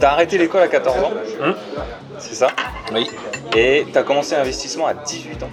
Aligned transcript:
T'as 0.00 0.10
arrêté 0.10 0.38
l'école 0.38 0.62
à 0.62 0.68
14 0.68 0.98
ans, 0.98 1.12
Hum 1.40 1.54
c'est 2.18 2.34
ça 2.34 2.48
Oui. 2.92 3.08
Et 3.56 3.86
t'as 3.92 4.02
commencé 4.02 4.36
l'investissement 4.36 4.86
à 4.86 4.94
18 4.94 5.42
ans. 5.42 5.50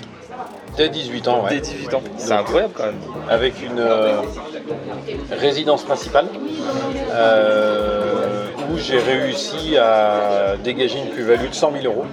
Dès 0.77 0.89
18 0.89 1.27
ans, 1.27 1.43
ouais. 1.43 1.49
Dès 1.49 1.61
18 1.61 1.93
ans. 1.95 2.03
C'est 2.17 2.32
incroyable 2.32 2.74
quand 2.75 2.85
même. 2.85 3.00
Avec 3.27 3.61
une 3.61 3.79
euh, 3.79 4.21
résidence 5.32 5.83
principale 5.83 6.27
euh, 7.11 8.47
où 8.71 8.77
j'ai 8.77 9.00
réussi 9.00 9.77
à 9.77 10.56
dégager 10.64 11.00
une 11.00 11.10
plus-value 11.10 11.50
de 11.50 11.54
100 11.54 11.82
000 11.82 11.86
euros. 11.86 12.06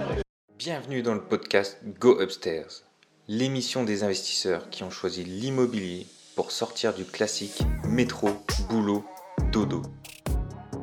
Bienvenue 0.59 1.03
dans 1.03 1.15
le 1.15 1.21
podcast 1.21 1.79
Go 2.01 2.21
Upstairs, 2.21 2.83
l'émission 3.29 3.85
des 3.85 4.03
investisseurs 4.03 4.71
qui 4.71 4.83
ont 4.83 4.91
choisi 4.91 5.23
l'immobilier 5.23 6.07
pour 6.35 6.51
sortir 6.51 6.93
du 6.95 7.05
classique 7.05 7.61
métro, 7.85 8.31
boulot, 8.69 9.05
dodo. 9.53 9.83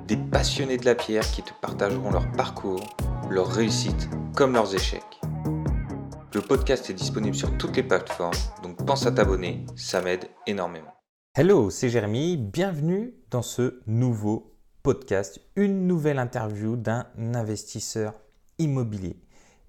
Des 0.07 0.17
passionnés 0.17 0.77
de 0.77 0.83
la 0.83 0.95
pierre 0.95 1.25
qui 1.31 1.41
te 1.43 1.53
partageront 1.61 2.11
leur 2.11 2.29
parcours, 2.33 2.83
leurs 3.29 3.47
réussites 3.47 4.09
comme 4.35 4.51
leurs 4.53 4.75
échecs. 4.75 5.21
Le 6.33 6.41
podcast 6.41 6.89
est 6.89 6.93
disponible 6.93 7.35
sur 7.35 7.57
toutes 7.57 7.77
les 7.77 7.83
plateformes, 7.83 8.35
donc 8.63 8.85
pense 8.85 9.05
à 9.05 9.13
t'abonner, 9.13 9.65
ça 9.77 10.01
m'aide 10.01 10.25
énormément. 10.45 10.93
Hello, 11.35 11.69
c'est 11.69 11.87
Jérémy, 11.87 12.35
bienvenue 12.35 13.13
dans 13.31 13.41
ce 13.41 13.81
nouveau 13.87 14.57
podcast, 14.83 15.39
une 15.55 15.87
nouvelle 15.87 16.19
interview 16.19 16.75
d'un 16.75 17.07
investisseur 17.17 18.13
immobilier. 18.59 19.15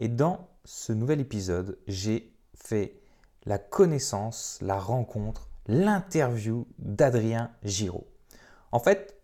Et 0.01 0.09
dans 0.09 0.49
ce 0.65 0.93
nouvel 0.93 1.21
épisode, 1.21 1.79
j'ai 1.87 2.35
fait 2.57 3.01
la 3.45 3.59
connaissance, 3.59 4.59
la 4.63 4.81
rencontre, 4.81 5.49
l'interview 5.69 6.67
d'Adrien 6.79 7.53
Giraud. 7.63 8.09
En 8.73 8.81
fait, 8.81 9.15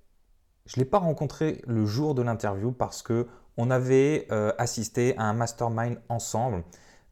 je 0.70 0.78
ne 0.78 0.84
l'ai 0.84 0.88
pas 0.88 0.98
rencontré 0.98 1.62
le 1.66 1.84
jour 1.84 2.14
de 2.14 2.22
l'interview 2.22 2.70
parce 2.70 3.02
que 3.02 3.26
on 3.56 3.70
avait 3.70 4.28
euh, 4.30 4.52
assisté 4.56 5.16
à 5.18 5.24
un 5.24 5.32
mastermind 5.32 6.00
ensemble 6.08 6.62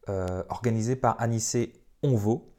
euh, 0.09 0.45
organisé 0.49 0.95
par 0.95 1.21
Anissé 1.21 1.73
Onvo 2.05 2.53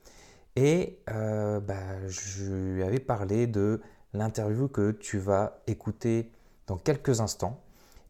et 0.57 0.99
euh, 1.09 1.61
bah, 1.61 2.05
je 2.07 2.43
lui 2.73 2.83
avais 2.83 2.99
parlé 2.99 3.47
de 3.47 3.79
l'interview 4.11 4.67
que 4.67 4.91
tu 4.91 5.19
vas 5.19 5.61
écouter 5.67 6.33
dans 6.67 6.75
quelques 6.75 7.21
instants. 7.21 7.63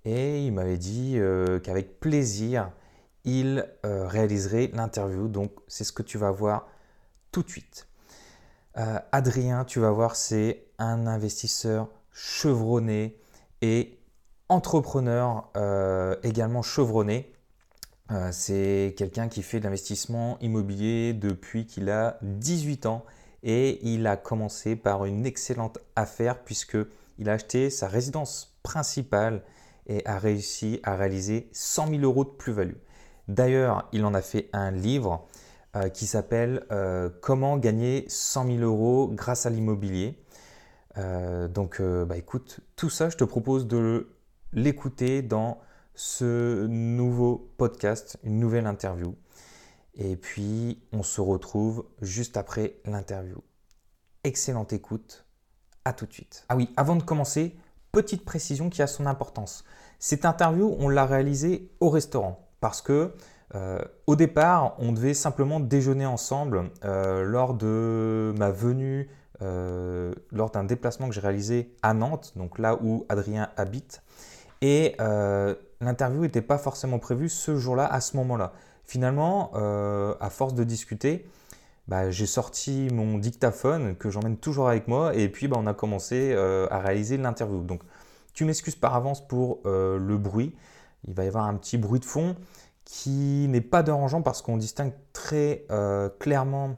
Et 0.03 0.43
il 0.43 0.53
m'avait 0.53 0.79
dit 0.79 1.19
qu'avec 1.61 1.99
plaisir 1.99 2.71
il 3.23 3.69
réaliserait 3.83 4.71
l'interview. 4.73 5.27
Donc 5.27 5.51
c'est 5.67 5.83
ce 5.83 5.91
que 5.91 6.01
tu 6.01 6.17
vas 6.17 6.31
voir 6.31 6.67
tout 7.31 7.43
de 7.43 7.49
suite. 7.49 7.87
Adrien, 8.73 9.65
tu 9.65 9.79
vas 9.79 9.91
voir, 9.91 10.15
c'est 10.15 10.65
un 10.79 11.05
investisseur 11.05 11.89
chevronné 12.11 13.17
et 13.61 13.99
entrepreneur 14.49 15.49
euh, 15.55 16.15
également 16.23 16.63
chevronné. 16.63 17.31
Euh, 18.11 18.29
c'est 18.31 18.95
quelqu'un 18.97 19.27
qui 19.27 19.43
fait 19.43 19.59
de 19.59 19.65
l'investissement 19.65 20.39
immobilier 20.41 21.13
depuis 21.13 21.67
qu'il 21.67 21.89
a 21.91 22.17
18 22.23 22.87
ans 22.87 23.05
et 23.43 23.79
il 23.87 24.07
a 24.07 24.17
commencé 24.17 24.75
par 24.75 25.05
une 25.05 25.25
excellente 25.25 25.77
affaire 25.95 26.43
puisqu'il 26.43 27.29
a 27.29 27.33
acheté 27.33 27.69
sa 27.69 27.87
résidence 27.87 28.57
principale 28.63 29.43
et 29.85 30.05
a 30.05 30.17
réussi 30.17 30.79
à 30.83 30.95
réaliser 30.95 31.49
100 31.53 31.89
000 31.89 32.01
euros 32.01 32.25
de 32.25 32.29
plus-value. 32.29 32.77
D'ailleurs, 33.27 33.87
il 33.91 34.03
en 34.05 34.15
a 34.15 34.21
fait 34.21 34.49
un 34.53 34.71
livre 34.71 35.27
euh, 35.75 35.89
qui 35.89 36.07
s'appelle 36.07 36.65
Comment 37.21 37.57
gagner 37.57 38.05
100 38.07 38.47
000 38.47 38.57
euros 38.59 39.07
grâce 39.13 39.45
à 39.45 39.51
l'immobilier. 39.51 40.19
Donc, 40.95 41.81
bah, 41.81 42.17
écoute, 42.17 42.59
tout 42.75 42.89
ça, 42.89 43.09
je 43.09 43.17
te 43.17 43.23
propose 43.23 43.67
de 43.67 44.09
l'écouter 44.53 45.21
dans 45.21 45.59
ce 45.93 46.65
nouveau 46.67 47.51
podcast, 47.57 48.17
une 48.23 48.39
nouvelle 48.39 48.67
interview. 48.67 49.15
Et 49.95 50.15
puis, 50.15 50.81
on 50.93 51.03
se 51.03 51.19
retrouve 51.19 51.85
juste 52.01 52.37
après 52.37 52.77
l'interview. 52.85 53.43
Excellente 54.23 54.73
écoute. 54.73 55.25
À 55.85 55.93
tout 55.93 56.05
de 56.05 56.13
suite. 56.13 56.45
Ah 56.49 56.55
oui, 56.55 56.69
avant 56.77 56.95
de 56.95 57.03
commencer, 57.03 57.55
petite 57.91 58.23
précision 58.23 58.69
qui 58.69 58.81
a 58.81 58.87
son 58.87 59.05
importance. 59.05 59.63
Cette 59.97 60.25
interview, 60.25 60.75
on 60.79 60.87
l'a 60.87 61.05
réalisée 61.05 61.71
au 61.79 61.89
restaurant 61.89 62.49
parce 62.59 62.81
que 62.81 63.13
euh, 63.55 63.79
au 64.07 64.15
départ, 64.15 64.75
on 64.77 64.91
devait 64.91 65.13
simplement 65.13 65.59
déjeuner 65.59 66.05
ensemble 66.05 66.69
euh, 66.83 67.23
lors 67.23 67.53
de 67.55 68.33
ma 68.37 68.51
venue, 68.51 69.09
euh, 69.41 70.13
lors 70.31 70.49
d'un 70.49 70.65
déplacement 70.65 71.07
que 71.07 71.13
j'ai 71.13 71.21
réalisé 71.21 71.73
à 71.81 71.93
Nantes, 71.93 72.33
donc 72.35 72.59
là 72.59 72.77
où 72.81 73.05
Adrien 73.07 73.49
habite. 73.55 74.01
Et 74.61 74.95
euh, 74.99 75.55
l'interview 75.79 76.21
n'était 76.21 76.41
pas 76.41 76.57
forcément 76.57 76.99
prévue 76.99 77.29
ce 77.29 77.55
jour-là, 77.55 77.85
à 77.85 78.01
ce 78.01 78.17
moment-là. 78.17 78.51
Finalement, 78.83 79.51
euh, 79.55 80.13
à 80.19 80.29
force 80.29 80.55
de 80.55 80.65
discuter, 80.65 81.25
bah, 81.87 82.11
j'ai 82.11 82.25
sorti 82.25 82.89
mon 82.91 83.17
dictaphone 83.17 83.95
que 83.95 84.09
j'emmène 84.09 84.35
toujours 84.35 84.67
avec 84.67 84.89
moi 84.89 85.15
et 85.15 85.29
puis 85.29 85.47
bah, 85.47 85.55
on 85.57 85.67
a 85.67 85.73
commencé 85.73 86.35
à 86.35 86.79
réaliser 86.79 87.17
l'interview. 87.17 87.63
Donc 87.63 87.81
tu 88.33 88.43
m'excuses 88.43 88.75
par 88.75 88.95
avance 88.95 89.25
pour 89.25 89.61
le 89.65 90.17
bruit. 90.17 90.53
Il 91.07 91.13
va 91.13 91.23
y 91.23 91.27
avoir 91.27 91.45
un 91.45 91.55
petit 91.55 91.77
bruit 91.77 92.01
de 92.01 92.05
fond 92.05 92.35
qui 92.83 93.47
n'est 93.47 93.61
pas 93.61 93.83
dérangeant 93.83 94.21
parce 94.21 94.41
qu'on 94.41 94.57
distingue 94.57 94.93
très 95.13 95.65
clairement 96.19 96.75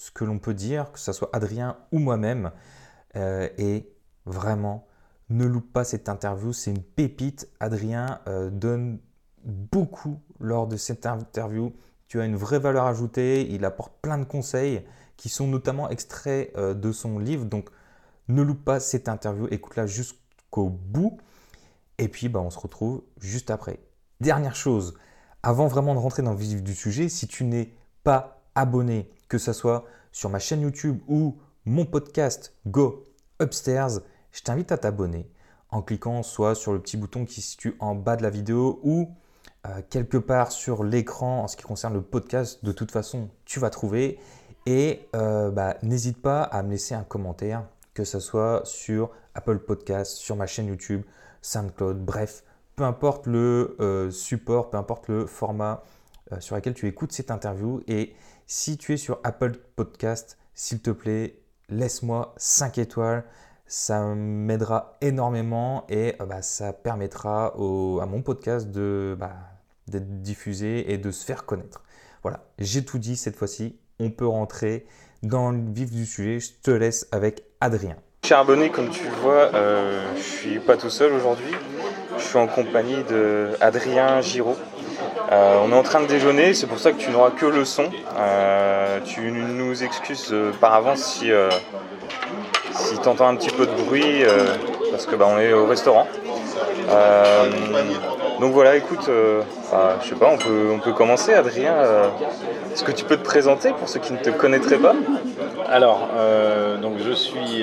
ce 0.00 0.10
que 0.10 0.24
l'on 0.24 0.38
peut 0.38 0.54
dire, 0.54 0.92
que 0.92 0.98
ce 0.98 1.12
soit 1.12 1.28
Adrien 1.32 1.76
ou 1.92 1.98
moi-même. 1.98 2.52
et 3.14 3.92
vraiment, 4.26 4.86
ne 5.30 5.44
loupe 5.44 5.72
pas 5.72 5.84
cette 5.84 6.08
interview, 6.08 6.52
c'est 6.52 6.70
une 6.70 6.82
pépite. 6.82 7.48
Adrien 7.60 8.20
euh, 8.26 8.50
donne 8.50 8.98
beaucoup 9.44 10.20
lors 10.40 10.66
de 10.66 10.76
cette 10.76 11.06
interview. 11.06 11.72
Tu 12.08 12.20
as 12.20 12.24
une 12.24 12.36
vraie 12.36 12.58
valeur 12.58 12.86
ajoutée, 12.86 13.48
il 13.52 13.64
apporte 13.64 13.92
plein 14.02 14.18
de 14.18 14.24
conseils 14.24 14.84
qui 15.16 15.28
sont 15.28 15.46
notamment 15.46 15.88
extraits 15.88 16.52
euh, 16.56 16.74
de 16.74 16.92
son 16.92 17.18
livre. 17.18 17.44
Donc 17.44 17.70
ne 18.28 18.42
loupe 18.42 18.64
pas 18.64 18.80
cette 18.80 19.08
interview, 19.08 19.46
écoute-la 19.50 19.86
jusqu'au 19.86 20.68
bout. 20.68 21.18
Et 21.98 22.08
puis 22.08 22.28
bah, 22.28 22.40
on 22.40 22.50
se 22.50 22.58
retrouve 22.58 23.02
juste 23.18 23.50
après. 23.50 23.78
Dernière 24.20 24.56
chose, 24.56 24.98
avant 25.42 25.68
vraiment 25.68 25.94
de 25.94 26.00
rentrer 26.00 26.22
dans 26.22 26.32
le 26.32 26.38
vif 26.38 26.62
du 26.62 26.74
sujet, 26.74 27.08
si 27.08 27.28
tu 27.28 27.44
n'es 27.44 27.72
pas 28.02 28.42
abonné, 28.54 29.10
que 29.30 29.38
ce 29.38 29.54
soit 29.54 29.84
sur 30.12 30.28
ma 30.28 30.40
chaîne 30.40 30.60
YouTube 30.60 30.98
ou 31.08 31.38
mon 31.64 31.86
podcast 31.86 32.52
Go 32.66 33.04
Upstairs, 33.40 34.00
je 34.32 34.42
t'invite 34.42 34.72
à 34.72 34.76
t'abonner 34.76 35.30
en 35.70 35.82
cliquant 35.82 36.24
soit 36.24 36.56
sur 36.56 36.72
le 36.72 36.80
petit 36.80 36.96
bouton 36.96 37.24
qui 37.24 37.40
se 37.40 37.52
situe 37.52 37.76
en 37.78 37.94
bas 37.94 38.16
de 38.16 38.24
la 38.24 38.30
vidéo 38.30 38.80
ou 38.82 39.08
euh, 39.66 39.82
quelque 39.88 40.16
part 40.16 40.50
sur 40.50 40.82
l'écran 40.82 41.44
en 41.44 41.48
ce 41.48 41.56
qui 41.56 41.62
concerne 41.62 41.94
le 41.94 42.02
podcast. 42.02 42.64
De 42.64 42.72
toute 42.72 42.90
façon, 42.90 43.30
tu 43.44 43.60
vas 43.60 43.70
trouver. 43.70 44.18
Et 44.66 45.08
euh, 45.14 45.52
bah, 45.52 45.76
n'hésite 45.82 46.20
pas 46.20 46.42
à 46.42 46.64
me 46.64 46.70
laisser 46.70 46.96
un 46.96 47.04
commentaire, 47.04 47.64
que 47.94 48.02
ce 48.02 48.18
soit 48.18 48.62
sur 48.64 49.10
Apple 49.34 49.60
Podcast, 49.60 50.16
sur 50.16 50.34
ma 50.34 50.46
chaîne 50.46 50.66
YouTube, 50.66 51.02
SoundCloud, 51.40 52.04
bref, 52.04 52.42
peu 52.74 52.82
importe 52.82 53.28
le 53.28 53.76
euh, 53.78 54.10
support, 54.10 54.70
peu 54.70 54.76
importe 54.76 55.06
le 55.06 55.26
format 55.26 55.84
sur 56.38 56.54
lequel 56.54 56.74
tu 56.74 56.86
écoutes 56.86 57.10
cette 57.10 57.32
interview. 57.32 57.80
Et 57.88 58.14
si 58.52 58.76
tu 58.76 58.94
es 58.94 58.96
sur 58.96 59.20
Apple 59.22 59.52
Podcast, 59.76 60.36
s'il 60.54 60.80
te 60.80 60.90
plaît, 60.90 61.38
laisse-moi 61.68 62.34
5 62.36 62.78
étoiles 62.78 63.24
ça 63.68 64.00
m'aidera 64.00 64.96
énormément 65.00 65.86
et 65.88 66.16
euh, 66.20 66.26
bah, 66.26 66.42
ça 66.42 66.72
permettra 66.72 67.54
à 67.54 68.06
mon 68.06 68.20
podcast 68.20 68.66
bah, 68.68 69.36
d'être 69.86 70.22
diffusé 70.22 70.92
et 70.92 70.98
de 70.98 71.12
se 71.12 71.24
faire 71.24 71.46
connaître. 71.46 71.84
Voilà, 72.22 72.40
j'ai 72.58 72.84
tout 72.84 72.98
dit 72.98 73.14
cette 73.14 73.36
fois-ci. 73.36 73.78
On 74.00 74.10
peut 74.10 74.26
rentrer 74.26 74.86
dans 75.22 75.52
le 75.52 75.60
vif 75.72 75.92
du 75.92 76.04
sujet. 76.04 76.40
Je 76.40 76.50
te 76.60 76.72
laisse 76.72 77.06
avec 77.12 77.44
Adrien. 77.60 77.94
Cher 78.24 78.40
abonné, 78.40 78.70
comme 78.70 78.90
tu 78.90 79.04
vois, 79.22 79.54
euh, 79.54 80.16
je 80.16 80.22
suis 80.22 80.58
pas 80.58 80.76
tout 80.76 80.90
seul 80.90 81.12
aujourd'hui. 81.12 81.54
Je 82.18 82.22
suis 82.24 82.38
en 82.38 82.48
compagnie 82.48 83.04
d'Adrien 83.04 84.20
Giraud. 84.20 84.56
Euh, 85.30 85.60
on 85.64 85.70
est 85.70 85.76
en 85.76 85.82
train 85.82 86.00
de 86.00 86.06
déjeuner, 86.06 86.54
c'est 86.54 86.66
pour 86.66 86.78
ça 86.78 86.92
que 86.92 86.98
tu 86.98 87.10
n'auras 87.10 87.30
que 87.30 87.46
le 87.46 87.64
son. 87.64 87.84
Euh, 88.18 88.98
tu 89.04 89.30
nous 89.30 89.84
excuses 89.84 90.34
par 90.60 90.74
avance 90.74 91.00
si 91.02 91.30
si 92.72 92.98
tu 92.98 93.08
entends 93.08 93.28
un 93.28 93.36
petit 93.36 93.50
peu 93.50 93.66
de 93.66 93.72
bruit, 93.72 94.24
euh, 94.24 94.54
parce 94.90 95.06
que 95.06 95.16
bah, 95.16 95.26
on 95.28 95.38
est 95.38 95.52
au 95.52 95.66
restaurant. 95.66 96.06
Euh, 96.88 97.50
donc 98.40 98.52
voilà, 98.52 98.76
écoute, 98.76 99.06
euh, 99.08 99.42
bah, 99.70 99.98
je 100.02 100.08
sais 100.08 100.14
pas, 100.14 100.30
on 100.32 100.38
peut, 100.38 100.70
on 100.72 100.78
peut 100.78 100.92
commencer. 100.92 101.32
Adrien, 101.34 101.74
est-ce 102.72 102.84
que 102.84 102.92
tu 102.92 103.04
peux 103.04 103.16
te 103.16 103.24
présenter 103.24 103.72
pour 103.72 103.88
ceux 103.88 104.00
qui 104.00 104.12
ne 104.12 104.18
te 104.18 104.30
connaîtraient 104.30 104.78
pas? 104.78 104.94
Alors, 105.68 106.08
donc 106.80 106.94
je 106.98 107.12
suis 107.12 107.62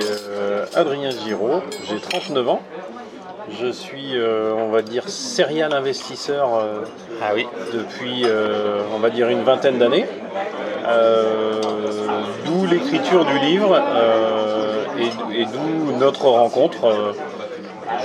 Adrien 0.75 1.09
Giraud, 1.09 1.61
j'ai 1.89 1.99
39 1.99 2.49
ans. 2.49 2.61
Je 3.49 3.71
suis, 3.71 4.13
on 4.57 4.69
va 4.69 4.81
dire, 4.81 5.07
serial 5.07 5.73
investisseur 5.73 6.49
ah 7.21 7.31
oui. 7.33 7.47
depuis, 7.73 8.25
on 8.93 8.99
va 8.99 9.09
dire, 9.09 9.29
une 9.29 9.43
vingtaine 9.43 9.77
d'années. 9.77 10.05
D'où 12.45 12.65
l'écriture 12.65 13.25
du 13.25 13.39
livre 13.39 13.81
et, 15.33 15.45
d'où 15.45 15.97
notre 15.97 16.25
rencontre. 16.25 16.85
Euh, 16.85 17.13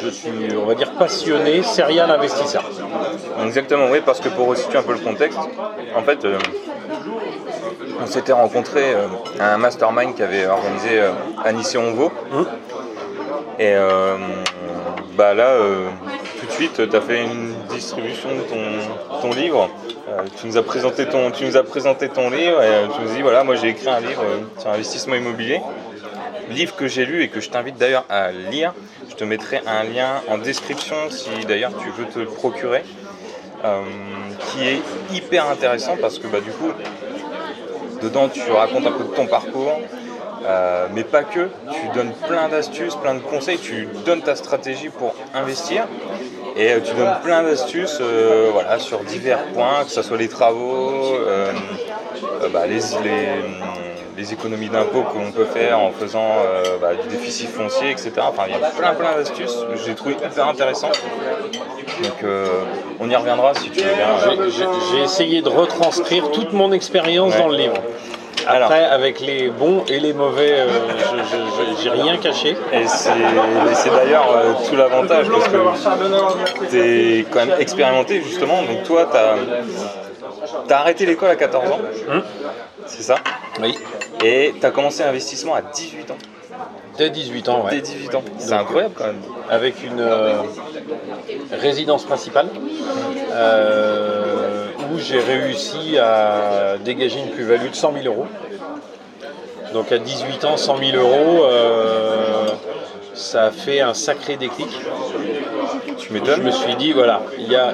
je 0.00 0.08
suis, 0.08 0.30
on 0.56 0.66
va 0.66 0.74
dire, 0.74 0.92
passionné, 0.92 1.62
serial 1.62 2.10
investisseur. 2.10 2.64
Exactement, 3.44 3.86
oui, 3.90 4.00
parce 4.04 4.20
que 4.20 4.28
pour 4.28 4.48
resituer 4.48 4.78
un 4.78 4.82
peu 4.82 4.92
le 4.92 5.00
contexte, 5.00 5.38
en 5.96 6.02
fait, 6.02 6.24
euh, 6.24 6.38
on 8.00 8.06
s'était 8.06 8.32
rencontrés 8.32 8.94
euh, 8.94 9.06
à 9.40 9.54
un 9.54 9.58
mastermind 9.58 10.14
qui 10.14 10.22
avait 10.22 10.46
organisé 10.46 11.00
euh, 11.00 11.10
et 11.44 11.78
Onvo. 11.78 12.12
Hum. 12.32 12.46
Et 13.58 13.74
euh, 13.74 14.16
bah 15.16 15.34
là, 15.34 15.48
euh, 15.48 15.90
tout 16.40 16.46
de 16.46 16.52
suite, 16.52 16.88
tu 16.88 16.96
as 16.96 17.00
fait 17.00 17.22
une 17.22 17.54
distribution 17.70 18.30
de 18.30 19.20
ton, 19.20 19.30
livre. 19.32 19.70
Euh, 20.08 20.22
tu, 20.38 20.46
nous 20.46 20.56
as 20.56 20.62
présenté 20.62 21.06
ton, 21.06 21.30
tu 21.30 21.44
nous 21.44 21.56
as 21.56 21.62
présenté 21.62 22.08
ton 22.08 22.30
livre 22.30 22.62
et 22.62 22.66
euh, 22.66 22.86
tu 22.94 23.02
nous 23.02 23.14
dis 23.14 23.22
voilà, 23.22 23.44
moi 23.44 23.54
j'ai 23.56 23.68
écrit 23.68 23.88
un 23.88 24.00
livre 24.00 24.24
sur 24.58 24.70
l'investissement 24.70 25.14
immobilier. 25.14 25.60
Livre 26.50 26.74
que 26.76 26.88
j'ai 26.88 27.04
lu 27.04 27.22
et 27.22 27.28
que 27.28 27.40
je 27.40 27.50
t'invite 27.50 27.76
d'ailleurs 27.76 28.04
à 28.08 28.32
lire. 28.32 28.72
Je 29.10 29.14
te 29.14 29.24
mettrai 29.24 29.60
un 29.66 29.84
lien 29.84 30.22
en 30.28 30.38
description 30.38 30.96
si 31.10 31.44
d'ailleurs 31.46 31.72
tu 31.78 31.90
veux 31.90 32.08
te 32.08 32.18
le 32.18 32.26
procurer. 32.26 32.82
Qui 34.50 34.66
est 34.66 34.82
hyper 35.14 35.48
intéressant 35.48 35.96
parce 36.00 36.18
que 36.18 36.26
bah, 36.26 36.40
du 36.40 36.50
coup, 36.50 36.72
dedans 38.02 38.28
tu 38.28 38.50
racontes 38.50 38.86
un 38.86 38.92
peu 38.92 39.04
de 39.04 39.14
ton 39.14 39.26
parcours, 39.26 39.78
euh, 40.46 40.86
mais 40.94 41.04
pas 41.04 41.22
que. 41.24 41.48
Tu 41.72 41.88
donnes 41.94 42.12
plein 42.28 42.48
d'astuces, 42.48 42.94
plein 42.96 43.14
de 43.14 43.20
conseils, 43.20 43.58
tu 43.58 43.88
donnes 44.04 44.22
ta 44.22 44.36
stratégie 44.36 44.88
pour 44.88 45.14
investir. 45.34 45.84
Et 46.56 46.70
euh, 46.72 46.80
tu 46.84 46.92
donnes 46.94 47.16
plein 47.24 47.42
d'astuces 47.42 47.98
euh, 48.00 48.50
voilà, 48.52 48.78
sur 48.78 49.00
divers 49.00 49.42
points, 49.54 49.84
que 49.84 49.90
ce 49.90 50.02
soit 50.02 50.18
les 50.18 50.28
travaux, 50.28 51.14
euh, 51.26 51.50
bah, 52.52 52.66
les, 52.66 52.80
les, 53.04 53.28
les 54.18 54.32
économies 54.34 54.68
d'impôts 54.68 55.02
que 55.02 55.16
l'on 55.18 55.32
peut 55.32 55.46
faire 55.46 55.78
en 55.78 55.90
faisant 55.92 56.34
bah, 56.80 56.90
du 56.94 57.08
déficit 57.08 57.48
foncier, 57.48 57.90
etc. 57.90 58.10
Enfin, 58.18 58.42
il 58.48 58.52
y 58.52 58.62
a 58.62 58.68
plein 58.70 58.92
plein 58.94 59.14
d'astuces, 59.16 59.56
j'ai 59.86 59.94
trouvé 59.94 60.14
hyper 60.14 60.46
intéressant. 60.46 60.90
Donc 62.02 62.24
on 63.00 63.08
y 63.08 63.16
reviendra 63.16 63.54
si 63.54 63.70
tu 63.70 63.80
veux 63.80 63.94
bien. 63.94 64.48
J'ai- 64.92 65.02
essayé 65.02 65.40
de 65.42 65.48
retranscrire 65.48 66.30
toute 66.32 66.52
mon 66.52 66.70
expérience 66.72 67.32
Ouais. 67.34 67.40
dans 67.40 67.48
le 67.48 67.56
livre. 67.56 67.74
Alors. 68.46 68.70
Après, 68.70 68.84
avec 68.84 69.20
les 69.20 69.50
bons 69.50 69.84
et 69.88 70.00
les 70.00 70.12
mauvais, 70.12 70.52
euh, 70.60 70.68
j'ai 71.82 71.90
rien 71.90 72.16
caché. 72.16 72.56
Et 72.72 72.86
c'est 72.86 73.90
d'ailleurs 73.90 74.34
euh, 74.34 74.52
tout 74.68 74.76
l'avantage 74.76 75.28
parce 75.28 75.48
que 75.48 76.68
tu 76.70 76.78
es 76.78 77.24
quand 77.30 77.46
même 77.46 77.60
expérimenté 77.60 78.22
justement. 78.22 78.62
Donc 78.62 78.82
toi, 78.84 79.08
tu 79.10 80.72
as, 80.72 80.76
arrêté 80.76 81.06
l'école 81.06 81.30
à 81.30 81.36
14 81.36 81.70
ans, 81.70 81.80
Hum. 82.10 82.22
c'est 82.86 83.02
ça? 83.02 83.16
Oui. 83.60 83.78
Et 84.24 84.54
tu 84.58 84.66
as 84.66 84.70
commencé 84.70 85.02
l'investissement 85.04 85.54
à 85.54 85.62
18 85.62 86.10
ans. 86.10 86.18
Dès 86.98 87.10
18 87.10 87.48
ans, 87.48 87.64
Dès 87.70 87.76
ouais. 87.76 87.82
18 87.82 88.14
ans. 88.14 88.22
C'est 88.38 88.52
incroyable 88.52 88.94
quand 88.96 89.06
même. 89.06 89.22
Avec 89.48 89.82
une 89.82 90.00
euh, 90.00 90.42
résidence 91.52 92.04
principale 92.04 92.48
euh, 93.32 94.51
j'ai 94.98 95.20
réussi 95.20 95.98
à 95.98 96.76
dégager 96.84 97.20
une 97.20 97.30
plus-value 97.30 97.70
de 97.70 97.74
100 97.74 97.92
000 98.02 98.06
euros. 98.06 98.26
Donc 99.72 99.90
à 99.92 99.98
18 99.98 100.44
ans, 100.44 100.56
100 100.56 100.78
000 100.78 100.96
euros, 100.96 101.44
euh, 101.44 102.48
ça 103.14 103.44
a 103.44 103.50
fait 103.50 103.80
un 103.80 103.94
sacré 103.94 104.36
déclic. 104.36 104.68
Tu 105.98 106.08
Je 106.08 106.40
me 106.42 106.50
suis 106.50 106.74
dit, 106.76 106.92
voilà, 106.92 107.22
il 107.38 107.50
y 107.50 107.56
a, 107.56 107.72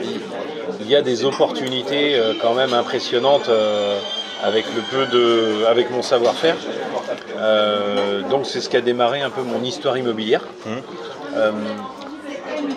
il 0.80 0.88
y 0.88 0.94
a 0.94 1.02
des 1.02 1.24
opportunités 1.24 2.14
euh, 2.14 2.34
quand 2.40 2.54
même 2.54 2.72
impressionnantes 2.72 3.48
euh, 3.48 3.98
avec 4.42 4.64
le 4.74 4.82
peu 4.82 5.06
de, 5.06 5.64
avec 5.66 5.90
mon 5.90 6.02
savoir-faire. 6.02 6.56
Donc 8.30 8.46
c'est 8.46 8.60
ce 8.60 8.68
qui 8.68 8.76
a 8.76 8.80
démarré 8.80 9.20
un 9.22 9.30
peu 9.30 9.42
mon 9.42 9.62
histoire 9.62 9.96
immobilière. 9.96 10.42
Euh, 11.36 11.52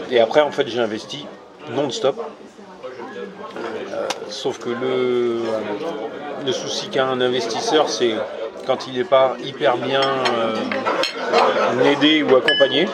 et 0.09 0.19
après, 0.19 0.41
en 0.41 0.51
fait, 0.51 0.67
j'ai 0.67 0.79
investi 0.79 1.25
non-stop. 1.71 2.21
Sauf 4.31 4.57
que 4.59 4.69
le, 4.69 5.39
le 6.45 6.51
souci 6.51 6.87
qu'a 6.89 7.05
un 7.05 7.19
investisseur, 7.21 7.89
c'est 7.89 8.15
quand 8.65 8.87
il 8.87 8.93
n'est 8.97 9.03
pas 9.03 9.35
hyper 9.43 9.77
bien 9.77 10.01
euh, 10.01 11.83
aidé 11.91 12.23
ou 12.23 12.35
accompagné. 12.35 12.87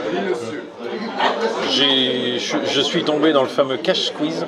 J'ai- 1.72 2.40
Je, 2.40 2.58
je 2.66 2.82
suis 2.82 3.04
tombé 3.04 3.34
dans 3.34 3.42
le 3.44 3.48
fameux 3.50 3.78
cash 3.78 4.08
squeeze. 4.08 4.46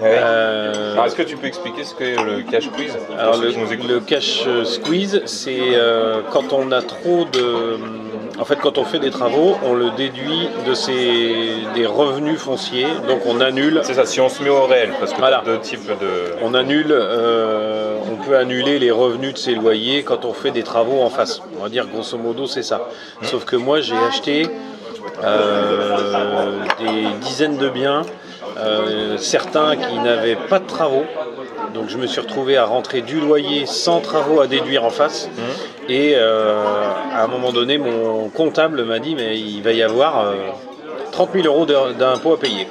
Ouais. 0.00 0.18
Euh, 0.22 1.02
Est-ce 1.04 1.14
que 1.14 1.22
tu 1.22 1.36
peux 1.36 1.46
expliquer 1.46 1.84
ce 1.84 1.94
qu'est 1.94 2.16
le 2.16 2.42
cash 2.42 2.68
pour 2.68 2.80
alors 3.18 3.36
le, 3.38 4.00
cash 4.00 4.42
squeeze, 4.64 5.22
c'est 5.26 5.74
euh, 5.74 6.20
quand 6.32 6.52
on 6.52 6.72
a 6.72 6.82
trop 6.82 7.24
de... 7.26 7.78
En 8.38 8.44
fait, 8.44 8.56
quand 8.56 8.78
on 8.78 8.84
fait 8.84 8.98
des 8.98 9.10
travaux, 9.10 9.56
on 9.64 9.74
le 9.74 9.90
déduit 9.92 10.48
de 10.66 10.74
ses, 10.74 11.58
des 11.74 11.86
revenus 11.86 12.38
fonciers, 12.38 12.86
donc 13.08 13.20
on 13.26 13.40
annule 13.40 13.80
C'est 13.84 13.94
ça, 13.94 14.06
si 14.06 14.20
on 14.20 14.28
se 14.28 14.42
met 14.42 14.50
au 14.50 14.66
réel, 14.66 14.90
parce 14.98 15.12
que 15.12 15.18
Voilà. 15.18 15.42
deux 15.44 15.60
types 15.60 15.86
de. 15.86 16.34
on 16.42 16.52
annule, 16.54 16.88
euh, 16.90 17.96
on 18.10 18.16
peut 18.16 18.36
annuler 18.36 18.78
les 18.78 18.90
revenus 18.90 19.34
de 19.34 19.38
ses 19.38 19.54
loyers 19.54 20.02
quand 20.02 20.24
on 20.24 20.32
fait 20.32 20.50
des 20.50 20.64
travaux 20.64 21.00
en 21.02 21.10
face. 21.10 21.40
On 21.58 21.62
va 21.62 21.68
dire 21.68 21.86
grosso 21.86 22.18
modo 22.18 22.46
c'est 22.46 22.62
ça. 22.62 22.88
Sauf 23.22 23.44
que 23.44 23.56
moi 23.56 23.80
j'ai 23.80 23.96
acheté 23.96 24.48
euh, 25.22 26.58
des 26.80 27.04
dizaines 27.26 27.56
de 27.56 27.68
biens, 27.68 28.02
euh, 28.58 29.16
certains 29.18 29.76
qui 29.76 29.98
n'avaient 29.98 30.36
pas 30.36 30.58
de 30.58 30.66
travaux. 30.66 31.04
Donc 31.72 31.88
je 31.88 31.96
me 31.98 32.06
suis 32.06 32.20
retrouvé 32.20 32.56
à 32.56 32.64
rentrer 32.64 33.00
du 33.00 33.20
loyer 33.20 33.66
sans 33.66 34.00
travaux 34.00 34.40
à 34.40 34.46
déduire 34.46 34.84
en 34.84 34.90
face. 34.90 35.28
Et 35.88 36.12
euh, 36.14 36.62
à 37.12 37.24
un 37.24 37.26
moment 37.26 37.52
donné, 37.52 37.78
mon 37.78 38.28
comptable 38.28 38.84
m'a 38.84 38.98
dit 38.98 39.14
mais 39.14 39.38
il 39.38 39.62
va 39.62 39.72
y 39.72 39.82
avoir 39.82 40.20
euh, 40.20 40.34
30 41.12 41.30
000 41.34 41.46
euros 41.46 41.66
d'impôts 41.66 42.34
à 42.34 42.38
payer. 42.38 42.66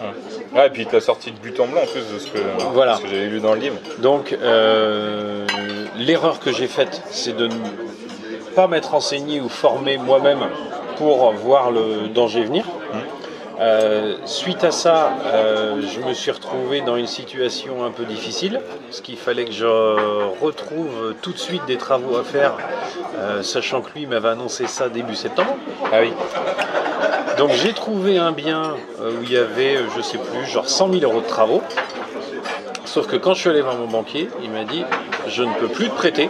Ouais, 0.56 0.68
et 0.68 0.70
puis 0.70 0.86
tu 0.86 0.96
as 0.96 1.02
sorti 1.02 1.32
de 1.32 1.38
but 1.40 1.60
en 1.60 1.66
blanc 1.68 1.82
en 1.82 1.88
plus 1.88 2.02
de 2.14 2.20
ce 2.20 2.28
que, 2.30 2.38
Voilà. 2.74 3.00
que 3.02 3.08
j'avais 3.08 3.26
lu 3.28 3.40
dans 3.40 3.54
le 3.56 3.60
livre. 3.60 3.76
Donc, 4.00 4.38
euh, 4.42 5.48
l'erreur 5.98 6.40
que 6.40 6.52
j'ai 6.52 6.68
faite, 6.68 7.02
c'est 7.10 7.36
de 7.36 7.48
ne 7.48 7.54
pas 8.56 8.68
m'être 8.68 8.92
renseigné 8.92 9.42
ou 9.42 9.50
formé 9.50 9.98
moi-même 9.98 10.42
pour 10.98 11.32
voir 11.34 11.72
le 11.72 12.08
danger 12.14 12.44
venir. 12.44 12.66
Euh, 13.60 14.16
suite 14.26 14.64
à 14.64 14.72
ça, 14.72 15.14
euh, 15.26 15.82
je 15.82 16.00
me 16.00 16.14
suis 16.14 16.32
retrouvé 16.32 16.82
dans 16.82 16.96
une 16.96 17.08
situation 17.08 17.86
un 17.86 17.92
peu 17.92 18.04
difficile, 18.04 18.60
parce 18.88 19.02
qu'il 19.02 19.18
fallait 19.18 19.46
que 19.46 19.52
je 19.52 19.66
retrouve 20.42 21.14
tout 21.22 21.32
de 21.32 21.38
suite 21.38 21.66
des 21.66 21.78
travaux 21.78 22.18
à 22.18 22.24
faire, 22.24 22.54
euh, 23.18 23.44
sachant 23.44 23.82
que 23.82 23.92
lui 23.96 24.08
m'avait 24.08 24.30
annoncé 24.30 24.66
ça 24.68 24.90
début 24.90 25.16
septembre. 25.16 25.56
Ah 25.92 25.98
oui. 26.02 26.14
Donc 27.38 27.52
j'ai 27.52 27.74
trouvé 27.74 28.18
un 28.18 28.32
bien 28.32 28.76
où 29.00 29.24
il 29.24 29.32
y 29.32 29.38
avait, 29.38 29.78
je 29.96 30.02
sais 30.02 30.18
plus, 30.18 30.46
genre 30.46 30.68
100 30.68 30.94
000 30.94 31.04
euros 31.04 31.22
de 31.22 31.28
travaux. 31.28 31.62
Sauf 32.86 33.08
que 33.08 33.16
quand 33.16 33.34
je 33.34 33.40
suis 33.40 33.50
allé 33.50 33.62
voir 33.62 33.76
mon 33.76 33.88
banquier, 33.88 34.30
il 34.44 34.52
m'a 34.52 34.66
dit 34.66 34.84
je 35.28 35.44
ne 35.44 35.54
peux 35.56 35.68
plus 35.68 35.90
te 35.90 35.96
prêter. 35.96 36.30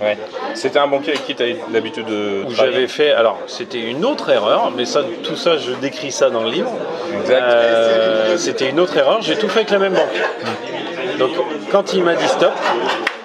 Ouais. 0.00 0.18
C'était 0.54 0.78
un 0.78 0.88
banquier 0.88 1.12
avec 1.12 1.24
qui 1.24 1.34
tu 1.34 1.42
as 1.42 1.46
l'habitude 1.72 2.06
de 2.06 2.44
Où 2.46 2.50
j'avais 2.50 2.88
fait, 2.88 3.12
alors 3.12 3.38
c'était 3.46 3.80
une 3.80 4.04
autre 4.04 4.28
erreur, 4.30 4.72
mais 4.76 4.84
ça, 4.84 5.02
tout 5.22 5.36
ça 5.36 5.56
je 5.56 5.72
décris 5.72 6.10
ça 6.12 6.30
dans 6.30 6.42
le 6.42 6.50
livre. 6.50 6.72
Exact. 7.20 7.42
Euh, 7.42 8.36
c'était 8.36 8.70
une 8.70 8.80
autre 8.80 8.96
erreur, 8.96 9.22
j'ai 9.22 9.36
tout 9.36 9.48
fait 9.48 9.60
avec 9.60 9.70
la 9.70 9.78
même 9.78 9.94
banque. 9.94 11.18
Donc 11.18 11.30
quand 11.70 11.92
il 11.92 12.02
m'a 12.02 12.14
dit 12.14 12.26
stop, 12.26 12.52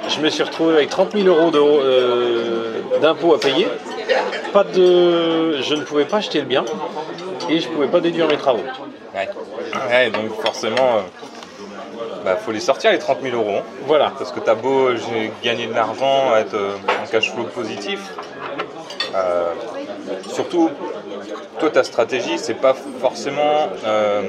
je 0.10 0.20
me 0.22 0.30
suis 0.30 0.44
retrouvé 0.44 0.76
avec 0.76 0.90
30 0.90 1.14
000 1.14 1.28
euros 1.28 1.52
euh, 1.56 2.82
d'impôts 3.02 3.34
à 3.34 3.40
payer. 3.40 3.68
Pas 4.54 4.64
de, 4.64 5.62
je 5.62 5.76
ne 5.76 5.82
pouvais 5.82 6.06
pas 6.06 6.18
acheter 6.18 6.40
le 6.40 6.46
bien 6.46 6.66
et 7.50 7.60
je 7.60 7.68
ne 7.68 7.74
pouvais 7.74 7.88
pas 7.88 8.00
déduire 8.00 8.28
mes 8.28 8.38
travaux. 8.38 8.64
Ouais. 9.16 9.30
Ouais, 9.90 10.10
donc 10.10 10.42
forcément, 10.42 10.98
euh, 10.98 11.02
bah, 12.26 12.36
faut 12.36 12.52
les 12.52 12.60
sortir 12.60 12.92
les 12.92 13.00
30 13.00 13.20
000 13.22 13.36
euros. 13.36 13.58
hein. 13.60 13.64
Voilà. 13.86 14.12
Parce 14.18 14.32
que 14.32 14.40
t'as 14.40 14.56
beau 14.56 14.90
gagné 15.44 15.68
de 15.68 15.74
l'argent, 15.74 16.36
être 16.38 16.54
euh, 16.56 16.72
en 17.04 17.08
cash 17.10 17.32
flow 17.32 17.44
positif. 17.46 18.00
euh, 19.16 19.54
surtout, 20.34 20.70
toi 21.60 21.70
ta 21.70 21.84
stratégie, 21.84 22.38
c'est 22.38 22.54
pas 22.56 22.76
forcément. 23.02 23.70
Euh, 23.86 24.22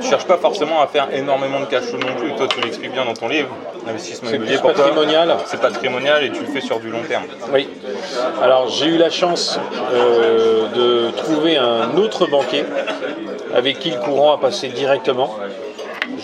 tu 0.00 0.06
cherches 0.08 0.26
pas 0.26 0.36
forcément 0.36 0.80
à 0.80 0.86
faire 0.86 1.08
énormément 1.12 1.58
de 1.58 1.64
cash 1.64 1.82
flow 1.84 1.98
non 1.98 2.14
plus. 2.16 2.32
Toi, 2.36 2.46
tu 2.48 2.60
l'expliques 2.60 2.92
bien 2.92 3.04
dans 3.04 3.14
ton 3.14 3.26
livre. 3.28 3.48
L'investissement 3.84 4.28
C'est 4.30 4.36
immobilier 4.36 4.58
pour 4.58 4.72
patrimonial. 4.72 5.36
c'est 5.46 5.60
patrimonial 5.60 6.22
et 6.24 6.30
tu 6.30 6.40
le 6.40 6.46
fais 6.46 6.60
sur 6.60 6.78
du 6.78 6.90
long 6.90 7.02
terme. 7.08 7.24
Oui. 7.52 7.68
Alors 8.42 8.68
j'ai 8.68 8.86
eu 8.86 8.96
la 8.98 9.10
chance 9.10 9.58
euh, 9.92 10.68
de 10.68 11.10
trouver 11.16 11.56
un 11.56 11.96
autre 11.96 12.26
banquier 12.26 12.64
avec 13.54 13.78
qui 13.80 13.90
le 13.90 13.98
courant 13.98 14.34
a 14.34 14.38
passé 14.38 14.68
directement. 14.68 15.34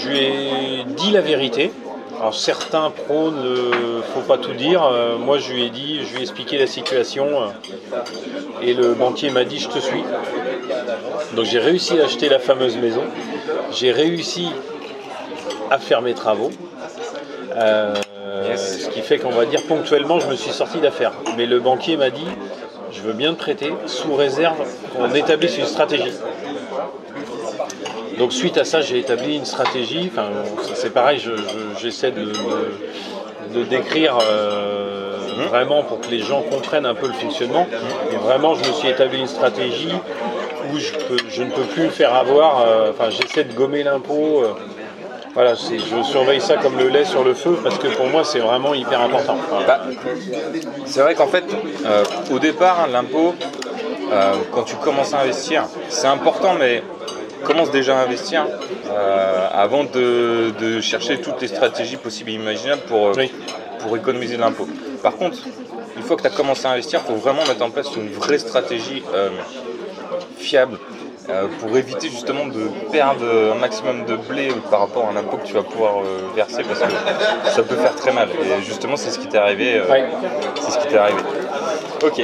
Je 0.04 0.10
lui 0.10 0.18
ai 0.18 0.84
dit 0.84 1.10
la 1.10 1.20
vérité. 1.20 1.72
Alors 2.20 2.34
certains 2.34 2.90
prônent 2.90 3.42
ne 3.42 4.02
faut 4.14 4.20
pas 4.20 4.38
tout 4.38 4.52
dire. 4.52 4.84
Euh, 4.84 5.16
moi 5.16 5.38
je 5.38 5.52
lui 5.52 5.64
ai 5.64 5.70
dit, 5.70 6.00
je 6.04 6.12
lui 6.12 6.20
ai 6.20 6.22
expliqué 6.22 6.58
la 6.58 6.66
situation 6.66 7.26
euh, 7.26 7.46
et 8.62 8.74
le 8.74 8.94
banquier 8.94 9.30
m'a 9.30 9.44
dit 9.44 9.58
je 9.58 9.68
te 9.68 9.78
suis. 9.78 10.04
Donc 11.34 11.44
j'ai 11.46 11.58
réussi 11.58 11.98
à 12.00 12.04
acheter 12.04 12.28
la 12.28 12.38
fameuse 12.38 12.76
maison. 12.76 13.02
J'ai 13.72 13.92
réussi 13.92 14.48
à 15.70 15.78
faire 15.78 16.02
mes 16.02 16.14
travaux. 16.14 16.50
Euh, 17.56 17.94
Yes. 18.48 18.84
Ce 18.84 18.88
qui 18.88 19.00
fait 19.00 19.18
qu'on 19.18 19.30
va 19.30 19.46
dire 19.46 19.62
ponctuellement, 19.62 20.18
je 20.20 20.26
me 20.26 20.34
suis 20.34 20.50
sorti 20.50 20.78
d'affaire. 20.78 21.12
Mais 21.36 21.46
le 21.46 21.60
banquier 21.60 21.96
m'a 21.96 22.10
dit, 22.10 22.26
je 22.92 23.00
veux 23.00 23.12
bien 23.12 23.32
te 23.32 23.38
prêter 23.38 23.72
sous 23.86 24.14
réserve 24.14 24.56
qu'on 24.96 25.12
établisse 25.14 25.56
une 25.58 25.66
stratégie. 25.66 26.12
Donc 28.18 28.32
suite 28.32 28.56
à 28.58 28.64
ça, 28.64 28.80
j'ai 28.80 28.98
établi 28.98 29.36
une 29.36 29.44
stratégie. 29.44 30.10
Enfin, 30.12 30.28
c'est 30.74 30.92
pareil, 30.92 31.18
je- 31.18 31.36
je- 31.36 31.80
j'essaie 31.80 32.10
de, 32.12 32.32
décrire 33.70 34.18
euh, 34.22 35.16
vraiment 35.48 35.84
pour 35.84 36.00
que 36.00 36.08
les 36.08 36.18
gens 36.20 36.42
comprennent 36.42 36.86
un 36.86 36.94
peu 36.94 37.06
le 37.06 37.12
fonctionnement. 37.12 37.66
Et 38.12 38.16
vraiment, 38.16 38.54
je 38.54 38.68
me 38.68 38.72
suis 38.74 38.88
établi 38.88 39.20
une 39.20 39.28
stratégie 39.28 39.92
où 40.72 40.78
je, 40.78 40.92
peux- 40.92 41.24
je 41.28 41.42
ne 41.44 41.50
peux 41.50 41.62
plus 41.62 41.84
me 41.84 41.90
faire 41.90 42.14
avoir. 42.14 42.62
euh, 42.66 42.90
Enfin, 42.90 43.10
j'essaie 43.10 43.44
de 43.44 43.52
gommer 43.52 43.82
l'impôt. 43.84 44.42
euh, 44.42 44.54
voilà, 45.34 45.54
je 45.54 46.02
surveille 46.04 46.40
ça 46.40 46.56
comme 46.56 46.78
le 46.78 46.88
lait 46.88 47.04
sur 47.04 47.24
le 47.24 47.34
feu 47.34 47.58
parce 47.62 47.78
que 47.78 47.88
pour 47.88 48.06
moi, 48.06 48.22
c'est 48.24 48.38
vraiment 48.38 48.72
hyper 48.74 49.00
important. 49.00 49.36
Bah, 49.66 49.80
c'est 50.86 51.00
vrai 51.00 51.14
qu'en 51.14 51.26
fait, 51.26 51.44
au 52.32 52.38
départ, 52.38 52.86
l'impôt, 52.92 53.34
quand 54.52 54.62
tu 54.62 54.76
commences 54.76 55.12
à 55.14 55.20
investir, 55.20 55.64
c'est 55.88 56.06
important, 56.06 56.54
mais 56.58 56.82
commence 57.44 57.70
déjà 57.70 57.98
à 57.98 58.02
investir 58.02 58.46
euh, 58.90 59.48
avant 59.52 59.84
de, 59.84 60.50
de 60.58 60.80
chercher 60.80 61.20
toutes 61.20 61.40
les 61.40 61.48
stratégies 61.48 61.96
possibles 61.96 62.30
et 62.30 62.34
imaginables 62.34 62.82
pour, 62.82 63.08
euh, 63.08 63.12
Oui. 63.16 63.30
pour 63.80 63.96
économiser 63.96 64.36
de 64.36 64.40
l'impôt. 64.42 64.66
Par 65.02 65.16
contre, 65.16 65.38
une 65.96 66.02
fois 66.02 66.16
que 66.16 66.22
tu 66.22 66.26
as 66.28 66.30
commencé 66.30 66.66
à 66.66 66.70
investir, 66.70 67.00
il 67.04 67.12
faut 67.12 67.18
vraiment 67.20 67.44
mettre 67.46 67.62
en 67.64 67.70
place 67.70 67.88
une 67.96 68.10
vraie 68.10 68.38
stratégie 68.38 69.02
euh, 69.14 69.28
fiable 70.38 70.78
euh, 71.30 71.46
pour 71.60 71.74
éviter 71.76 72.08
justement 72.10 72.46
de 72.46 72.68
perdre 72.92 73.24
un 73.54 73.58
maximum 73.58 74.04
de 74.04 74.16
blé 74.16 74.48
par 74.70 74.80
rapport 74.80 75.06
à 75.08 75.12
un 75.12 75.16
impôt 75.16 75.38
que 75.38 75.46
tu 75.46 75.54
vas 75.54 75.62
pouvoir 75.62 76.00
euh, 76.00 76.18
verser 76.36 76.62
parce 76.64 76.80
que 76.80 77.50
ça 77.50 77.62
peut 77.62 77.76
faire 77.76 77.94
très 77.96 78.12
mal. 78.12 78.28
Et 78.30 78.62
justement, 78.62 78.96
c'est 78.96 79.10
ce 79.10 79.18
qui 79.18 79.26
t'est 79.28 79.38
arrivé. 79.38 79.76
euh, 79.76 79.90
Ouais. 79.90 80.04
c'est 80.60 80.72
ce 80.72 80.78
qui 80.80 80.88
t'est 80.88 80.98
arrivé. 80.98 81.20
Ok. 82.04 82.20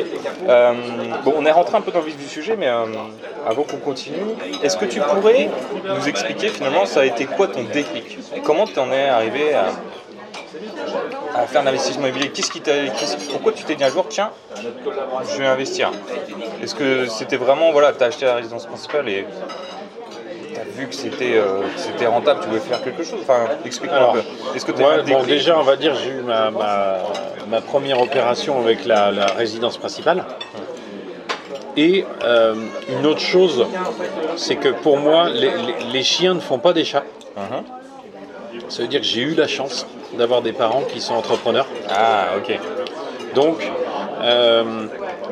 Bon, 1.25 1.35
on 1.37 1.47
est 1.47 1.51
rentré 1.53 1.77
un 1.77 1.81
peu 1.81 1.93
dans 1.93 2.01
le 2.01 2.07
vif 2.07 2.19
du 2.19 2.27
sujet, 2.29 2.57
mais 2.59 2.69
avant 3.47 3.63
qu'on 3.63 3.79
continue, 3.79 4.19
est-ce 4.63 4.77
que 4.77 4.85
tu 4.85 5.01
pourrais 5.01 5.49
nous 5.99 6.09
expliquer 6.09 6.49
finalement 6.49 6.87
ça 6.87 7.01
a 7.01 7.05
été 7.05 7.27
quoi 7.27 7.49
ton 7.49 7.63
déclic 7.65 8.19
Comment 8.45 8.67
tu 8.67 8.79
en 8.79 8.93
es 8.93 9.09
arrivé 9.09 9.55
à, 9.55 9.67
à 11.35 11.47
faire 11.47 11.63
l'investissement 11.63 12.07
immobilier? 12.07 12.29
Qu'est-ce 12.31 12.51
qui 12.51 12.61
t'a, 12.61 12.73
qu'est-ce- 12.99 13.17
Pourquoi 13.31 13.53
tu 13.53 13.65
t'es 13.65 13.75
dit 13.77 13.85
un 13.85 13.91
jour, 13.91 14.07
tiens, 14.09 14.31
je 15.33 15.39
vais 15.39 15.47
investir? 15.47 15.91
Est-ce 16.63 16.75
que 16.75 17.07
c'était 17.07 17.37
vraiment, 17.37 17.73
voilà, 17.73 17.93
tu 17.93 18.03
as 18.03 18.07
acheté 18.09 18.27
la 18.27 18.35
résidence 18.35 18.67
principale 18.67 19.09
et 19.09 19.27
tu 20.53 20.61
as 20.61 20.65
vu 20.65 20.87
que 20.89 20.95
c'était, 20.95 21.37
euh, 21.37 21.63
que 21.75 21.81
c'était 21.81 22.07
rentable, 22.07 22.41
tu 22.43 22.49
voulais 22.49 22.61
faire 22.61 22.83
quelque 22.83 23.03
chose? 23.05 23.21
Enfin, 23.23 23.47
explique-moi 23.65 24.01
un 24.11 24.13
peu. 24.13 24.23
Est-ce 24.55 24.67
que 24.67 24.73
Ouais, 24.73 25.03
bon, 25.03 25.23
déjà, 25.23 25.59
on 25.59 25.63
va 25.63 25.77
dire, 25.77 25.95
j'ai 25.95 26.11
eu 26.11 26.21
ma, 26.23 26.51
ma- 26.51 26.99
ma 27.49 27.61
première 27.61 28.01
opération 28.01 28.61
avec 28.61 28.85
la, 28.85 29.11
la 29.11 29.27
résidence 29.27 29.79
principale. 29.79 30.25
Et 31.77 32.05
euh, 32.25 32.55
une 32.89 33.07
autre 33.07 33.21
chose, 33.21 33.65
c'est 34.37 34.57
que 34.57 34.69
pour 34.69 34.97
moi, 34.99 35.29
les, 35.29 35.51
les- 35.51 35.93
les 35.93 36.03
chiens 36.03 36.35
ne 36.35 36.41
font 36.41 36.59
pas 36.59 36.73
des 36.73 36.85
chats. 36.85 37.05
Mhm. 37.37 37.63
Ça 38.69 38.83
veut 38.83 38.89
dire 38.89 39.01
que 39.01 39.07
j'ai 39.07 39.21
eu 39.23 39.35
la 39.35 39.47
chance 39.47 39.87
d'avoir 40.19 40.43
des 40.43 40.53
parents 40.53 40.83
qui 40.83 41.01
sont 41.01 41.15
entrepreneurs. 41.15 41.67
Ah, 41.89 42.27
ok. 42.37 42.59
Donc, 43.35 43.57
euh, 44.23 44.87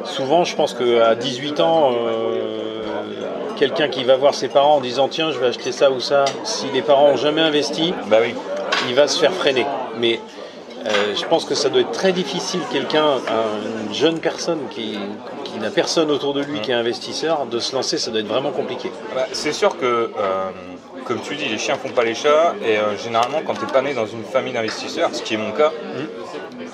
souvent, 0.04 0.44
je 0.44 0.54
pense 0.54 0.74
qu'à 0.74 1.14
18 1.16 1.60
ans, 1.60 1.90
euh, 1.92 2.82
quelqu'un 3.56 3.88
qui 3.88 4.04
va 4.04 4.16
voir 4.16 4.34
ses 4.34 4.48
parents 4.48 4.76
en 4.76 4.80
disant 4.80 5.08
Tiens, 5.08 5.32
je 5.32 5.38
vais 5.38 5.46
acheter 5.48 5.72
ça 5.72 5.90
ou 5.90 5.98
ça, 6.00 6.24
si 6.44 6.66
les 6.72 6.82
parents 6.82 7.08
n'ont 7.10 7.16
jamais 7.16 7.40
investi, 7.42 7.92
Bah 8.06 8.18
oui. 8.22 8.34
il 8.88 8.94
va 8.94 9.08
se 9.08 9.18
faire 9.18 9.32
freiner. 9.32 9.66
Mais 9.98 10.20
euh, 10.86 10.90
je 11.16 11.24
pense 11.26 11.44
que 11.44 11.56
ça 11.56 11.68
doit 11.68 11.80
être 11.80 11.90
très 11.92 12.12
difficile, 12.12 12.60
quelqu'un, 12.72 13.04
un- 13.04 13.88
une 13.88 13.94
jeune 13.94 14.20
personne 14.20 14.60
qui, 14.70 14.96
qui 15.58 15.64
n'a 15.64 15.70
personne 15.70 16.10
autour 16.10 16.34
de 16.34 16.42
lui 16.42 16.60
qui 16.60 16.70
est 16.70 16.74
investisseur, 16.74 17.46
de 17.46 17.58
se 17.58 17.74
lancer, 17.74 17.98
ça 17.98 18.10
doit 18.10 18.20
être 18.20 18.26
vraiment 18.26 18.50
compliqué. 18.50 18.90
Bah, 19.14 19.26
c'est 19.32 19.52
sûr 19.52 19.76
que, 19.78 19.84
euh, 19.84 20.10
comme 21.04 21.20
tu 21.20 21.34
dis, 21.36 21.46
les 21.46 21.58
chiens 21.58 21.76
font 21.76 21.90
pas 21.90 22.04
les 22.04 22.14
chats, 22.14 22.54
et 22.64 22.76
euh, 22.76 22.96
généralement, 22.96 23.42
quand 23.44 23.54
tu 23.54 23.64
n'es 23.64 23.72
pas 23.72 23.82
né 23.82 23.94
dans 23.94 24.06
une 24.06 24.24
famille 24.24 24.52
d'investisseurs, 24.52 25.10
ce 25.12 25.22
qui 25.22 25.34
est 25.34 25.38
mon 25.38 25.52
cas, 25.52 25.72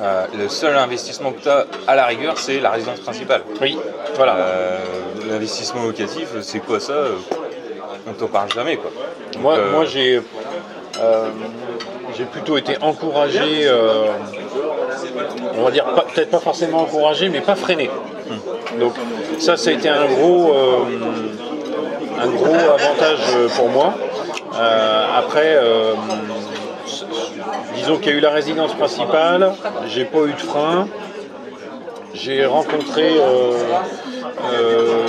euh, 0.01 0.27
le 0.39 0.49
seul 0.49 0.77
investissement 0.77 1.33
que 1.33 1.41
tu 1.41 1.49
as 1.49 1.67
à 1.87 1.95
la 1.95 2.07
rigueur, 2.07 2.39
c'est 2.39 2.61
la 2.61 2.71
résidence 2.71 3.01
principale. 3.01 3.43
Oui, 3.61 3.79
voilà. 4.17 4.37
L'investissement 5.29 5.85
locatif, 5.85 6.29
c'est 6.43 6.61
quoi 6.61 6.81
ça 6.81 6.95
On 8.07 8.13
t'en 8.13 8.27
parle 8.27 8.53
jamais, 8.53 8.77
quoi. 8.77 8.91
Donc, 9.33 9.43
Moi, 9.43 9.57
moi 9.73 9.85
j'ai 9.87 10.21
j'ai 12.17 12.25
plutôt 12.25 12.57
été 12.57 12.77
encouragé, 12.81 13.67
euh, 13.67 14.07
on 15.57 15.63
va 15.63 15.71
dire 15.71 15.85
peut-être 16.15 16.31
pas 16.31 16.39
forcément 16.39 16.83
encouragé, 16.83 17.29
mais 17.29 17.41
pas 17.41 17.57
freiné. 17.57 17.91
Donc 18.81 18.95
ça, 19.39 19.57
ça 19.57 19.71
a 19.71 19.73
été 19.73 19.89
un 19.89 20.07
gros, 20.07 20.53
euh, 20.53 20.79
un 22.21 22.29
gros 22.29 22.55
avantage 22.55 23.49
pour 23.57 23.69
moi. 23.69 23.95
Euh, 24.57 25.07
après, 25.17 25.57
euh, 25.57 25.95
disons 27.75 27.97
qu'il 27.99 28.13
y 28.13 28.15
a 28.15 28.19
eu 28.19 28.21
la 28.21 28.31
résidence 28.31 28.73
principale, 28.75 29.53
j'ai 29.89 30.05
pas 30.05 30.21
eu 30.27 30.33
de 30.33 30.41
frein. 30.41 30.89
J'ai 32.15 32.47
rencontré 32.47 33.17
euh, 33.19 33.53
euh, 34.53 35.07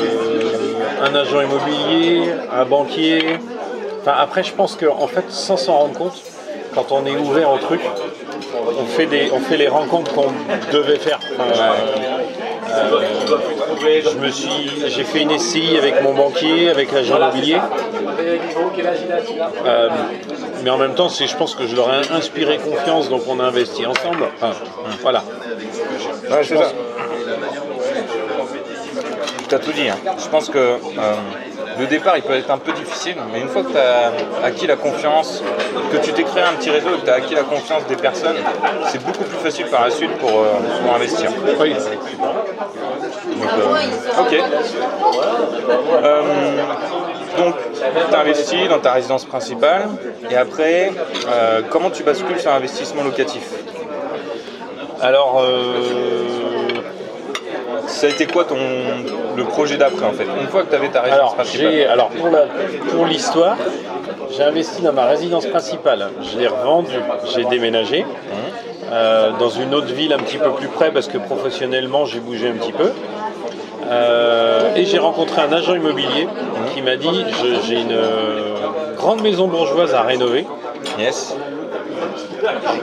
un 1.03 1.13
agent 1.13 1.41
immobilier, 1.41 2.23
un 2.51 2.65
banquier. 2.65 3.37
Enfin, 4.01 4.15
après, 4.17 4.43
je 4.43 4.53
pense 4.53 4.75
qu'en 4.75 5.07
fait, 5.07 5.25
sans 5.29 5.57
s'en 5.57 5.77
rendre 5.77 5.97
compte, 5.97 6.21
quand 6.73 6.91
on 6.91 7.05
est 7.05 7.15
ouvert 7.15 7.51
au 7.51 7.57
truc, 7.57 7.81
on 8.79 8.85
fait, 8.85 9.05
des, 9.05 9.29
on 9.31 9.39
fait 9.39 9.57
les 9.57 9.67
rencontres 9.67 10.13
qu'on 10.13 10.31
devait 10.73 10.97
faire. 10.97 11.19
Euh, 11.39 12.24
je 12.75 14.17
me 14.17 14.29
suis, 14.31 14.71
j'ai 14.87 15.03
fait 15.03 15.21
une 15.21 15.37
SCI 15.37 15.77
avec 15.77 16.01
mon 16.03 16.13
banquier, 16.13 16.69
avec 16.69 16.91
l'agent 16.91 17.17
immobilier. 17.17 17.57
Euh, 19.65 19.89
mais 20.63 20.69
en 20.69 20.77
même 20.77 20.95
temps, 20.95 21.09
c'est, 21.09 21.27
je 21.27 21.35
pense 21.37 21.55
que 21.55 21.67
je 21.67 21.75
leur 21.75 21.89
ai 21.93 22.11
inspiré 22.11 22.57
confiance, 22.57 23.09
donc 23.09 23.23
on 23.27 23.39
a 23.39 23.43
investi 23.45 23.85
ensemble. 23.85 24.25
Voilà. 25.01 25.23
Ouais, 26.29 26.43
c'est 26.43 26.57
ça. 26.57 26.71
Tu 29.47 29.55
as 29.55 29.59
tout 29.59 29.71
dit. 29.73 29.87
hein. 29.89 29.97
Je 30.17 30.27
pense 30.29 30.49
que 30.49 30.57
euh, 30.57 30.77
le 31.79 31.87
départ, 31.87 32.17
il 32.17 32.23
peut 32.23 32.35
être 32.35 32.51
un 32.51 32.57
peu 32.57 32.71
difficile, 32.71 33.15
mais 33.31 33.41
une 33.41 33.49
fois 33.49 33.63
que 33.63 33.71
tu 33.71 33.77
as 33.77 34.11
acquis 34.45 34.67
la 34.67 34.75
confiance, 34.75 35.43
que 35.91 35.97
tu 35.97 36.13
t'es 36.13 36.23
créé 36.23 36.43
un 36.43 36.53
petit 36.53 36.69
réseau 36.69 36.89
et 36.95 36.99
que 36.99 37.05
tu 37.05 37.11
as 37.11 37.15
acquis 37.15 37.35
la 37.35 37.43
confiance 37.43 37.85
des 37.87 37.95
personnes, 37.95 38.37
c'est 38.87 39.03
beaucoup 39.03 39.23
plus 39.23 39.37
facile 39.37 39.67
par 39.67 39.85
la 39.85 39.91
suite 39.91 40.11
pour, 40.17 40.29
euh, 40.29 40.53
pour 40.83 40.95
investir. 40.95 41.29
Oui. 41.59 41.73
Donc, 41.73 43.49
euh, 43.59 44.21
ok. 44.21 44.33
Euh, 46.03 46.21
donc, 47.37 47.55
tu 48.09 48.15
investis 48.15 48.69
dans 48.69 48.79
ta 48.79 48.93
résidence 48.93 49.25
principale, 49.25 49.89
et 50.29 50.37
après, 50.37 50.93
euh, 51.27 51.61
comment 51.69 51.89
tu 51.89 52.03
bascules 52.03 52.39
sur 52.39 52.51
l'investissement 52.51 53.03
locatif? 53.03 53.43
Alors, 55.01 55.41
euh, 55.41 56.34
Ça 58.05 58.11
a 58.11 58.13
été 58.13 58.27
quoi 58.27 58.43
ton, 58.43 58.55
le 59.35 59.43
projet 59.45 59.77
d'après 59.77 60.05
en 60.05 60.11
fait 60.11 60.27
Une 60.39 60.47
fois 60.47 60.61
que 60.61 60.69
tu 60.69 60.75
avais 60.75 60.89
ta 60.89 61.01
résidence 61.01 61.19
alors, 61.19 61.33
principale 61.35 61.71
j'ai, 61.71 61.85
alors 61.87 62.09
pour, 62.09 62.29
la- 62.29 62.45
pour 62.95 63.05
l'histoire, 63.07 63.57
j'ai 64.29 64.43
investi 64.43 64.83
dans 64.83 64.93
ma 64.93 65.05
résidence 65.05 65.47
principale. 65.47 66.09
Je 66.21 66.37
l'ai 66.37 66.45
revendue, 66.47 66.93
j'ai 67.35 67.45
déménagé 67.45 68.05
euh, 68.91 69.31
dans 69.39 69.49
une 69.49 69.73
autre 69.73 69.91
ville 69.91 70.13
un 70.13 70.19
petit 70.19 70.37
peu 70.37 70.51
plus 70.51 70.67
près 70.67 70.91
parce 70.91 71.07
que 71.07 71.17
professionnellement 71.17 72.05
j'ai 72.05 72.19
bougé 72.19 72.49
un 72.49 72.53
petit 72.53 72.73
peu. 72.73 72.91
Euh, 73.89 74.75
et 74.75 74.85
j'ai 74.85 74.99
rencontré 74.99 75.41
un 75.41 75.51
agent 75.51 75.73
immobilier 75.73 76.27
qui 76.75 76.83
m'a 76.83 76.97
dit 76.97 77.25
je- 77.41 77.67
j'ai 77.67 77.81
une 77.81 77.91
euh, 77.91 78.53
grande 78.97 79.23
maison 79.23 79.47
bourgeoise 79.47 79.95
à 79.95 80.03
rénover. 80.03 80.45
Yes. 80.99 81.35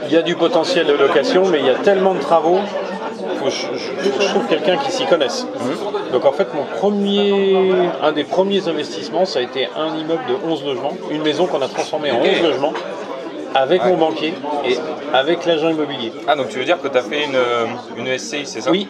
Il 0.07 0.13
y 0.13 0.17
a 0.17 0.21
du 0.21 0.35
potentiel 0.35 0.85
de 0.85 0.91
location, 0.93 1.43
mais 1.49 1.59
il 1.59 1.65
y 1.65 1.69
a 1.69 1.75
tellement 1.75 2.13
de 2.13 2.19
travaux 2.19 2.59
faut 3.49 3.75
je, 4.03 4.09
trouve 4.27 4.47
quelqu'un 4.47 4.77
qui 4.77 4.91
s'y 4.91 5.05
connaisse. 5.05 5.45
Donc 6.11 6.25
en 6.25 6.31
fait, 6.31 6.47
mon 6.53 6.63
premier, 6.63 7.71
un 8.01 8.11
des 8.11 8.23
premiers 8.23 8.67
investissements, 8.67 9.25
ça 9.25 9.39
a 9.39 9.41
été 9.41 9.67
un 9.75 9.95
immeuble 9.97 10.23
de 10.27 10.35
11 10.47 10.65
logements, 10.65 10.93
une 11.11 11.23
maison 11.23 11.47
qu'on 11.47 11.61
a 11.61 11.67
transformée 11.67 12.11
en 12.11 12.19
11 12.19 12.41
logements, 12.41 12.73
avec 13.55 13.83
mon 13.85 13.97
banquier 13.97 14.33
et 14.65 14.77
avec 15.13 15.45
l'agent 15.45 15.69
immobilier. 15.69 16.11
Ah 16.27 16.35
donc 16.35 16.49
tu 16.49 16.59
veux 16.59 16.65
dire 16.65 16.81
que 16.81 16.87
tu 16.87 16.97
as 16.97 17.01
fait 17.03 17.25
une, 17.25 17.35
euh, 17.35 17.65
une 17.97 18.17
SCI, 18.17 18.45
c'est 18.45 18.61
ça? 18.61 18.71
Oui, 18.71 18.87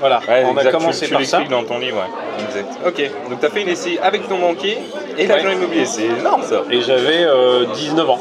voilà, 0.00 0.20
Ouais, 0.28 0.44
on 0.44 0.56
a 0.56 0.64
commencé 0.64 1.06
tu, 1.06 1.12
tu 1.12 1.14
par 1.14 1.24
ça. 1.24 1.40
dans 1.48 1.64
ton 1.64 1.78
livre, 1.78 1.98
ouais. 1.98 2.44
Exact. 2.44 2.68
Ok, 2.86 3.30
donc 3.30 3.40
tu 3.40 3.46
as 3.46 3.50
fait 3.50 3.62
une 3.62 3.74
SCI 3.74 3.98
avec 4.02 4.28
ton 4.28 4.38
banquier 4.38 4.78
et 5.16 5.26
l'agent 5.26 5.50
immobilier, 5.50 5.86
c'est 5.86 6.04
énorme 6.04 6.42
ça 6.42 6.62
Et 6.70 6.80
j'avais 6.80 7.24
euh, 7.24 7.66
19 7.74 8.10
ans. 8.10 8.18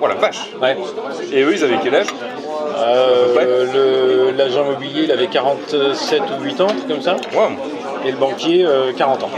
Oh 0.00 0.06
la 0.06 0.14
vache 0.14 0.40
Ouais. 0.62 0.76
Et 1.32 1.42
eux, 1.42 1.52
ils 1.52 1.62
avaient 1.64 1.78
quel 1.82 1.94
âge? 1.94 2.06
Euh, 2.76 3.66
le- 3.72 4.30
L'agent 4.36 4.64
immobilier, 4.64 5.02
il 5.04 5.12
avait 5.12 5.26
47 5.26 6.22
ou 6.38 6.42
8 6.44 6.60
ans, 6.60 6.68
comme 6.88 7.02
ça, 7.02 7.16
Wow. 7.34 7.50
et 8.06 8.10
le 8.12 8.16
banquier, 8.16 8.64
euh, 8.64 8.92
40 8.96 9.22
ans. 9.24 9.30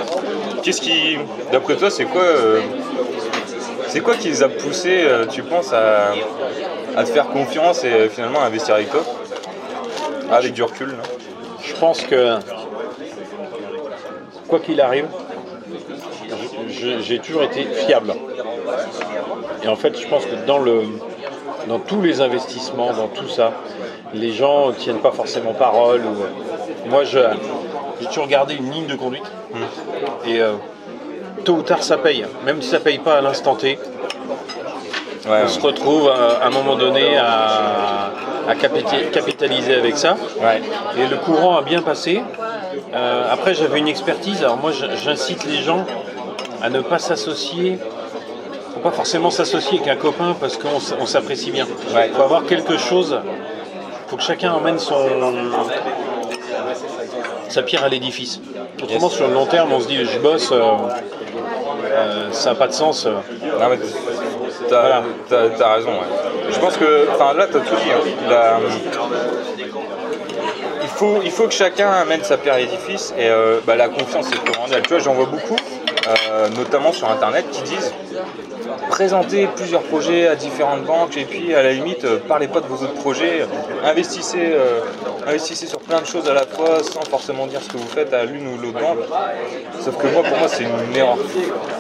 Qu'est-ce 0.63 0.81
qui, 0.81 1.19
d'après 1.51 1.77
toi, 1.77 1.91
c'est 1.91 2.05
quoi 2.05 2.23
euh, 2.23 2.61
C'est 3.89 4.01
quoi 4.01 4.15
qui 4.17 4.29
les 4.29 4.43
a 4.43 4.49
poussés, 4.49 5.03
euh, 5.05 5.27
tu 5.27 5.43
penses, 5.43 5.73
à, 5.73 6.13
à 6.97 7.05
te 7.05 7.11
faire 7.11 7.29
confiance 7.29 7.85
et 7.85 7.93
euh, 7.93 8.09
finalement 8.09 8.41
à 8.43 8.47
investir 8.47 8.75
avec 8.75 8.91
toi? 8.91 9.03
Avec 10.31 10.53
du 10.53 10.63
recul, 10.63 10.89
là. 10.89 11.03
Je 11.65 11.75
pense 11.75 12.03
que 12.03 12.37
quoi 14.49 14.61
qu'il 14.61 14.81
arrive, 14.81 15.07
j'ai 16.69 17.19
toujours 17.19 17.43
été 17.45 17.65
fiable. 17.87 18.15
Et 19.65 19.69
en 19.69 19.77
fait, 19.77 19.99
je 20.01 20.07
pense 20.09 20.25
que 20.27 20.35
dans, 20.47 20.59
le, 20.59 20.83
dans 21.69 21.79
tous 21.79 22.01
les 22.03 22.21
investissements, 22.21 22.93
dans 22.93 23.09
tout 23.09 23.29
ça, 23.29 23.53
les 24.15 24.33
gens 24.33 24.69
ne 24.69 24.73
tiennent 24.73 24.99
pas 25.01 25.13
forcément 25.13 25.53
parole. 25.53 26.03
Ou, 26.05 26.89
moi, 26.91 27.05
je- 27.05 27.19
j'ai 28.01 28.07
toujours 28.07 28.27
gardé 28.27 28.55
une 28.55 28.71
ligne 28.71 28.87
de 28.87 28.95
conduite. 28.97 29.25
Et 30.27 30.41
euh, 30.41 30.53
tôt 31.45 31.55
ou 31.55 31.63
tard, 31.63 31.83
ça 31.83 31.97
paye. 31.99 32.25
Même 32.45 32.61
si 32.63 32.69
ça 32.69 32.81
paye 32.81 32.99
pas 32.99 33.15
à 33.19 33.21
l'instant 33.21 33.55
T, 33.55 33.79
Ouais, 35.25 35.43
on 35.45 35.49
se 35.49 35.61
retrouve 35.61 36.09
euh, 36.09 36.41
à 36.43 36.49
un 36.49 36.51
moment 36.51 36.75
donné 36.75 37.17
à, 37.17 38.11
à 38.49 38.55
capita- 38.57 39.09
capitaliser 39.13 39.75
avec 39.77 39.97
ça. 39.97 40.17
ouais. 40.43 40.61
Et 40.99 41.07
le 41.07 41.17
courant 41.17 41.57
a 41.57 41.63
bien 41.63 41.81
passé. 41.81 42.21
Euh, 42.93 43.23
après, 43.31 43.55
j'avais 43.55 43.79
une 43.79 43.87
expertise. 43.87 44.43
Alors 44.43 44.57
moi, 44.57 44.73
j'incite 44.73 45.45
les 45.45 45.59
gens 45.63 45.85
à 46.61 46.71
ne 46.71 46.81
pas 46.81 46.99
s'associer. 46.99 47.79
Faut 48.75 48.81
pas 48.81 48.91
forcément 48.91 49.31
s'associer 49.31 49.79
avec 49.81 49.89
un 49.89 49.97
copain 49.97 50.35
parce 50.41 50.57
qu'on 50.59 51.07
s'apprécie 51.07 51.51
bien. 51.51 51.67
Il 51.91 51.95
Ouais. 51.97 52.11
faut 52.15 52.23
avoir 52.23 52.45
quelque 52.47 52.77
chose. 52.79 53.19
faut 54.09 54.17
que 54.19 54.23
chacun 54.23 54.53
emmène 54.53 54.79
son 54.79 55.07
sa 57.49 57.63
pierre 57.63 57.85
à 57.85 57.89
l'édifice. 57.89 58.41
Autrement, 58.83 59.09
sur 59.09 59.27
le 59.29 59.33
long 59.35 59.47
terme, 59.47 59.73
on 59.73 59.81
se 59.81 59.87
dit 59.89 60.05
je 60.05 60.19
bosse, 60.19 60.53
euh, 60.53 60.63
euh, 61.91 62.29
ça 62.33 62.51
n'a 62.51 62.57
pas 62.57 62.67
de 62.67 62.73
sens. 62.73 63.07
euh. 63.07 63.13
Non, 63.59 63.69
mais 63.71 63.79
t'as, 64.69 64.81
Voilà. 64.81 65.75
raison. 65.75 65.89
ouais. 65.91 66.51
Je 66.51 66.59
pense 66.59 66.77
que, 66.77 67.07
là, 67.37 67.47
t'as 67.51 67.61
tout 67.61 67.75
dit. 67.77 67.91
hein. 67.91 68.29
La- 68.29 68.59
il, 70.83 70.89
faut, 70.89 71.21
il 71.25 71.31
faut 71.31 71.47
que 71.49 71.55
chacun 71.55 71.91
amène 71.91 72.23
sa 72.23 72.37
pierre 72.37 72.55
à 72.55 72.59
l'édifice 72.59 73.15
et 73.19 73.29
bah, 73.67 73.77
la 73.77 73.89
confiance 73.89 74.31
est 74.31 74.41
primordiale. 74.45 74.83
Tu 74.83 74.91
vois, 74.91 74.99
j'en 74.99 75.15
vois 75.15 75.27
beaucoup, 75.27 75.57
euh, 76.09 76.49
notamment 76.51 76.93
sur 76.93 77.09
Internet, 77.11 77.47
qui 77.51 77.63
disent 77.63 77.93
présentez 78.89 79.49
plusieurs 79.55 79.83
projets 79.83 80.27
à 80.27 80.37
différentes 80.37 80.85
banques 80.85 81.17
et 81.17 81.25
puis 81.25 81.55
à 81.55 81.63
la 81.63 81.73
limite, 81.73 82.05
euh, 82.05 82.19
parlez 82.27 82.49
pas 82.49 82.61
de 82.61 82.67
vos 82.67 82.83
autres 82.85 82.95
projets, 82.95 83.47
investissez, 83.85 84.53
euh, 84.53 84.81
investissez 85.27 85.67
sur 85.67 85.79
plein 85.79 86.01
de 86.01 86.07
choses 86.07 86.29
à 86.29 86.35
la 86.35 86.47
fois 86.47 86.83
sans 86.83 87.03
forcément 87.03 87.47
dire 87.47 87.61
ce 87.63 87.69
que 87.69 87.77
vous 87.77 87.89
faites 87.89 88.13
à 88.13 88.25
l'une 88.25 88.47
ou 88.49 88.59
l'autre 88.59 88.81
banque. 88.81 88.99
Sauf 89.81 89.97
que 89.97 90.07
moi, 90.09 90.23
pour 90.23 90.39
moi, 90.39 90.49
c'est 90.49 90.65
une 90.65 90.97
erreur 90.97 91.19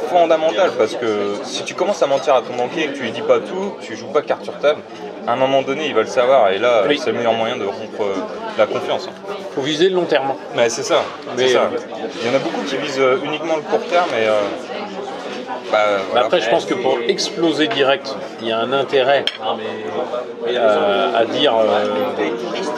fondamentale 0.08 0.70
parce 0.78 0.94
que 0.94 1.34
si 1.44 1.64
tu 1.64 1.74
commences 1.74 2.02
à 2.02 2.06
mentir 2.06 2.34
à 2.34 2.42
ton 2.42 2.54
banquier 2.56 2.84
et 2.84 2.88
que 2.88 2.96
tu 2.96 3.02
lui 3.02 3.12
dis 3.12 3.22
pas 3.22 3.40
tout, 3.40 3.74
tu 3.80 3.96
joues 3.96 4.12
pas 4.12 4.22
carte 4.22 4.44
sur 4.44 4.58
table, 4.58 4.80
à 5.26 5.32
un 5.32 5.36
moment 5.36 5.62
donné, 5.62 5.86
il 5.86 5.94
va 5.94 6.00
le 6.02 6.06
savoir 6.06 6.50
et 6.50 6.58
là, 6.58 6.82
Oui. 6.88 6.98
c'est 7.02 7.10
le 7.12 7.18
meilleur 7.18 7.32
moyen 7.34 7.56
de 7.56 7.64
rompre 7.64 8.02
euh, 8.02 8.14
la 8.58 8.66
confiance. 8.66 9.08
faut 9.54 9.60
viser 9.62 9.88
le 9.88 9.94
long 9.96 10.04
terme. 10.04 10.32
Mais 10.56 10.68
c'est 10.68 10.82
ça, 10.82 10.96
euh, 10.96 11.32
Il 11.38 11.50
y 11.50 12.30
en 12.30 12.34
a 12.34 12.38
beaucoup 12.38 12.62
qui 12.62 12.76
visent 12.76 12.98
euh, 13.00 13.18
uniquement 13.24 13.56
le 13.56 13.62
court 13.62 13.86
terme 13.88 14.10
et 14.20 14.26
bah, 15.70 15.78
voilà. 16.10 16.26
Après, 16.26 16.40
je 16.40 16.50
pense 16.50 16.66
que 16.66 16.74
pour 16.74 16.98
exploser 17.08 17.66
direct, 17.66 18.14
il 18.42 18.48
y 18.48 18.52
a 18.52 18.58
un 18.58 18.72
intérêt 18.74 19.24
euh, 20.48 21.18
à 21.18 21.24
dire 21.24 21.54
euh, 21.56 21.86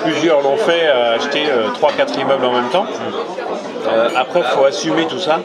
plusieurs 0.04 0.42
l'ont 0.42 0.56
fait, 0.56 0.86
à 0.86 1.12
acheter 1.12 1.42
3-4 1.80 2.20
immeubles 2.20 2.44
en 2.44 2.52
même 2.52 2.70
temps. 2.70 2.86
Après, 4.16 4.40
il 4.40 4.46
faut 4.46 4.64
assumer 4.64 5.06
tout 5.06 5.18
ça. 5.18 5.40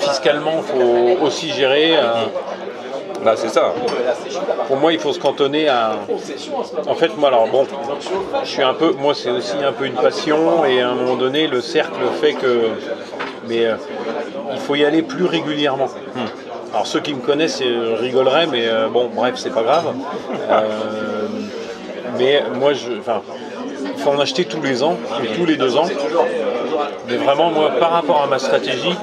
Fiscalement, 0.00 0.54
il 0.58 0.64
faut 1.18 1.24
aussi 1.24 1.50
gérer. 1.50 1.96
Bah, 3.24 3.34
c'est 3.36 3.48
ça. 3.48 3.72
pour 4.66 4.76
moi, 4.76 4.92
il 4.92 4.98
faut 4.98 5.12
se 5.12 5.20
cantonner 5.20 5.68
à. 5.68 5.98
En 6.88 6.94
fait, 6.94 7.16
moi, 7.16 7.28
alors 7.28 7.46
bon, 7.48 7.66
je 8.42 8.48
suis 8.48 8.62
un 8.62 8.74
peu. 8.74 8.92
Moi, 8.98 9.14
c'est 9.14 9.30
aussi 9.30 9.56
un 9.62 9.72
peu 9.72 9.86
une 9.86 9.94
passion, 9.94 10.64
et 10.64 10.80
à 10.80 10.90
un 10.90 10.94
moment 10.94 11.16
donné, 11.16 11.46
le 11.46 11.60
cercle 11.60 12.00
fait 12.20 12.34
que. 12.34 12.70
Mais 13.48 13.66
euh, 13.66 13.76
il 14.52 14.58
faut 14.58 14.74
y 14.74 14.84
aller 14.84 15.02
plus 15.02 15.24
régulièrement. 15.24 15.88
Alors, 16.72 16.86
ceux 16.86 17.00
qui 17.00 17.14
me 17.14 17.20
connaissent 17.20 17.60
euh, 17.62 17.96
rigoleraient, 18.00 18.46
mais 18.46 18.66
euh, 18.66 18.88
bon, 18.88 19.10
bref, 19.14 19.34
c'est 19.36 19.54
pas 19.54 19.62
grave. 19.62 19.94
Mais 22.18 22.42
moi, 22.54 22.72
je. 22.72 22.98
Enfin, 22.98 23.22
il 23.94 24.02
faut 24.02 24.10
en 24.10 24.18
acheter 24.18 24.46
tous 24.46 24.62
les 24.62 24.82
ans, 24.82 24.96
ou 25.20 25.36
tous 25.36 25.46
les 25.46 25.56
deux 25.56 25.76
ans. 25.76 25.86
Mais 27.08 27.16
vraiment, 27.16 27.50
moi, 27.50 27.70
par 27.78 27.90
rapport 27.92 28.22
à 28.22 28.26
ma 28.26 28.38
stratégie, 28.38 28.96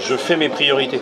je 0.00 0.14
fais 0.14 0.36
mes 0.36 0.48
priorités. 0.48 1.00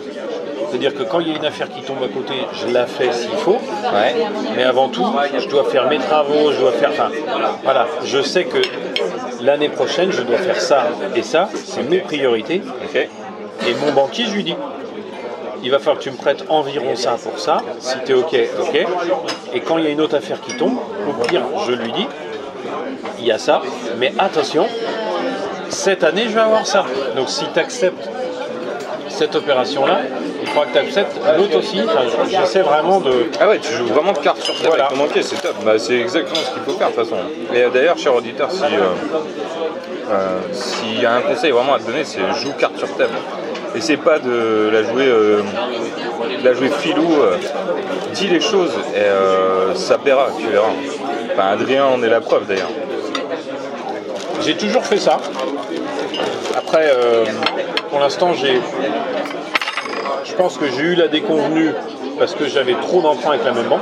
C'est-à-dire 0.73 0.95
que 0.95 1.03
quand 1.03 1.19
il 1.19 1.27
y 1.27 1.31
a 1.31 1.35
une 1.35 1.45
affaire 1.45 1.69
qui 1.69 1.83
tombe 1.83 2.01
à 2.03 2.07
côté, 2.07 2.33
je 2.51 2.73
la 2.73 2.87
fais 2.87 3.11
s'il 3.13 3.29
faut. 3.29 3.59
Ouais. 3.93 4.15
Mais 4.55 4.63
avant 4.63 4.89
tout, 4.89 5.05
je 5.37 5.47
dois 5.47 5.65
faire 5.65 5.87
mes 5.87 5.99
travaux, 5.99 6.51
je 6.51 6.59
dois 6.59 6.71
faire. 6.71 6.89
Enfin, 6.89 7.11
voilà, 7.63 7.85
je 8.03 8.19
sais 8.23 8.45
que 8.45 8.57
l'année 9.43 9.69
prochaine, 9.69 10.11
je 10.11 10.23
dois 10.23 10.39
faire 10.39 10.59
ça 10.59 10.85
et 11.15 11.21
ça, 11.21 11.47
c'est 11.53 11.83
mes 11.83 11.99
priorités. 11.99 12.63
Et 12.95 13.73
mon 13.85 13.91
banquier, 13.91 14.25
je 14.25 14.33
lui 14.33 14.43
dis 14.43 14.55
il 15.61 15.69
va 15.69 15.77
falloir 15.77 15.99
que 15.99 16.03
tu 16.03 16.11
me 16.11 16.17
prêtes 16.17 16.43
environ 16.49 16.95
ça 16.95 17.17
pour 17.21 17.37
ça. 17.37 17.61
Si 17.79 17.95
tu 18.03 18.13
es 18.13 18.15
OK, 18.15 18.35
OK. 18.59 18.87
Et 19.53 19.59
quand 19.59 19.77
il 19.77 19.83
y 19.83 19.87
a 19.87 19.91
une 19.91 20.01
autre 20.01 20.17
affaire 20.17 20.41
qui 20.41 20.57
tombe, 20.57 20.79
au 21.07 21.23
pire, 21.23 21.43
je 21.67 21.73
lui 21.73 21.91
dis 21.91 22.07
il 23.19 23.27
y 23.27 23.31
a 23.31 23.37
ça, 23.37 23.61
mais 23.99 24.11
attention, 24.17 24.65
cette 25.69 26.03
année, 26.03 26.23
je 26.23 26.33
vais 26.33 26.41
avoir 26.41 26.65
ça. 26.65 26.83
Donc 27.15 27.29
si 27.29 27.45
tu 27.53 27.59
acceptes 27.59 28.09
cette 29.07 29.35
opération-là, 29.35 30.01
faudra 30.53 30.65
que 30.67 30.73
tu 30.73 30.77
acceptes 30.79 31.17
l'autre 31.37 31.57
aussi. 31.57 31.81
Enfin, 31.81 32.01
j'essaie 32.29 32.61
vraiment 32.61 32.99
de. 32.99 33.27
Ah 33.39 33.47
ouais, 33.49 33.59
tu 33.59 33.73
joues 33.73 33.87
vraiment 33.87 34.13
de 34.13 34.19
cartes 34.19 34.41
sur 34.41 34.53
table 34.55 34.67
Voilà. 34.69 34.85
avec 34.85 34.97
ton 34.97 35.03
banquier, 35.05 35.21
c'est 35.21 35.41
top. 35.41 35.55
Bah, 35.65 35.77
c'est 35.77 35.99
exactement 35.99 36.35
ce 36.35 36.51
qu'il 36.51 36.61
faut 36.63 36.77
faire 36.77 36.89
de 36.89 36.93
toute 36.95 37.03
façon. 37.03 37.17
Et 37.53 37.63
euh, 37.63 37.69
d'ailleurs, 37.69 37.97
cher 37.97 38.15
auditeur, 38.15 38.51
si, 38.51 38.63
euh, 38.63 38.67
euh, 40.11 40.39
s'il 40.51 41.01
y 41.01 41.05
a 41.05 41.13
un 41.13 41.21
conseil 41.21 41.51
vraiment 41.51 41.73
à 41.75 41.79
te 41.79 41.85
donner, 41.85 42.03
c'est 42.03 42.19
joue 42.41 42.53
carte 42.53 42.77
sur 42.77 42.87
table. 42.95 43.13
Essaye 43.75 43.97
pas 43.97 44.19
de 44.19 44.69
la 44.71 44.83
jouer, 44.83 45.07
euh, 45.07 45.41
de 46.41 46.45
la 46.45 46.53
jouer 46.53 46.69
filou. 46.69 47.13
euh, 47.21 47.37
dis 48.13 48.27
les 48.27 48.39
choses 48.41 48.73
et 48.95 49.75
ça 49.75 49.97
paiera, 49.97 50.27
tu 50.37 50.45
verras. 50.47 50.67
Enfin, 51.33 51.47
Adrien 51.53 51.85
en 51.87 52.03
est 52.03 52.09
la 52.09 52.21
preuve 52.21 52.45
d'ailleurs. 52.45 52.69
J'ai 54.41 54.55
toujours 54.55 54.85
fait 54.85 54.97
ça. 54.99 55.17
Après, 56.55 56.91
pour 57.89 57.99
l'instant, 57.99 58.33
j'ai. 58.33 58.59
Je 60.33 60.37
pense 60.39 60.57
que 60.57 60.65
j'ai 60.65 60.81
eu 60.81 60.95
la 60.95 61.07
déconvenue 61.07 61.69
parce 62.17 62.33
que 62.33 62.47
j'avais 62.47 62.73
trop 62.73 63.03
d'emprunts 63.03 63.33
avec 63.33 63.45
la 63.45 63.51
même 63.51 63.67
banque. 63.67 63.81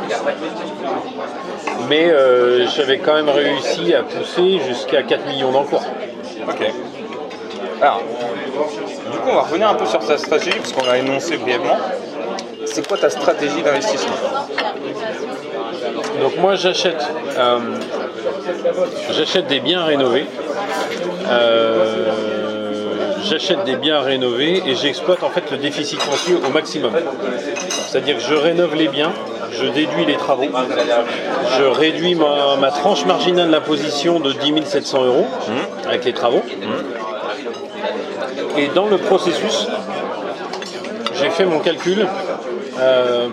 Mais 1.87 2.09
euh, 2.09 2.67
j'avais 2.67 2.97
quand 2.97 3.13
même 3.13 3.29
réussi 3.29 3.93
à 3.93 4.03
pousser 4.03 4.59
jusqu'à 4.67 5.01
4 5.01 5.27
millions 5.27 5.53
d'encours. 5.53 5.85
Ok. 6.45 6.73
Alors, 7.81 8.01
du 8.01 9.17
coup, 9.19 9.29
on 9.29 9.35
va 9.35 9.41
revenir 9.43 9.69
un 9.69 9.75
peu 9.75 9.85
sur 9.85 9.99
ta 9.99 10.17
stratégie, 10.17 10.57
parce 10.57 10.73
qu'on 10.73 10.85
l'a 10.85 10.97
énoncé 10.97 11.37
brièvement. 11.37 11.77
C'est 12.65 12.85
quoi 12.85 12.97
ta 12.97 13.09
stratégie 13.09 13.61
d'investissement? 13.63 14.17
Donc 16.19 16.37
moi 16.37 16.55
j'achète 16.55 17.01
euh, 17.37 17.59
j'achète 19.11 19.47
des 19.47 19.61
biens 19.61 19.83
rénovés. 19.83 20.25
Euh, 21.29 22.40
j'achète 23.31 23.63
des 23.63 23.77
biens 23.77 24.01
rénovés 24.01 24.61
et 24.65 24.75
j'exploite 24.75 25.23
en 25.23 25.29
fait 25.29 25.49
le 25.51 25.57
déficit 25.57 26.01
foncier 26.01 26.35
au 26.35 26.49
maximum. 26.49 26.91
C'est-à-dire 27.69 28.17
que 28.17 28.23
je 28.23 28.35
rénove 28.35 28.75
les 28.75 28.89
biens, 28.89 29.13
je 29.53 29.67
déduis 29.67 30.05
les 30.05 30.17
travaux, 30.17 30.49
je 31.57 31.63
réduis 31.63 32.15
ma, 32.15 32.71
tranche 32.71 33.05
marginale 33.05 33.49
d'imposition 33.49 34.19
de 34.19 34.33
10 34.33 34.65
700 34.65 35.05
euros 35.05 35.27
avec 35.87 36.03
les 36.03 36.11
travaux. 36.11 36.43
Et 38.57 38.67
dans 38.75 38.87
le 38.87 38.97
processus, 38.97 39.67
j'ai 41.15 41.29
fait 41.29 41.45
mon 41.45 41.59
calcul. 41.59 42.05
Euh, 42.79 43.27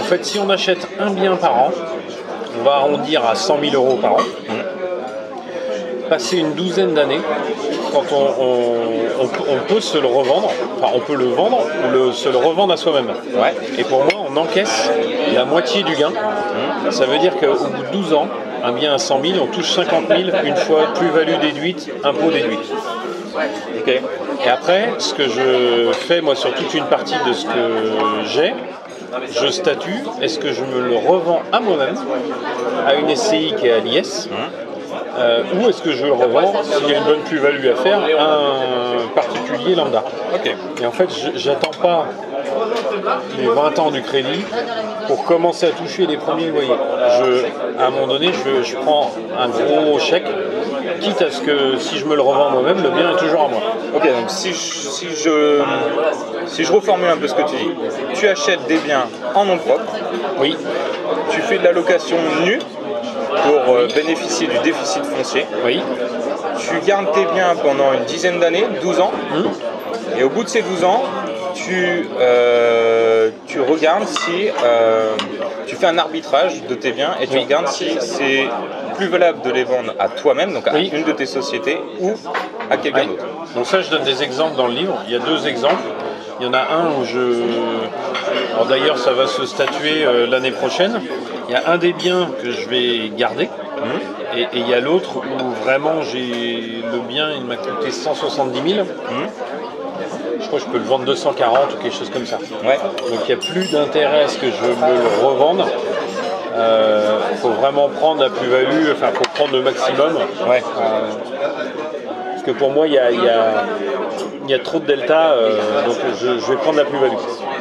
en 0.00 0.04
fait, 0.04 0.24
si 0.24 0.38
on 0.38 0.48
achète 0.48 0.86
un 1.00 1.10
bien 1.10 1.34
par 1.34 1.56
an, 1.56 1.70
on 2.60 2.62
va 2.62 2.74
arrondir 2.76 3.26
à 3.26 3.34
100 3.34 3.58
000 3.62 3.74
euros 3.74 3.96
par 3.96 4.14
an. 4.14 4.20
Passer 6.10 6.38
une 6.38 6.52
douzaine 6.54 6.92
d'années, 6.92 7.20
quand 7.92 8.02
on, 8.12 8.42
on- 8.44 9.22
on 9.22 9.26
peut- 9.28 9.44
on 9.48 9.72
peut 9.72 9.80
se 9.80 9.96
le 9.96 10.06
revendre, 10.08 10.50
enfin 10.82 10.92
on 10.94 10.98
peut 11.00 11.14
le 11.14 11.26
vendre 11.26 11.58
ou 11.62 11.90
le- 11.92 12.12
se 12.12 12.28
le 12.28 12.36
revendre 12.36 12.72
à 12.72 12.76
soi-même. 12.76 13.06
Ouais. 13.34 13.54
Et 13.78 13.84
pour 13.84 14.00
moi, 14.04 14.14
on 14.28 14.36
encaisse 14.36 14.90
la 15.34 15.44
moitié 15.44 15.84
du 15.84 15.94
gain. 15.94 16.10
Ça 16.90 17.04
veut 17.06 17.18
dire 17.18 17.36
qu'au 17.36 17.54
bout 17.54 17.82
de 17.84 17.92
12 17.92 18.12
ans, 18.12 18.26
un 18.64 18.72
bien 18.72 18.92
à 18.92 18.98
100 18.98 19.22
000, 19.22 19.34
on 19.40 19.46
touche 19.46 19.70
50 19.70 20.08
000 20.08 20.20
une 20.44 20.56
fois 20.56 20.88
plus-value 20.96 21.38
déduite, 21.40 21.88
impôt 22.02 22.30
déduit. 22.30 22.58
Et 23.86 24.48
après, 24.48 24.88
ce 24.98 25.14
que 25.14 25.28
je 25.28 25.92
fais 25.92 26.20
moi 26.20 26.34
sur 26.34 26.52
toute 26.54 26.74
une 26.74 26.86
partie 26.86 27.14
de 27.26 27.32
ce 27.32 27.44
que 27.46 28.24
j'ai, 28.26 28.52
je 29.40 29.46
statue, 29.48 30.02
est-ce 30.22 30.38
que 30.40 30.52
je 30.52 30.62
me 30.62 30.80
le 30.88 30.96
revends 30.96 31.40
à 31.52 31.60
moi-même, 31.60 31.94
à 32.86 32.94
une 32.94 33.14
SCI 33.14 33.54
qui 33.58 33.66
est 33.68 33.72
à 33.72 33.78
l'IS, 33.78 34.28
euh, 35.18 35.42
ou 35.54 35.68
est-ce 35.68 35.82
que 35.82 35.92
je 35.92 36.06
le 36.06 36.12
revends, 36.12 36.52
s'il 36.62 36.88
y 36.88 36.94
a 36.94 36.98
une 36.98 37.04
bonne 37.04 37.20
plus-value 37.20 37.66
à 37.68 37.74
faire, 37.76 37.98
à 38.18 38.22
un 38.24 39.06
particulier 39.14 39.74
lambda. 39.74 40.02
Et 40.82 40.86
en 40.86 40.92
fait, 40.92 41.08
je- 41.10 41.38
j'attends 41.38 41.70
pas 41.82 42.06
les 43.38 43.46
20 43.46 43.78
ans 43.78 43.90
du 43.90 44.02
crédit 44.02 44.44
pour 45.06 45.24
commencer 45.24 45.66
à 45.66 45.70
toucher 45.70 46.06
les 46.06 46.16
premiers 46.16 46.46
loyers. 46.48 46.68
Je, 47.18 47.80
à 47.82 47.86
un 47.86 47.90
moment 47.90 48.06
donné, 48.06 48.30
je, 48.32 48.62
je 48.62 48.76
prends 48.76 49.10
un 49.38 49.48
gros 49.48 49.98
chèque 49.98 50.26
quitte 51.00 51.22
à 51.22 51.30
ce 51.30 51.40
que 51.40 51.76
si 51.78 51.98
je 51.98 52.04
me 52.06 52.14
le 52.14 52.20
revends 52.22 52.50
moi-même, 52.50 52.82
le 52.82 52.90
bien 52.90 53.12
est 53.12 53.16
toujours 53.16 53.42
à 53.44 53.48
moi. 53.48 53.60
Ok, 53.94 54.02
donc 54.04 54.28
si 54.28 54.50
je, 54.50 54.54
si 54.58 55.06
je, 55.14 55.60
si 56.46 56.64
je 56.64 56.72
reformule 56.72 57.08
un 57.08 57.16
peu 57.16 57.26
ce 57.28 57.34
que 57.34 57.42
tu 57.42 57.56
dis, 57.56 57.70
tu 58.14 58.28
achètes 58.28 58.66
des 58.66 58.78
biens 58.78 59.04
en 59.34 59.44
nom 59.44 59.58
propre, 59.58 59.82
Oui, 60.38 60.56
tu 61.30 61.40
fais 61.42 61.58
de 61.58 61.64
la 61.64 61.72
location 61.72 62.16
nue 62.44 62.58
pour 63.44 63.74
euh, 63.76 63.88
bénéficier 63.94 64.46
du 64.46 64.58
déficit 64.58 65.04
foncier, 65.04 65.46
oui, 65.64 65.80
tu 66.58 66.86
gardes 66.86 67.12
tes 67.12 67.24
biens 67.32 67.54
pendant 67.62 67.92
une 67.92 68.04
dizaine 68.04 68.38
d'années, 68.38 68.64
12 68.82 69.00
ans, 69.00 69.12
et 70.18 70.22
au 70.24 70.28
bout 70.28 70.44
de 70.44 70.48
ces 70.48 70.62
12 70.62 70.84
ans, 70.84 71.02
tu, 71.54 72.08
euh, 72.20 73.30
tu 73.46 73.60
regardes 73.60 74.06
si 74.06 74.48
euh, 74.64 75.12
tu 75.66 75.76
fais 75.76 75.86
un 75.86 75.98
arbitrage 75.98 76.62
de 76.68 76.74
tes 76.74 76.92
biens 76.92 77.14
et 77.20 77.26
tu 77.26 77.34
Oui. 77.34 77.44
regardes 77.44 77.68
si 77.68 77.96
c'est 78.00 78.48
plus 78.96 79.08
valable 79.08 79.42
de 79.42 79.50
les 79.50 79.64
vendre 79.64 79.94
à 79.98 80.08
toi-même, 80.08 80.52
donc 80.52 80.66
à 80.68 80.74
Oui. 80.74 80.90
une 80.92 81.04
de 81.04 81.12
tes 81.12 81.26
sociétés, 81.26 81.78
ou 82.00 82.12
à 82.70 82.76
quelqu'un 82.76 83.06
d'autre. 83.06 83.24
Donc 83.54 83.66
ça, 83.66 83.80
je 83.80 83.90
donne 83.90 84.04
des 84.04 84.22
exemples 84.22 84.56
dans 84.56 84.66
le 84.68 84.74
livre. 84.74 84.96
Il 85.06 85.12
y 85.12 85.16
a 85.16 85.20
deux 85.20 85.46
exemples. 85.48 85.82
Il 86.40 86.46
y 86.46 86.48
en 86.48 86.54
a 86.54 86.60
un 86.60 86.86
où 86.98 87.04
je... 87.04 87.42
Alors 88.54 88.66
d'ailleurs, 88.66 88.96
ça 88.98 89.12
va 89.12 89.26
se 89.26 89.44
statuer 89.44 90.04
euh, 90.04 90.26
l'année 90.26 90.52
prochaine. 90.52 91.00
Il 91.50 91.54
y 91.54 91.56
a 91.56 91.68
un 91.68 91.78
des 91.78 91.92
biens 91.92 92.28
que 92.40 92.52
je 92.52 92.68
vais 92.68 93.08
garder. 93.16 93.50
Et, 94.36 94.42
et 94.42 94.46
il 94.52 94.68
y 94.68 94.74
a 94.74 94.78
l'autre 94.78 95.16
où 95.16 95.64
vraiment 95.64 96.00
j'ai 96.02 96.82
le 96.92 96.98
bien, 97.08 97.30
il 97.36 97.44
m'a 97.44 97.56
coûté 97.56 97.90
170 97.90 98.74
000. 98.74 98.86
Je 100.40 100.46
crois 100.46 100.60
que 100.60 100.64
je 100.66 100.70
peux 100.70 100.78
le 100.78 100.84
vendre 100.84 101.04
240 101.06 101.74
ou 101.74 101.82
quelque 101.82 101.96
chose 101.96 102.10
comme 102.10 102.24
ça. 102.24 102.38
Ouais. 102.64 102.78
Donc 103.10 103.18
il 103.24 103.26
n'y 103.26 103.32
a 103.32 103.36
plus 103.36 103.72
d'intérêt 103.72 104.22
à 104.22 104.28
ce 104.28 104.38
que 104.38 104.46
je 104.46 104.62
me 104.64 105.02
le 105.02 105.26
revende. 105.26 105.64
Il 107.32 107.38
faut 107.38 107.48
vraiment 107.50 107.88
prendre 107.88 108.22
la 108.22 108.30
plus-value, 108.30 108.92
enfin 108.92 109.08
faut 109.12 109.24
prendre 109.34 109.52
le 109.52 109.62
maximum. 109.62 110.14
Ouais. 110.48 110.62
Parce 112.30 112.42
que 112.44 112.50
pour 112.52 112.70
moi, 112.70 112.86
il 112.86 112.92
y 112.92 112.98
a, 112.98 113.10
il 113.10 113.24
y 113.24 113.28
a- 113.28 113.64
il 114.44 114.50
y 114.50 114.54
a 114.54 114.58
trop 114.60 114.78
de 114.78 114.86
delta, 114.86 115.32
euh, 115.32 115.50
donc 115.86 115.96
je, 116.20 116.38
je 116.38 116.50
vais 116.52 116.56
prendre 116.58 116.78
la 116.78 116.84
plus-value. 116.84 117.12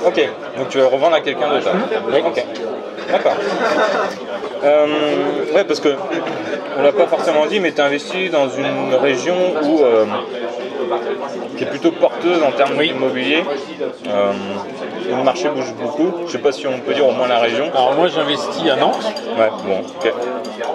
Ok, 0.08 0.30
donc 0.58 0.70
tu 0.70 0.78
vas 0.80 0.88
revendre 0.88 1.16
à 1.16 1.22
quelqu'un 1.22 1.50
d'autre. 1.50 1.70
Oui. 2.12 2.20
Ok, 2.26 2.46
d'accord. 3.12 3.36
Euh, 4.64 4.86
ouais, 5.56 5.64
parce 5.64 5.80
que 5.80 5.90
on 6.78 6.82
l'a 6.84 6.92
pas 6.92 7.08
forcément 7.08 7.46
dit, 7.46 7.60
mais 7.60 7.72
tu 7.72 7.82
investi 7.82 8.30
dans 8.30 8.50
une 8.50 8.94
région 9.02 9.36
où 9.64 9.82
euh, 9.82 10.06
qui 11.58 11.64
est 11.64 11.68
plutôt 11.68 11.92
porteuse 11.92 12.42
en 12.44 12.52
termes 12.52 12.78
Oui. 12.78 12.90
d'immobilier. 12.90 13.44
Euh, 14.08 14.32
le 15.10 15.24
marché 15.24 15.50
bouge 15.50 15.74
beaucoup. 15.80 16.12
Je 16.28 16.32
sais 16.34 16.38
pas 16.38 16.52
si 16.52 16.68
on 16.68 16.78
peut 16.80 16.94
dire 16.94 17.08
au 17.08 17.12
moins 17.12 17.28
la 17.28 17.40
région. 17.40 17.66
Alors 17.74 17.96
moi, 17.96 18.08
j'investis 18.08 18.70
à 18.70 18.76
Nantes 18.76 19.12
Ouais, 19.38 19.50
bon, 19.66 19.80
ok. 19.80 20.14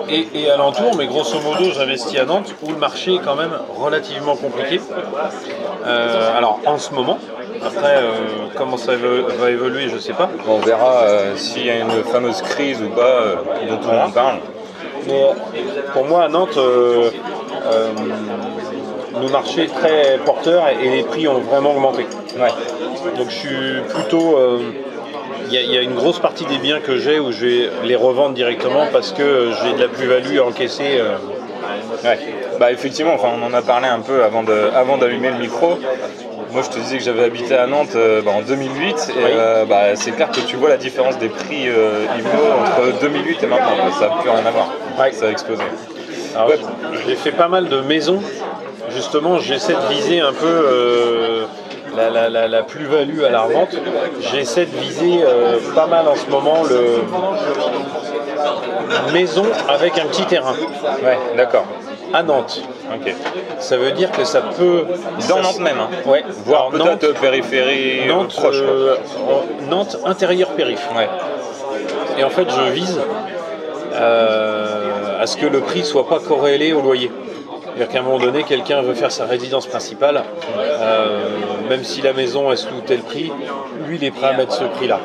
et, 0.09 0.27
et 0.35 0.51
alentour, 0.51 0.97
mais 0.97 1.07
grosso 1.07 1.39
modo, 1.41 1.71
j'investis 1.73 2.19
à 2.19 2.25
Nantes 2.25 2.55
où 2.63 2.71
le 2.71 2.77
marché 2.79 3.15
est 3.15 3.21
quand 3.25 3.37
même 3.37 3.53
relativement 3.79 4.35
compliqué. 4.37 4.81
Euh, 5.87 6.37
alors 6.37 6.59
en 6.67 6.79
ce 6.79 6.93
moment, 6.93 7.19
après, 7.63 7.97
euh, 7.97 8.11
comment 8.57 8.77
ça 8.77 8.93
va 9.39 9.51
évoluer, 9.51 9.89
je 9.89 9.99
sais 9.99 10.13
pas. 10.13 10.29
On 10.49 10.59
verra 10.59 11.03
euh, 11.03 11.37
s'il 11.37 11.67
y 11.67 11.71
a 11.71 11.79
une 11.79 12.03
fameuse 12.05 12.43
crise 12.43 12.81
ou 12.83 12.89
pas 12.91 13.03
euh, 13.03 13.35
dont 13.69 13.77
tout 13.77 13.91
le 13.91 13.97
monde 13.97 14.15
parle. 14.15 14.37
Mais 15.07 15.23
pour 15.93 16.05
moi, 16.07 16.25
à 16.25 16.29
Nantes, 16.29 16.57
euh, 16.57 17.11
euh, 17.67 17.89
le 19.23 19.29
marché 19.31 19.65
est 19.65 19.75
très 19.75 20.19
porteur 20.25 20.65
et, 20.69 20.87
et 20.87 20.91
les 20.97 21.03
prix 21.03 21.29
ont 21.29 21.41
vraiment 21.41 21.73
augmenté. 21.73 22.07
Ouais. 22.39 22.49
Donc 23.17 23.29
je 23.31 23.35
suis 23.35 23.81
plutôt. 23.95 24.37
euh, 24.39 24.59
Il 25.49 25.53
y, 25.53 25.59
a- 25.59 25.61
il 25.63 25.71
y 25.73 25.77
a 25.77 25.83
une 25.83 25.95
grosse 25.95 26.19
partie 26.21 26.47
des 26.47 26.57
biens 26.57 26.81
que 26.81 26.97
j'ai 26.97 27.21
où 27.21 27.31
je 27.31 27.45
vais 27.47 27.71
les 27.85 27.97
revendre 27.97 28.35
directement 28.35 28.87
parce 28.91 29.13
que 29.13 29.51
j'ai 29.63 29.75
de 29.75 29.81
la 29.83 29.89
plus-value 29.89 30.39
à 30.39 30.45
encaisser. 30.47 30.99
euh. 30.99 31.17
Ouais. 32.03 32.19
Bah 32.59 32.73
effectivement, 32.73 33.13
enfin, 33.15 33.29
on 33.39 33.45
en 33.45 33.53
a 33.53 33.61
parlé 33.61 33.87
un 33.89 34.01
peu 34.01 34.25
avant 34.25 34.43
de, 34.43 34.71
avant 34.75 34.97
d'allumer 34.97 35.31
le 35.31 35.39
micro. 35.39 35.79
Moi, 36.55 36.63
je 36.63 36.71
te 36.71 36.79
disais 36.79 36.99
que 36.99 37.03
j'avais 37.05 37.25
habité 37.25 37.57
à 37.57 37.67
Nantes 37.67 37.97
euh, 37.97 38.23
bah, 38.23 38.31
en 38.33 38.41
2008, 38.43 39.11
et 39.11 39.13
euh, 39.19 39.65
bah, 39.65 39.97
c'est 39.97 40.13
clair 40.13 40.31
que 40.31 40.39
tu 40.41 40.55
vois 40.57 40.69
la 40.69 40.77
différence 40.77 41.19
des 41.19 41.29
prix 41.29 41.69
euh, 41.69 42.07
IMO 42.17 42.29
entre 42.63 43.01
2008 43.01 43.43
et 43.43 43.47
maintenant. 43.47 43.67
Ça 43.99 44.09
n'a 44.09 44.15
plus 44.21 44.31
rien 44.31 44.47
à 44.47 44.51
voir. 44.53 44.69
Ouais. 44.99 45.11
Ça 45.13 45.27
a 45.27 45.31
explosé. 45.31 45.63
Alors, 46.37 46.49
Ouais. 46.49 46.59
J'ai 47.07 47.17
fait 47.17 47.33
pas 47.33 47.49
mal 47.49 47.69
de 47.69 47.81
maisons. 47.81 48.21
Justement, 48.91 49.39
j'essaie 49.41 49.73
de 49.75 49.93
viser 49.95 50.21
un 50.21 50.33
peu 50.33 50.47
euh, 50.47 51.45
la, 51.97 52.11
la- 52.11 52.29
la- 52.29 52.47
la 52.47 52.63
plus-value 52.63 53.23
à 53.25 53.31
la 53.31 53.41
revente. 53.43 53.75
J'essaie 54.33 54.67
de 54.67 54.77
viser 54.79 55.21
pas 55.75 55.87
mal 55.87 56.07
en 56.07 56.15
ce 56.15 56.27
moment 56.31 56.63
le 56.69 57.03
maison 59.13 59.45
avec 59.69 59.99
un 59.99 60.07
petit 60.07 60.25
terrain 60.27 60.55
Ouais, 61.03 61.19
d'accord. 61.37 61.65
À 62.15 62.23
Nantes. 62.23 62.63
Ok. 62.95 63.13
Ça 63.59 63.77
veut 63.77 63.91
dire 63.93 64.11
que 64.13 64.25
ça 64.25 64.41
peut. 64.41 64.85
Dans 65.29 65.37
ça- 65.37 65.43
Nantes 65.43 65.59
même. 65.61 65.79
Hein. 65.81 65.89
Ouais, 66.07 66.25
Voire 66.47 66.71
Nantes, 66.73 67.05
périphérie 67.21 68.03
euh, 68.05 68.09
Nantes, 68.09 68.35
proche. 68.35 68.57
euh, 68.61 68.95
Nantes 69.69 69.99
intérieur 70.07 70.49
périph. 70.51 70.87
Ouais. 70.97 71.09
Et 72.19 72.25
en 72.25 72.31
fait, 72.31 72.47
je 72.49 72.73
vise 72.73 73.01
euh, 73.93 75.21
à 75.23 75.27
ce 75.27 75.37
que 75.37 75.47
le 75.47 75.61
prix 75.61 75.85
soit 75.85 76.09
pas 76.09 76.19
corrélé 76.21 76.73
au 76.73 76.81
loyer. 76.81 77.11
C'est-à-dire 77.77 77.89
qu'à 77.93 77.99
un 77.99 78.03
moment 78.03 78.19
donné, 78.19 78.45
quelqu'un 78.45 78.83
veut 78.83 78.95
faire 78.95 79.11
sa 79.11 79.25
résidence 79.25 79.67
principale, 79.67 80.23
euh, 80.59 81.19
même 81.69 81.83
si 81.83 82.03
la 82.03 82.13
maison 82.13 82.53
est 82.53 82.57
sous 82.57 82.69
tel 82.87 83.01
prix, 83.01 83.33
lui, 83.89 83.97
il 83.97 84.05
est 84.05 84.13
prêt 84.13 84.29
à 84.29 84.33
mettre 84.35 84.53
ce 84.53 84.63
prix-là. 84.65 85.01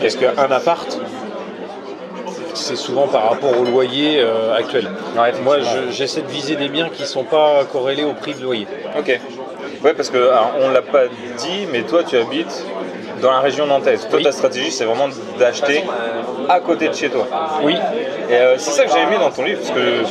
Parce 0.00 0.16
qu'un 0.16 0.50
appart, 0.50 0.98
c'est 2.54 2.76
souvent 2.76 3.06
par 3.08 3.28
rapport 3.30 3.58
au 3.58 3.64
loyer 3.64 4.20
euh, 4.20 4.54
actuel. 4.56 4.88
Ouais, 5.16 5.32
Moi, 5.42 5.56
je- 5.60 5.90
j'essaie 5.92 6.22
de 6.22 6.28
viser 6.28 6.56
des 6.56 6.68
biens 6.68 6.88
qui 6.92 7.02
ne 7.02 7.06
sont 7.06 7.24
pas 7.24 7.64
corrélés 7.72 8.04
au 8.04 8.12
prix 8.14 8.34
de 8.34 8.42
loyer. 8.42 8.66
Ok. 8.98 9.20
Ouais, 9.82 9.92
parce 9.94 10.10
que 10.10 10.16
alors, 10.16 10.52
on 10.60 10.70
l'a 10.70 10.82
pas 10.82 11.06
dit, 11.38 11.66
mais 11.70 11.82
toi, 11.82 12.02
tu 12.04 12.16
habites 12.16 12.64
dans 13.20 13.30
la 13.30 13.40
région 13.40 13.66
nantaise. 13.66 14.06
Toi, 14.08 14.18
Oui. 14.18 14.24
ta 14.24 14.32
stratégie, 14.32 14.70
c'est 14.70 14.84
vraiment 14.84 15.08
d'acheter 15.38 15.84
à 16.48 16.60
côté 16.60 16.88
de 16.88 16.94
chez 16.94 17.08
toi. 17.10 17.26
Oui, 17.62 17.74
Et 18.30 18.34
euh, 18.34 18.54
c'est 18.58 18.70
ça 18.70 18.84
que 18.86 18.92
j'ai 18.92 19.00
aimé 19.00 19.16
dans 19.18 19.30
ton 19.30 19.42
livre, 19.44 19.60
parce 19.60 19.70
que 19.72 20.02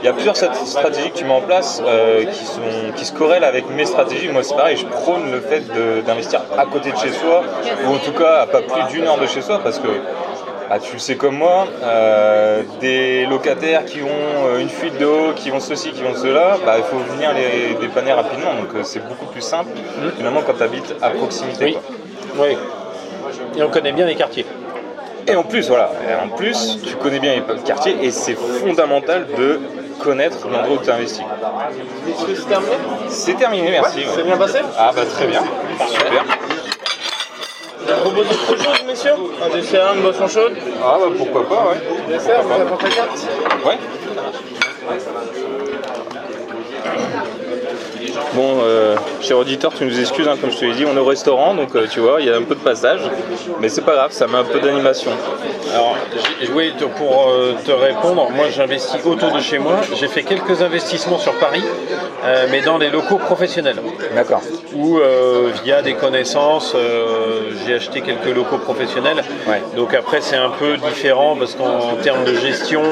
il 0.00 0.04
y 0.04 0.08
a 0.08 0.12
plusieurs 0.12 0.34
strat- 0.34 0.54
stratégies 0.64 1.10
que 1.10 1.18
tu 1.18 1.24
mets 1.24 1.34
en 1.34 1.40
place 1.42 1.82
euh, 1.86 2.24
qui, 2.24 2.44
sont, 2.44 2.60
qui 2.96 3.04
se 3.04 3.12
corrèlent 3.12 3.44
avec 3.44 3.68
mes 3.70 3.84
stratégies. 3.84 4.28
Moi, 4.28 4.42
c'est 4.42 4.56
pareil, 4.56 4.76
je 4.78 4.86
prône 4.86 5.30
le 5.30 5.40
fait 5.40 5.62
d'investir 6.06 6.40
à 6.56 6.64
côté 6.66 6.90
de 6.92 6.96
chez 6.96 7.10
soi, 7.12 7.42
ou 7.86 7.94
en 7.94 7.98
tout 7.98 8.12
cas 8.12 8.40
à 8.42 8.46
pas 8.46 8.62
plus 8.62 8.82
d'une 8.94 9.06
heure 9.06 9.18
de 9.18 9.26
chez 9.26 9.42
soi, 9.42 9.60
parce 9.62 9.78
que 9.78 9.88
bah, 10.70 10.78
tu 10.78 10.92
le 10.92 10.98
sais 11.00 11.16
comme 11.16 11.36
moi, 11.36 11.66
euh, 11.82 12.62
des 12.80 13.26
locataires 13.26 13.84
qui 13.84 14.02
ont 14.02 14.46
euh, 14.46 14.60
une 14.60 14.68
fuite 14.68 14.96
d'eau, 14.98 15.32
qui 15.34 15.50
ont 15.50 15.58
ceci, 15.58 15.90
qui 15.90 16.04
ont 16.04 16.14
cela, 16.14 16.58
bah, 16.64 16.76
il 16.78 16.84
faut 16.84 16.98
venir 17.12 17.34
les 17.34 17.74
dépanner 17.74 18.12
rapidement. 18.12 18.54
Donc 18.54 18.72
euh, 18.76 18.84
c'est 18.84 19.00
beaucoup 19.00 19.26
plus 19.26 19.40
simple 19.40 19.70
finalement 20.16 20.42
quand 20.46 20.54
tu 20.54 20.62
habites 20.62 20.94
à 21.02 21.10
proximité. 21.10 21.64
oui, 21.64 21.72
quoi. 22.36 22.46
oui. 22.46 22.56
Et 23.56 23.62
on 23.64 23.68
connaît 23.68 23.90
bien 23.90 24.06
les 24.06 24.14
quartiers. 24.14 24.46
Et 25.26 25.34
en 25.34 25.42
plus, 25.42 25.66
voilà, 25.68 25.90
et 26.08 26.14
en 26.24 26.28
plus, 26.36 26.78
tu 26.86 26.94
connais 26.94 27.18
bien 27.18 27.34
les 27.34 27.62
quartiers 27.64 27.96
et 28.02 28.12
c'est 28.12 28.36
fondamental 28.36 29.26
de 29.36 29.60
connaître 29.98 30.48
l'endroit 30.48 30.76
où 30.76 30.84
tu 30.84 30.90
investis. 30.90 31.24
Est-ce 32.08 32.24
que 32.26 32.34
c'est 32.36 32.48
terminé? 32.48 32.72
C'est 33.08 33.34
terminé, 33.34 33.70
merci. 33.72 33.98
ouais. 33.98 34.04
C'est 34.14 34.22
bien 34.22 34.36
passé? 34.36 34.58
Ah 34.78 34.92
bah 34.94 35.02
très 35.04 35.26
bien, 35.26 35.42
super. 35.88 36.24
Je 37.90 37.94
propose 38.02 38.26
autre 38.26 38.56
chose, 38.62 38.84
messieurs? 38.86 39.14
Un 39.44 39.48
dessert, 39.56 39.94
une 39.94 40.02
boisson 40.02 40.28
chaude? 40.28 40.56
Ah 40.82 40.96
bah 41.00 41.06
pourquoi 41.16 41.48
pas, 41.48 41.70
ouais. 41.70 41.80
Dessert, 42.08 42.42
vous 42.42 42.52
apportez 42.52 42.88
la 42.88 42.94
carte 42.94 43.26
Ouais. 43.66 43.78
Bon, 48.34 48.58
euh, 48.62 48.94
cher 49.20 49.38
auditeur, 49.38 49.72
tu 49.76 49.84
nous 49.84 49.98
excuses, 49.98 50.28
hein, 50.28 50.36
comme 50.40 50.52
je 50.52 50.58
te 50.58 50.64
l'ai 50.64 50.74
dit, 50.74 50.84
on 50.86 50.96
est 50.96 51.00
au 51.00 51.04
restaurant, 51.04 51.54
donc 51.54 51.74
euh, 51.74 51.86
tu 51.90 51.98
vois, 51.98 52.20
il 52.20 52.26
y 52.26 52.30
a 52.30 52.36
un 52.36 52.42
peu 52.42 52.54
de 52.54 52.60
passage, 52.60 53.00
mais 53.60 53.68
c'est 53.68 53.80
pas 53.80 53.94
grave, 53.94 54.12
ça 54.12 54.28
met 54.28 54.38
un 54.38 54.44
peu 54.44 54.60
d'animation. 54.60 55.10
Alors, 55.72 55.96
oui, 56.54 56.72
pour 56.96 57.28
euh, 57.28 57.54
te 57.64 57.72
répondre, 57.72 58.30
moi 58.30 58.46
j'investis 58.50 59.04
autour 59.04 59.32
de 59.32 59.40
chez 59.40 59.58
moi. 59.58 59.80
J'ai 59.98 60.08
fait 60.08 60.22
quelques 60.22 60.62
investissements 60.62 61.18
sur 61.18 61.32
Paris, 61.34 61.64
euh, 62.24 62.46
mais 62.50 62.60
dans 62.60 62.78
les 62.78 62.90
locaux 62.90 63.18
professionnels. 63.18 63.76
D'accord. 64.14 64.42
Ou 64.74 64.98
euh, 64.98 65.50
via 65.64 65.82
des 65.82 65.94
connaissances, 65.94 66.72
euh, 66.76 67.50
j'ai 67.66 67.74
acheté 67.74 68.00
quelques 68.00 68.34
locaux 68.34 68.58
professionnels. 68.58 69.24
Ouais. 69.48 69.62
Donc 69.76 69.92
après 69.94 70.20
c'est 70.20 70.36
un 70.36 70.50
peu 70.50 70.76
différent 70.76 71.36
parce 71.36 71.54
qu'en 71.54 71.96
termes 72.02 72.24
de 72.24 72.34
gestion, 72.34 72.82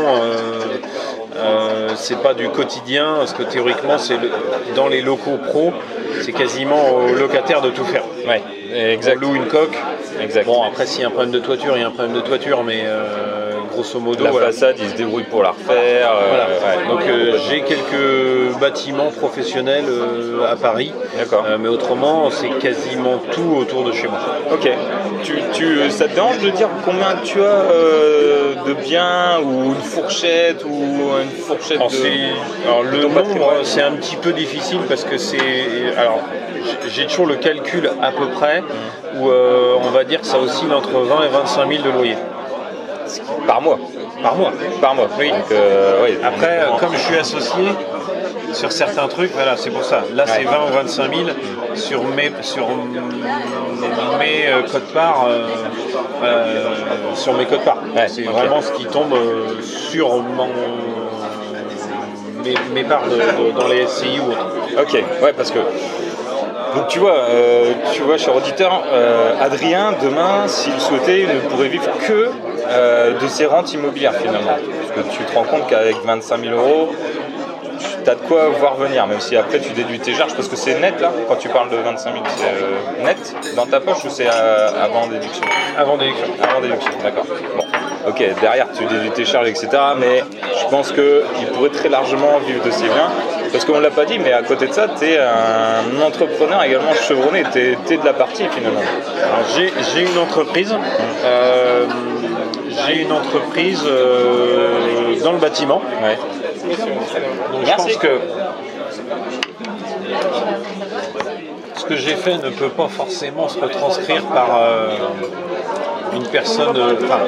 euh, 1.88 1.92
c'est 1.96 2.20
pas 2.22 2.34
du 2.34 2.48
quotidien, 2.48 3.16
parce 3.18 3.32
que 3.32 3.42
théoriquement 3.42 3.98
c'est 3.98 4.16
le- 4.16 4.30
dans 4.76 4.88
les 4.88 5.00
locaux 5.00 5.38
pro, 5.38 5.72
c'est 6.22 6.32
quasiment 6.32 6.90
au 6.96 7.14
locataire 7.14 7.60
de 7.60 7.70
tout 7.70 7.84
faire. 7.84 8.04
Ouais, 8.26 8.42
On 8.72 9.14
loue 9.20 9.34
une 9.34 9.46
coque. 9.46 9.76
Exact. 10.20 10.44
Bon, 10.46 10.62
après, 10.64 10.86
s'il 10.86 11.02
y 11.02 11.04
a 11.04 11.08
un 11.08 11.10
problème 11.10 11.30
de 11.32 11.38
toiture, 11.38 11.76
il 11.76 11.80
y 11.80 11.84
a 11.84 11.86
un 11.86 11.90
problème 11.90 12.14
de 12.14 12.20
toiture, 12.20 12.64
mais 12.64 12.82
euh, 12.84 13.27
grosso 13.78 14.00
modo, 14.00 14.24
La 14.24 14.30
voilà. 14.30 14.46
façade, 14.48 14.76
ils 14.80 14.88
se 14.90 14.94
débrouillent 14.96 15.22
pour 15.30 15.42
la 15.42 15.50
refaire. 15.50 16.10
euh, 16.10 16.28
Voilà. 16.28 16.46
ouais. 16.82 16.88
Donc 16.88 17.02
euh, 17.08 17.38
j'ai 17.48 17.60
quelques 17.62 18.58
bâtiments 18.60 19.10
professionnels 19.10 19.84
euh, 19.88 20.50
à 20.52 20.56
Paris, 20.56 20.92
D'accord. 21.16 21.44
Euh, 21.46 21.58
mais 21.60 21.68
autrement 21.68 22.28
c'est 22.30 22.50
quasiment 22.58 23.18
tout 23.30 23.56
autour 23.60 23.84
de 23.84 23.92
chez 23.92 24.08
moi. 24.08 24.18
Ok. 24.52 24.68
Tu, 25.22 25.34
tu, 25.52 25.90
ça 25.90 26.06
te 26.08 26.14
dérange 26.14 26.38
de 26.40 26.50
dire 26.50 26.68
combien 26.84 27.14
tu 27.24 27.40
as 27.40 27.44
euh, 27.44 28.54
de 28.66 28.72
biens 28.74 29.38
ou 29.44 29.66
une 29.66 29.74
fourchette 29.82 30.64
ou 30.64 31.10
une 31.22 31.30
fourchette 31.30 31.76
Alors, 31.76 31.90
de... 31.90 31.96
c'est- 31.96 32.66
alors, 32.66 32.82
le 32.82 33.02
nombre 33.02 33.52
c'est 33.62 33.82
un 33.82 33.92
petit 33.92 34.16
peu 34.16 34.32
difficile 34.32 34.80
parce 34.88 35.04
que 35.04 35.18
c'est 35.18 35.38
alors 35.96 36.20
j'ai- 36.82 36.90
j'ai 36.90 37.06
toujours 37.06 37.26
le 37.26 37.36
calcul 37.36 37.90
à 38.02 38.10
peu 38.10 38.26
près 38.28 38.62
où 39.16 39.28
euh, 39.30 39.74
on 39.86 39.90
va 39.90 40.02
dire 40.04 40.20
que 40.20 40.26
ça 40.26 40.38
oscille 40.38 40.72
entre 40.72 40.90
20 40.90 41.24
et 41.24 41.28
25 41.28 41.68
000 41.70 41.82
de 41.84 41.90
loyer 41.90 42.16
par 43.46 43.60
mois 43.62 43.78
par 44.22 44.34
mois. 44.34 44.52
Par 44.80 44.94
mois. 44.96 45.08
Oui. 45.18 45.28
Donc, 45.30 45.52
euh, 45.52 46.00
oui, 46.04 46.18
Après, 46.24 46.58
euh, 46.62 46.76
comme 46.80 46.92
je 46.94 46.98
suis 46.98 47.16
associé 47.16 47.68
sur 48.52 48.72
certains 48.72 49.06
trucs, 49.06 49.32
voilà, 49.32 49.56
c'est 49.56 49.70
pour 49.70 49.84
ça. 49.84 50.02
Là, 50.14 50.24
c'est 50.26 50.40
Ouais. 50.40 50.44
20 50.44 50.70
ou 50.70 50.72
25 50.74 51.14
000 51.14 51.28
sur 51.74 52.02
mes, 52.04 52.32
sur 52.40 52.66
mes 54.18 54.46
euh, 54.48 54.62
codes-parts, 54.72 55.26
euh, 55.28 55.46
euh, 56.24 56.74
sur 57.14 57.34
mes 57.34 57.44
codes-parts. 57.46 57.78
Ouais, 57.94 58.08
c'est 58.08 58.22
vraiment 58.24 58.60
ce 58.60 58.72
qui 58.72 58.86
tombe 58.86 59.12
euh, 59.12 59.60
sur 59.62 60.16
mon, 60.16 60.48
mes, 62.44 62.54
mes 62.74 62.84
parts 62.84 63.04
de- 63.04 63.16
de- 63.16 63.58
dans 63.58 63.68
les 63.68 63.86
SCI 63.86 64.18
ou 64.20 64.30
autres. 64.32 64.46
Ok, 64.82 64.94
ouais, 65.22 65.32
parce 65.36 65.50
que. 65.50 65.58
Donc 66.74 66.88
tu 66.88 66.98
vois, 66.98 67.12
euh, 67.16 67.72
tu 67.94 68.02
vois, 68.02 68.18
cher 68.18 68.36
auditeur, 68.36 68.82
euh, 68.92 69.32
Adrien, 69.40 69.94
demain, 70.02 70.46
s'il 70.46 70.78
souhaitait, 70.78 71.26
ne 71.32 71.40
pourrait 71.48 71.68
vivre 71.68 71.88
que 72.06 72.30
euh, 72.68 73.18
de 73.18 73.26
ses 73.28 73.46
rentes 73.46 73.72
immobilières 73.72 74.14
finalement. 74.14 74.56
Parce 74.56 75.06
que 75.06 75.12
tu 75.16 75.24
te 75.24 75.34
rends 75.34 75.44
compte 75.44 75.66
qu'avec 75.68 75.96
25 76.04 76.40
000 76.44 76.54
euros, 76.54 76.90
tu 78.04 78.10
as 78.10 78.14
de 78.14 78.20
quoi 78.20 78.48
voir 78.58 78.74
venir, 78.76 79.06
même 79.06 79.20
si 79.20 79.36
après 79.36 79.60
tu 79.60 79.70
déduis 79.72 79.98
tes 80.00 80.14
charges, 80.14 80.34
parce 80.34 80.48
que 80.48 80.56
c'est 80.56 80.78
net 80.80 81.00
là, 81.00 81.12
quand 81.28 81.36
tu 81.36 81.48
parles 81.48 81.70
de 81.70 81.76
25 81.76 82.12
000, 82.12 82.24
c'est 82.36 82.44
euh, 82.44 83.04
net 83.04 83.34
dans 83.56 83.66
ta 83.66 83.80
poche 83.80 84.04
ou 84.04 84.10
c'est 84.10 84.26
euh, 84.32 84.84
avant 84.84 85.06
déduction? 85.06 85.44
Avant 85.76 85.96
d'élection. 85.96 86.26
Avant 86.42 86.60
déduction, 86.60 86.90
d'accord. 87.02 87.24
Bon, 87.56 87.64
ok, 88.08 88.22
derrière 88.40 88.66
tu 88.76 88.84
déduis 88.86 89.10
tes 89.10 89.24
charges, 89.24 89.48
etc. 89.48 89.68
Mais 89.98 90.24
je 90.60 90.66
pense 90.70 90.92
qu'il 90.92 91.46
pourrait 91.54 91.70
très 91.70 91.88
largement 91.88 92.38
vivre 92.46 92.64
de 92.64 92.70
ses 92.70 92.84
biens. 92.84 93.10
Parce 93.52 93.64
qu'on 93.64 93.76
ne 93.76 93.82
l'a 93.82 93.90
pas 93.90 94.04
dit, 94.04 94.18
mais 94.18 94.32
à 94.32 94.42
côté 94.42 94.66
de 94.66 94.72
ça, 94.72 94.88
tu 94.88 95.06
es 95.06 95.18
un 95.18 96.00
entrepreneur 96.06 96.62
également 96.62 96.92
chevronné, 96.92 97.44
tu 97.50 97.58
es, 97.60 97.96
de 97.96 98.04
la 98.04 98.12
partie 98.12 98.44
finalement. 98.50 98.80
Alors, 99.24 99.46
j'ai, 99.56 99.72
j'ai 99.94 100.02
une 100.02 100.18
entreprise. 100.18 100.74
euh, 101.24 101.86
j'ai 102.86 103.02
une 103.02 103.12
entreprise 103.12 103.82
euh, 103.86 105.16
dans 105.22 105.32
le 105.32 105.38
bâtiment. 105.38 105.80
Ouais. 106.02 106.16
Donc 107.52 107.66
je 107.66 107.72
pense 107.74 107.96
que 107.96 108.20
ce 111.76 111.84
que 111.84 111.96
j'ai 111.96 112.14
fait 112.16 112.36
ne 112.38 112.50
peut 112.50 112.68
pas 112.68 112.88
forcément 112.88 113.48
se 113.48 113.58
retranscrire 113.58 114.22
par 114.26 114.48
euh, 114.60 114.88
une 116.14 116.26
personne. 116.26 116.76
euh, 116.76 116.94
enfin, 117.04 117.20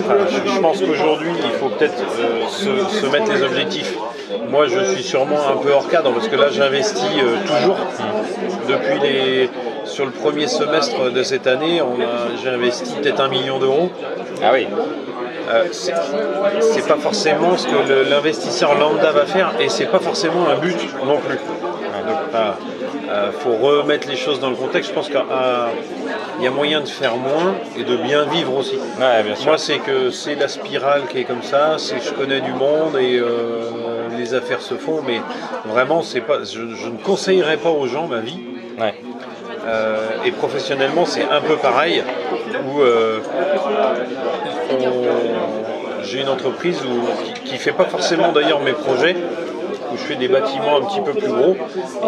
enfin, 0.00 0.16
je, 0.30 0.50
je 0.50 0.60
pense 0.60 0.80
qu'aujourd'hui, 0.80 1.30
il 1.44 1.50
faut 1.52 1.68
peut-être 1.68 2.00
euh, 2.20 2.46
se, 2.48 3.00
se 3.00 3.06
mettre 3.06 3.32
les 3.32 3.42
objectifs. 3.42 3.94
Moi, 4.48 4.66
je 4.68 4.84
suis 4.92 5.02
sûrement 5.02 5.38
un 5.52 5.56
peu 5.56 5.72
hors 5.72 5.88
cadre 5.88 6.12
parce 6.12 6.28
que 6.28 6.36
là, 6.36 6.48
j'investis 6.50 7.02
euh, 7.18 7.36
toujours. 7.46 7.76
Depuis 8.68 8.98
les. 9.00 9.50
Sur 9.96 10.04
le 10.04 10.10
premier 10.10 10.46
semestre 10.46 11.10
de 11.10 11.22
cette 11.22 11.46
année, 11.46 11.80
j'ai 12.42 12.50
investi 12.50 12.92
peut-être 13.00 13.18
un 13.18 13.28
million 13.28 13.58
d'euros. 13.58 13.90
Ah 14.42 14.50
oui. 14.52 14.66
Euh, 15.48 15.64
c'est 15.72 16.86
pas 16.86 16.96
forcément 16.96 17.56
ce 17.56 17.66
que 17.66 18.10
l'investisseur 18.10 18.78
lambda 18.78 19.12
va 19.12 19.24
faire 19.24 19.54
et 19.58 19.70
c'est 19.70 19.86
pas 19.86 19.98
forcément 19.98 20.50
un 20.50 20.56
but 20.56 20.76
non 21.02 21.16
plus. 21.16 21.36
Donc, 21.38 22.18
voilà. 22.30 22.58
Euh, 23.08 23.30
faut 23.38 23.54
remettre 23.54 24.06
les 24.06 24.16
choses 24.16 24.38
dans 24.38 24.50
le 24.50 24.56
contexte. 24.56 24.90
Je 24.90 24.94
pense 24.94 25.06
qu'il 25.06 25.16
y 25.16 26.46
a 26.46 26.50
moyen 26.50 26.82
de 26.82 26.88
faire 26.88 27.16
moins 27.16 27.54
et 27.78 27.84
de 27.84 27.96
bien 27.96 28.24
vivre 28.24 28.54
aussi. 28.54 28.76
Ouais, 29.00 29.22
bien 29.22 29.34
sûr. 29.34 29.46
Moi, 29.46 29.56
c'est 29.56 29.78
que 29.78 30.10
c'est 30.10 30.34
la 30.34 30.48
spirale 30.48 31.04
qui 31.08 31.20
est 31.20 31.24
comme 31.24 31.42
ça. 31.42 31.76
C'est 31.78 32.04
je 32.04 32.12
connais 32.12 32.42
du 32.42 32.52
monde 32.52 32.98
et 33.00 33.18
euh, 33.18 34.10
les 34.18 34.34
affaires 34.34 34.60
se 34.60 34.74
font, 34.74 35.00
mais 35.06 35.22
vraiment, 35.64 36.02
c'est 36.02 36.20
pas. 36.20 36.40
Je, 36.40 36.74
je 36.74 36.88
ne 36.90 36.98
conseillerais 37.02 37.56
pas 37.56 37.70
aux 37.70 37.86
gens 37.86 38.06
ma 38.08 38.20
vie. 38.20 38.40
Ouais. 38.78 38.94
Euh, 39.66 40.24
et 40.24 40.30
professionnellement, 40.30 41.04
c'est 41.04 41.24
un 41.24 41.40
peu 41.40 41.56
pareil, 41.56 42.02
où 42.68 42.80
euh, 42.80 43.20
j'ai 46.02 46.20
une 46.20 46.28
entreprise 46.28 46.80
qui 47.44 47.54
ne 47.54 47.58
fait 47.58 47.72
pas 47.72 47.84
forcément 47.84 48.32
d'ailleurs 48.32 48.60
mes 48.60 48.72
projets, 48.72 49.16
où 49.92 49.96
je 49.96 50.02
fais 50.02 50.16
des 50.16 50.28
bâtiments 50.28 50.76
un 50.76 50.84
petit 50.84 51.00
peu 51.00 51.12
plus 51.12 51.28
gros. 51.28 51.56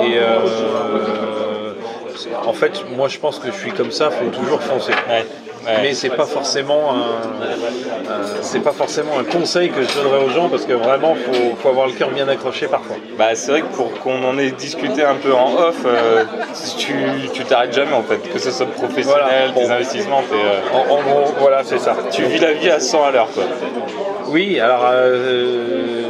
Et 0.04 0.18
euh, 0.18 1.72
en 2.46 2.52
fait, 2.52 2.84
moi 2.96 3.08
je 3.08 3.18
pense 3.18 3.38
que 3.38 3.50
je 3.50 3.56
suis 3.56 3.72
comme 3.72 3.90
ça, 3.90 4.10
il 4.12 4.26
faut 4.26 4.40
toujours 4.40 4.62
foncer. 4.62 4.92
Ouais. 5.68 5.74
Mais 5.82 5.92
c'est 5.94 6.08
pas 6.08 6.24
forcément 6.24 6.92
un, 6.94 6.96
un- 6.96 8.24
c'est 8.40 8.60
pas 8.60 8.72
forcément 8.72 9.18
un 9.18 9.24
conseil 9.24 9.68
que 9.70 9.82
je 9.82 9.92
donnerais 10.00 10.24
aux 10.24 10.30
gens 10.30 10.48
parce 10.48 10.64
que 10.64 10.72
vraiment 10.72 11.14
faut, 11.14 11.56
faut 11.62 11.68
avoir 11.68 11.86
le 11.88 11.92
cœur 11.92 12.08
bien 12.10 12.26
accroché 12.28 12.66
parfois. 12.68 12.96
Bah, 13.18 13.34
c'est 13.34 13.50
vrai 13.50 13.60
que 13.60 13.66
pour 13.76 13.92
qu'on 14.00 14.22
en 14.24 14.38
ait 14.38 14.50
discuté 14.52 15.04
un 15.04 15.16
peu 15.16 15.34
en 15.34 15.52
off, 15.56 15.76
euh, 15.84 16.24
tu 16.78 16.94
tu 17.34 17.44
t'arrêtes 17.44 17.74
jamais 17.74 17.92
en 17.94 18.02
fait, 18.02 18.16
que 18.32 18.38
ce 18.38 18.50
soit 18.50 18.66
professionnel, 18.66 19.24
Voilà. 19.26 19.52
tes 19.54 19.66
Bon. 19.66 19.70
investissements, 19.70 20.22
t'es, 20.22 20.36
euh, 20.36 20.78
En, 20.90 20.94
en 20.94 21.02
gros, 21.02 21.32
voilà, 21.38 21.62
c'est 21.64 21.78
ça. 21.78 21.94
tu 22.10 22.22
vis 22.24 22.38
la 22.38 22.52
vie 22.54 22.70
à 22.70 22.80
100 22.80 23.04
à 23.04 23.10
l'heure 23.10 23.28
quoi. 23.34 23.44
Oui, 24.28 24.58
alors 24.60 24.86
euh, 24.90 26.04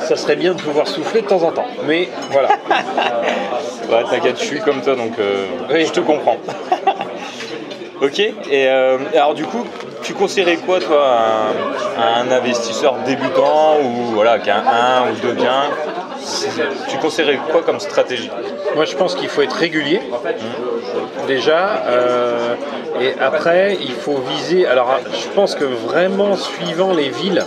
ça 0.00 0.16
serait 0.16 0.36
bien 0.36 0.52
de 0.54 0.60
pouvoir 0.60 0.86
souffler 0.88 1.22
de 1.22 1.26
temps 1.26 1.42
en 1.42 1.52
temps. 1.52 1.66
Mais 1.86 2.08
voilà. 2.30 2.48
T'inquiète, 4.10 4.38
je 4.40 4.44
suis 4.44 4.60
comme 4.60 4.80
toi 4.82 4.96
donc 4.96 5.12
euh, 5.20 5.46
Oui. 5.72 5.86
je 5.86 5.92
te 5.92 6.00
comprends. 6.00 6.36
ok, 8.02 8.18
et 8.18 8.32
euh, 8.68 8.98
alors 9.14 9.34
du 9.34 9.44
coup, 9.44 9.64
tu 10.02 10.14
conseillerais 10.14 10.56
quoi 10.56 10.80
toi 10.80 11.06
à 11.06 11.18
un, 11.18 12.02
à 12.02 12.20
un 12.20 12.30
investisseur 12.30 12.94
débutant 13.06 13.78
ou 13.82 14.12
voilà, 14.14 14.38
qui 14.38 14.50
a 14.50 14.58
un 14.58 15.10
ou 15.10 15.14
deux 15.22 15.32
biens 15.32 15.64
Tu 16.88 16.98
conseillerais 16.98 17.38
quoi 17.50 17.62
comme 17.62 17.80
stratégie? 17.80 18.30
Moi, 18.74 18.84
je 18.84 18.96
pense 18.96 19.14
qu'il 19.14 19.28
faut 19.28 19.42
être 19.42 19.56
régulier, 19.56 20.00
déjà. 21.26 21.82
euh, 21.86 22.54
et 23.00 23.14
après, 23.20 23.76
il 23.80 23.92
faut 23.92 24.18
viser. 24.28 24.66
Alors, 24.66 24.98
je 25.12 25.28
pense 25.34 25.54
que 25.54 25.64
vraiment, 25.64 26.36
suivant 26.36 26.92
les 26.92 27.08
villes, 27.08 27.44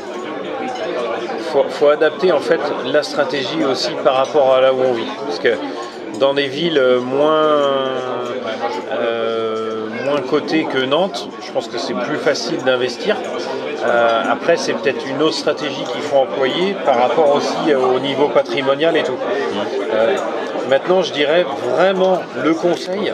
faut, 1.52 1.66
faut 1.70 1.90
adapter 1.90 2.32
en 2.32 2.40
fait 2.40 2.60
la 2.86 3.04
stratégie 3.04 3.64
aussi 3.64 3.92
par 4.04 4.16
rapport 4.16 4.54
à 4.54 4.62
là 4.62 4.74
où 4.74 4.80
on 4.82 4.94
vit. 4.94 5.08
Parce 5.26 5.40
que 5.40 5.54
dans 6.20 6.34
des 6.34 6.48
villes 6.48 6.82
moins, 7.02 7.62
euh, 8.92 9.47
moins 10.17 10.27
cotées 10.27 10.65
que 10.65 10.80
Nantes, 10.80 11.30
je 11.45 11.51
pense 11.51 11.67
que 11.67 11.77
c'est 11.77 11.93
plus 11.93 12.17
facile 12.17 12.58
d'investir. 12.63 13.15
Euh, 13.86 14.23
après, 14.30 14.58
c'est 14.58 14.73
peut-être 14.73 15.06
une 15.08 15.21
autre 15.21 15.36
stratégie 15.36 15.84
qu'il 15.91 16.01
faut 16.01 16.17
employer 16.17 16.75
par 16.86 16.97
rapport 16.99 17.36
aussi 17.36 17.73
au 17.75 17.99
niveau 17.99 18.27
patrimonial 18.30 18.97
et 18.97 19.03
tout. 19.03 19.17
Euh, 19.93 20.15
maintenant, 20.69 21.01
je 21.01 21.13
dirais 21.13 21.45
vraiment 21.75 22.19
le 22.43 22.53
conseil, 22.53 23.13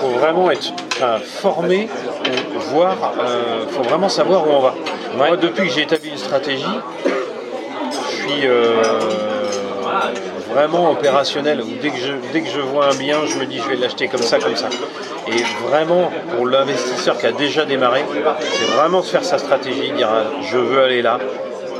faut 0.00 0.08
vraiment 0.08 0.50
être 0.50 0.72
enfin, 0.92 1.18
formé 1.24 1.88
voir, 2.72 2.96
euh, 3.18 3.64
faut 3.68 3.82
vraiment 3.82 4.08
savoir 4.08 4.46
où 4.46 4.50
on 4.52 4.60
va. 4.60 4.74
Moi, 5.16 5.36
depuis 5.36 5.68
que 5.68 5.74
j'ai 5.74 5.82
établi 5.82 6.10
une 6.10 6.18
stratégie, 6.18 6.64
je 7.90 8.22
suis 8.22 8.46
euh, 8.46 8.82
vraiment 10.52 10.90
opérationnel. 10.90 11.60
où 11.62 11.68
Dès 11.80 11.90
que, 11.90 11.98
je, 11.98 12.12
dès 12.32 12.42
que 12.42 12.48
je 12.48 12.60
vois 12.60 12.86
un 12.86 12.94
bien, 12.94 13.18
je 13.26 13.38
me 13.38 13.46
dis 13.46 13.58
je 13.58 13.68
vais 13.68 13.76
l'acheter 13.76 14.08
comme 14.08 14.22
ça, 14.22 14.38
comme 14.38 14.56
ça. 14.56 14.68
Et 15.28 15.42
vraiment, 15.68 16.10
pour 16.34 16.46
l'investisseur 16.46 17.16
qui 17.18 17.26
a 17.26 17.32
déjà 17.32 17.64
démarré, 17.64 18.04
c'est 18.40 18.76
vraiment 18.76 19.00
de 19.00 19.06
faire 19.06 19.24
sa 19.24 19.38
stratégie, 19.38 19.92
dire 19.92 20.08
je 20.42 20.58
veux 20.58 20.82
aller 20.82 21.02
là. 21.02 21.18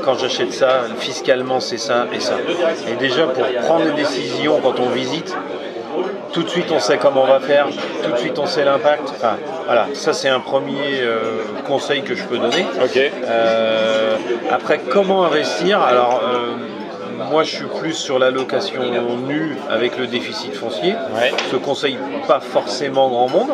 Quand 0.03 0.17
j'achète 0.17 0.51
ça, 0.51 0.85
fiscalement 0.97 1.59
c'est 1.59 1.77
ça 1.77 2.07
et 2.11 2.19
ça. 2.19 2.35
Et 2.89 2.95
déjà 2.95 3.27
pour 3.27 3.45
prendre 3.65 3.85
des 3.85 3.91
décisions 3.91 4.59
quand 4.61 4.79
on 4.79 4.89
visite, 4.89 5.35
tout 6.33 6.43
de 6.43 6.49
suite 6.49 6.71
on 6.71 6.79
sait 6.79 6.97
comment 6.97 7.23
on 7.23 7.27
va 7.27 7.39
faire, 7.39 7.67
tout 8.03 8.11
de 8.11 8.17
suite 8.17 8.39
on 8.39 8.47
sait 8.47 8.65
l'impact. 8.65 9.13
Enfin, 9.15 9.37
voilà, 9.65 9.87
ça 9.93 10.13
c'est 10.13 10.29
un 10.29 10.39
premier 10.39 11.01
euh, 11.01 11.43
conseil 11.67 12.01
que 12.01 12.15
je 12.15 12.23
peux 12.23 12.37
donner. 12.37 12.65
Euh, 13.25 14.15
après, 14.49 14.79
comment 14.89 15.23
investir? 15.25 15.79
Alors, 15.81 16.21
euh, 16.23 16.55
moi 17.29 17.43
je 17.43 17.55
suis 17.55 17.65
plus 17.65 17.93
sur 17.93 18.19
la 18.19 18.31
location 18.31 18.81
nue 19.27 19.55
avec 19.69 19.97
le 19.97 20.07
déficit 20.07 20.53
foncier. 20.55 20.93
Ouais. 21.15 21.31
Je 21.51 21.57
conseille 21.57 21.97
pas 22.27 22.39
forcément 22.39 23.09
grand 23.09 23.29
monde, 23.29 23.51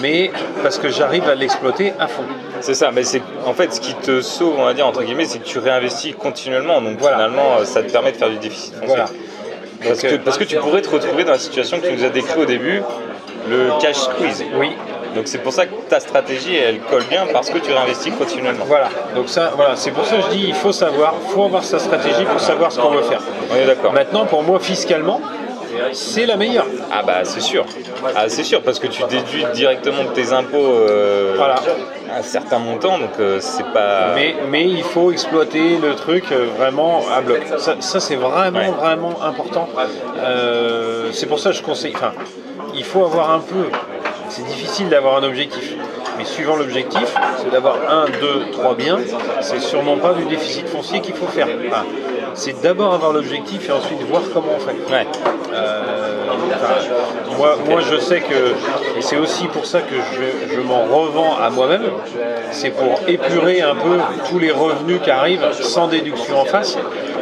mais 0.00 0.30
parce 0.62 0.78
que 0.78 0.88
j'arrive 0.88 1.28
à 1.28 1.34
l'exploiter 1.34 1.92
à 1.98 2.06
fond. 2.08 2.22
C'est 2.60 2.74
ça, 2.74 2.90
mais 2.92 3.04
c'est 3.04 3.22
en 3.46 3.54
fait 3.54 3.72
ce 3.72 3.80
qui 3.80 3.94
te 3.94 4.20
sauve, 4.20 4.54
on 4.58 4.64
va 4.64 4.74
dire 4.74 4.86
entre 4.86 5.02
guillemets, 5.02 5.24
c'est 5.24 5.38
que 5.38 5.46
tu 5.46 5.58
réinvestis 5.58 6.12
continuellement. 6.14 6.80
Donc 6.82 6.98
Voilà. 6.98 7.16
finalement, 7.16 7.56
euh, 7.60 7.64
ça 7.64 7.82
te 7.82 7.90
permet 7.90 8.12
de 8.12 8.16
faire 8.18 8.28
du 8.30 8.36
déficit 8.38 8.74
foncier. 8.74 8.88
Voilà. 8.88 9.06
Parce, 9.82 10.00
que, 10.02 10.06
euh, 10.08 10.18
parce 10.22 10.36
que 10.36 10.44
tu 10.44 10.56
pourrais 10.56 10.82
te 10.82 10.90
retrouver 10.90 11.24
dans 11.24 11.32
la 11.32 11.38
situation 11.38 11.78
que 11.80 11.86
tu 11.86 11.92
nous 11.96 12.04
as 12.04 12.10
décrit 12.10 12.38
au 12.38 12.44
début, 12.44 12.82
le 13.48 13.70
cash 13.80 13.96
squeeze. 13.96 14.44
Oui, 14.58 14.72
Donc 15.14 15.26
c'est 15.26 15.38
pour 15.38 15.52
ça 15.52 15.66
que 15.66 15.74
ta 15.88 16.00
stratégie, 16.00 16.54
elle 16.56 16.80
colle 16.80 17.04
bien 17.04 17.26
parce 17.32 17.50
que 17.50 17.58
tu 17.58 17.72
réinvestis 17.72 18.12
continuellement. 18.12 18.64
Voilà, 18.66 18.88
donc 19.14 19.28
ça, 19.28 19.52
voilà, 19.56 19.76
c'est 19.76 19.90
pour 19.90 20.04
ça 20.04 20.16
que 20.16 20.22
je 20.22 20.28
dis 20.36 20.44
il 20.48 20.54
faut 20.54 20.72
savoir, 20.72 21.14
il 21.26 21.30
faut 21.32 21.44
avoir 21.44 21.64
sa 21.64 21.78
stratégie 21.78 22.24
pour 22.24 22.40
savoir 22.40 22.70
ce 22.70 22.80
qu'on 22.80 22.90
veut 22.90 23.02
faire. 23.02 23.20
On 23.50 23.56
est 23.56 23.66
d'accord. 23.66 23.92
Maintenant, 23.92 24.26
pour 24.26 24.42
moi, 24.42 24.58
fiscalement, 24.60 25.20
c'est 25.92 26.26
la 26.26 26.36
meilleure. 26.36 26.66
Ah 26.92 27.02
bah 27.02 27.20
c'est 27.24 27.40
sûr. 27.40 27.64
Ah 28.16 28.28
c'est 28.28 28.44
sûr 28.44 28.60
parce 28.62 28.78
que 28.78 28.86
tu 28.86 29.02
déduis 29.04 29.44
directement 29.54 30.04
de 30.04 30.08
tes 30.10 30.32
impôts 30.32 30.56
euh, 30.58 31.34
Voilà. 31.36 31.56
un 32.16 32.22
certain 32.22 32.58
montant, 32.58 32.98
donc 32.98 33.10
euh, 33.18 33.38
c'est 33.40 33.66
pas. 33.72 34.12
Mais, 34.14 34.34
mais 34.48 34.64
il 34.64 34.82
faut 34.82 35.10
exploiter 35.10 35.76
le 35.78 35.94
truc 35.94 36.24
euh, 36.32 36.46
vraiment 36.58 37.02
à 37.14 37.20
bloc. 37.20 37.40
Ça, 37.58 37.76
ça, 37.80 38.00
c'est 38.00 38.16
vraiment, 38.16 38.58
Ouais. 38.58 38.70
vraiment 38.70 39.14
important. 39.22 39.68
Euh, 40.18 41.10
c'est 41.12 41.26
pour 41.26 41.38
ça 41.38 41.50
que 41.50 41.56
je 41.56 41.62
conseille. 41.62 41.92
Enfin, 41.94 42.12
il 42.74 42.84
faut 42.84 43.04
avoir 43.04 43.30
un 43.30 43.40
peu. 43.40 43.64
C'est 44.30 44.46
difficile 44.46 44.88
d'avoir 44.88 45.16
un 45.16 45.24
objectif. 45.24 45.74
Mais 46.16 46.24
suivant 46.24 46.54
l'objectif, 46.56 47.14
c'est 47.38 47.50
d'avoir 47.50 47.76
un, 47.88 48.06
deux, 48.20 48.50
trois 48.52 48.74
biens. 48.74 48.98
C'est 49.40 49.60
sûrement 49.60 49.96
pas 49.96 50.12
du 50.14 50.24
déficit 50.24 50.68
foncier 50.68 51.00
qu'il 51.00 51.14
faut 51.14 51.26
faire. 51.26 51.48
C'est 52.34 52.62
d'abord 52.62 52.94
avoir 52.94 53.12
l'objectif 53.12 53.68
et 53.68 53.72
ensuite 53.72 54.00
voir 54.02 54.22
comment 54.32 54.52
on 54.56 54.60
fait. 54.60 54.76
Ouais. 54.92 55.06
Euh, 55.52 56.26
enfin, 56.54 57.36
moi, 57.36 57.58
moi, 57.68 57.80
je 57.80 57.96
sais 57.96 58.20
que, 58.20 58.54
et 58.96 59.02
c'est 59.02 59.16
aussi 59.16 59.48
pour 59.48 59.66
ça 59.66 59.80
que 59.80 59.96
je, 59.96 60.54
je 60.54 60.60
m'en 60.60 60.84
revends 60.84 61.36
à 61.36 61.50
moi-même, 61.50 61.90
c'est 62.52 62.70
pour 62.70 63.00
épurer 63.08 63.62
un 63.62 63.74
peu 63.74 63.98
tous 64.28 64.38
les 64.38 64.52
revenus 64.52 65.00
qui 65.02 65.10
arrivent 65.10 65.52
sans 65.52 65.88
déduction 65.88 66.38
en 66.38 66.44
face. 66.44 66.78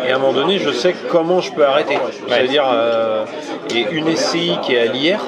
Et 0.07 0.13
à 0.13 0.17
un 0.17 0.19
moment 0.19 0.35
donné, 0.35 0.59
je 0.59 0.71
sais 0.71 0.95
comment 1.11 1.41
je 1.41 1.53
peux 1.53 1.65
arrêter. 1.65 1.99
C'est-à-dire, 2.29 2.65
euh, 2.71 3.25
et 3.75 3.87
une 3.93 4.15
SCI 4.15 4.59
qui 4.63 4.75
est 4.75 4.81
à 4.81 4.93
l'IR 4.93 5.21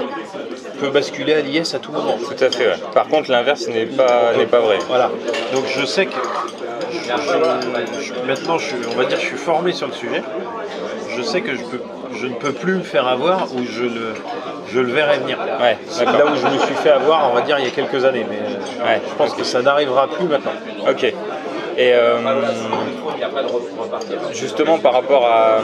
peut 0.80 0.90
basculer 0.90 1.34
à 1.34 1.40
l'IS 1.40 1.74
à 1.74 1.78
tout 1.78 1.92
moment. 1.92 2.16
Tout 2.18 2.44
à 2.44 2.50
fait. 2.50 2.66
ouais. 2.68 2.74
Par 2.94 3.06
contre, 3.08 3.30
l'inverse 3.30 3.66
n'est 3.68 3.86
pas 3.86 4.32
n'est 4.36 4.46
pas 4.46 4.60
vrai. 4.60 4.78
Voilà. 4.88 5.10
Donc 5.54 5.64
je 5.66 5.84
sais 5.84 6.06
que 6.06 6.12
je- 6.92 8.02
je- 8.02 8.26
maintenant, 8.26 8.58
je, 8.58 8.66
suis- 8.66 8.76
on 8.92 8.96
va 8.96 9.04
dire, 9.04 9.18
je 9.20 9.26
suis 9.26 9.36
formé 9.36 9.72
sur 9.72 9.86
le 9.86 9.92
sujet. 9.92 10.22
Je 11.16 11.22
sais 11.22 11.40
que 11.42 11.54
je, 11.54 11.62
peux, 11.64 11.80
je 12.20 12.26
ne 12.26 12.34
peux 12.34 12.52
plus 12.52 12.74
me 12.74 12.82
faire 12.82 13.06
avoir 13.06 13.52
ou 13.54 13.64
je 13.68 13.82
le, 13.82 14.14
je 14.72 14.80
le 14.80 14.92
verrai 14.92 15.18
venir. 15.18 15.38
Ouais, 15.60 15.76
là 16.04 16.24
où 16.26 16.36
je 16.36 16.46
me 16.46 16.58
suis 16.58 16.74
fait 16.76 16.90
avoir, 16.90 17.30
on 17.30 17.34
va 17.34 17.40
dire, 17.42 17.58
il 17.58 17.64
y 17.64 17.68
a 17.68 17.70
quelques 17.70 18.04
années. 18.04 18.24
Mais 18.28 18.38
euh, 18.38 18.84
Ouais, 18.86 19.00
je 19.08 19.14
pense 19.16 19.34
que 19.34 19.44
ça 19.44 19.60
n'arrivera 19.62 20.08
plus 20.08 20.26
maintenant. 20.26 20.52
Ok. 20.88 21.12
Et 21.76 21.92
euh, 21.94 22.18
justement 24.32 24.78
par 24.78 24.92
rapport 24.92 25.26
à 25.26 25.58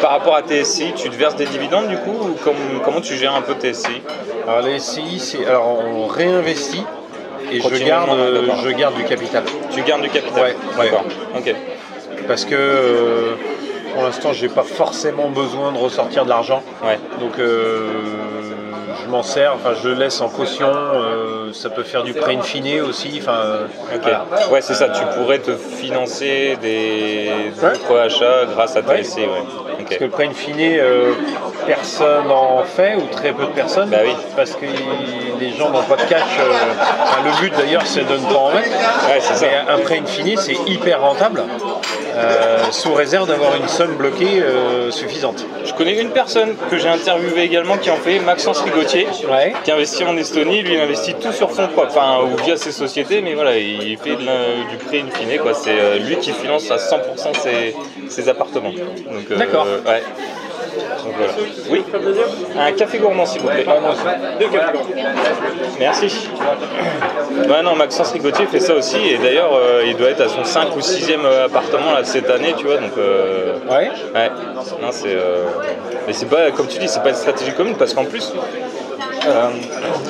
par 0.00 0.10
rapport 0.12 0.34
à 0.36 0.42
TSI, 0.42 0.92
tu 0.94 1.10
te 1.10 1.16
verses 1.16 1.36
des 1.36 1.46
dividendes 1.46 1.88
du 1.88 1.96
coup 1.98 2.12
ou 2.22 2.34
comme- 2.44 2.80
comment 2.84 3.00
tu 3.00 3.14
gères 3.16 3.34
un 3.34 3.42
peu 3.42 3.54
TSI 3.54 4.02
Alors 4.46 4.62
les 4.62 4.78
SCI, 4.78 5.18
c'est 5.18 5.46
alors 5.46 5.78
on 5.84 6.06
réinvestit 6.06 6.84
et 7.50 7.60
je 7.60 7.84
garde, 7.84 8.10
euh, 8.10 8.42
je 8.62 8.68
garde 8.70 8.94
du 8.94 9.04
capital. 9.04 9.42
Tu 9.70 9.82
gardes 9.82 10.02
du 10.02 10.10
capital 10.10 10.42
Ouais, 10.42 10.56
ouais. 10.78 10.84
D'accord. 10.84 11.04
Ok. 11.36 11.54
Parce 12.26 12.44
que 12.44 12.54
euh, 12.54 13.34
pour 13.94 14.02
l'instant, 14.04 14.32
j'ai 14.32 14.48
pas 14.48 14.62
forcément 14.64 15.28
besoin 15.28 15.72
de 15.72 15.78
ressortir 15.78 16.24
de 16.24 16.28
l'argent. 16.28 16.62
Ouais. 16.84 16.98
Donc 17.20 17.38
euh, 17.38 17.88
je 19.04 19.10
m'en 19.10 19.22
sers, 19.22 19.54
enfin 19.54 19.70
je 19.82 19.88
le 19.88 19.94
laisse 19.94 20.20
en 20.20 20.28
caution, 20.28 20.70
euh, 20.70 21.27
ça 21.52 21.70
peut 21.70 21.82
faire 21.82 22.02
du 22.02 22.12
prêt 22.14 22.36
in 22.36 22.42
fine 22.42 22.80
aussi. 22.82 23.18
Enfin, 23.20 23.38
euh, 23.44 23.66
Ok. 23.94 24.00
voilà. 24.02 24.24
Ouais, 24.50 24.60
c'est 24.60 24.74
ça. 24.74 24.88
Tu 24.88 25.02
pourrais 25.18 25.38
te 25.38 25.52
financer 25.56 26.56
des 26.60 27.30
d'autres 27.60 27.98
achats 27.98 28.44
grâce 28.54 28.76
à 28.76 28.80
Ouais. 28.80 29.02
TSI. 29.02 29.20
Ouais. 29.20 29.26
Ok. 29.26 29.84
Parce 29.84 29.96
que 29.98 30.04
le 30.04 30.10
prêt 30.10 30.26
in 30.26 30.32
fine, 30.34 30.56
euh, 30.60 31.12
personne 31.66 32.30
en 32.30 32.62
fait, 32.64 32.96
ou 32.96 33.06
très 33.14 33.32
peu 33.32 33.44
de 33.44 33.50
personnes, 33.50 33.90
Bah 33.90 33.98
oui. 34.04 34.12
parce 34.36 34.52
que 34.52 34.66
les 35.40 35.50
gens 35.52 35.70
n'ont 35.70 35.82
pas 35.82 35.96
de 35.96 36.02
cash. 36.08 36.22
euh, 36.40 36.52
enfin, 37.02 37.18
le 37.24 37.40
but 37.40 37.52
d'ailleurs, 37.56 37.82
c'est 37.86 38.04
de 38.06 38.12
ne 38.16 38.26
pas 38.32 38.38
en 38.38 38.50
mettre. 38.52 38.68
Ouais, 39.08 39.20
c'est 39.20 39.34
ça. 39.34 39.46
Mais 39.46 39.72
un 39.72 39.78
prêt 39.78 39.98
in 40.02 40.06
fine, 40.06 40.36
c'est 40.38 40.56
hyper 40.66 41.00
rentable, 41.00 41.42
euh, 42.18 42.58
sous 42.72 42.92
réserve 42.94 43.28
d'avoir 43.28 43.54
une 43.56 43.68
somme 43.68 43.94
bloquée 43.96 44.42
euh, 44.42 44.90
suffisante. 44.90 45.46
Je 45.64 45.72
connais 45.72 45.98
une 46.00 46.10
personne 46.10 46.54
que 46.70 46.76
j'ai 46.78 46.88
interviewée 46.88 47.42
également 47.42 47.76
qui 47.78 47.90
en 47.90 47.96
fait, 47.96 48.18
Maxence 48.20 48.60
Rigotier, 48.62 49.06
Ouais. 49.30 49.52
qui 49.64 49.70
investit 49.70 50.04
en 50.04 50.16
Estonie. 50.16 50.62
Lui, 50.62 50.74
il 50.74 50.80
investit 50.80 51.14
tout 51.14 51.32
sur 51.32 51.50
fonds 51.50 51.68
propres, 51.68 51.92
enfin, 51.96 52.18
ou 52.24 52.36
via 52.44 52.56
ses 52.56 52.72
sociétés, 52.72 53.20
mais 53.20 53.34
voilà, 53.34 53.56
il 53.56 53.96
fait 53.98 54.16
de 54.16 54.24
la- 54.26 54.68
du 54.70 54.76
prêt 54.84 55.00
in 55.00 55.10
fine, 55.16 55.38
quoi. 55.40 55.54
C'est 55.54 55.78
euh, 55.78 55.98
lui 55.98 56.16
qui 56.16 56.32
finance 56.32 56.70
à 56.70 56.76
100% 56.78 57.32
ses, 57.34 57.74
ses 58.08 58.28
appartements. 58.28 58.70
Donc, 58.72 59.38
D'accord. 59.38 59.66
Ouais. 59.86 60.02
Donc, 61.04 61.14
voilà. 61.16 61.32
Oui, 61.70 61.84
un 62.58 62.72
café 62.72 62.98
gourmand, 62.98 63.26
s'il 63.26 63.42
vous 63.42 63.48
plaît. 63.48 63.64
Deux 64.40 64.48
cafés 64.48 64.72
gourmands. 64.72 65.08
Merci. 65.78 66.28
Ouais, 67.48 67.62
non, 67.62 67.76
Maxence 67.76 68.12
Rigotier 68.12 68.46
fait 68.46 68.60
ça 68.60 68.74
aussi, 68.74 68.96
et 69.08 69.18
d'ailleurs, 69.18 69.50
euh, 69.54 69.82
il 69.86 69.96
doit 69.96 70.08
être 70.10 70.22
à 70.22 70.28
son 70.28 70.44
5 70.44 70.74
ou 70.76 70.80
6e 70.80 71.24
appartement 71.46 71.92
là, 71.92 72.04
cette 72.04 72.28
année, 72.30 72.54
tu 72.56 72.66
vois, 72.66 72.76
donc. 72.78 72.92
euh, 72.98 73.54
Ouais. 73.68 73.90
Ouais, 74.14 74.30
non, 74.54 74.88
c'est. 74.90 75.08
euh, 75.08 75.44
Mais 76.06 76.12
c'est 76.12 76.26
pas, 76.26 76.50
comme 76.52 76.66
tu 76.66 76.78
dis, 76.78 76.88
c'est 76.88 77.02
pas 77.02 77.10
une 77.10 77.14
stratégie 77.14 77.52
commune 77.52 77.76
parce 77.76 77.92
qu'en 77.94 78.04
plus, 78.04 78.32
euh, 79.28 79.48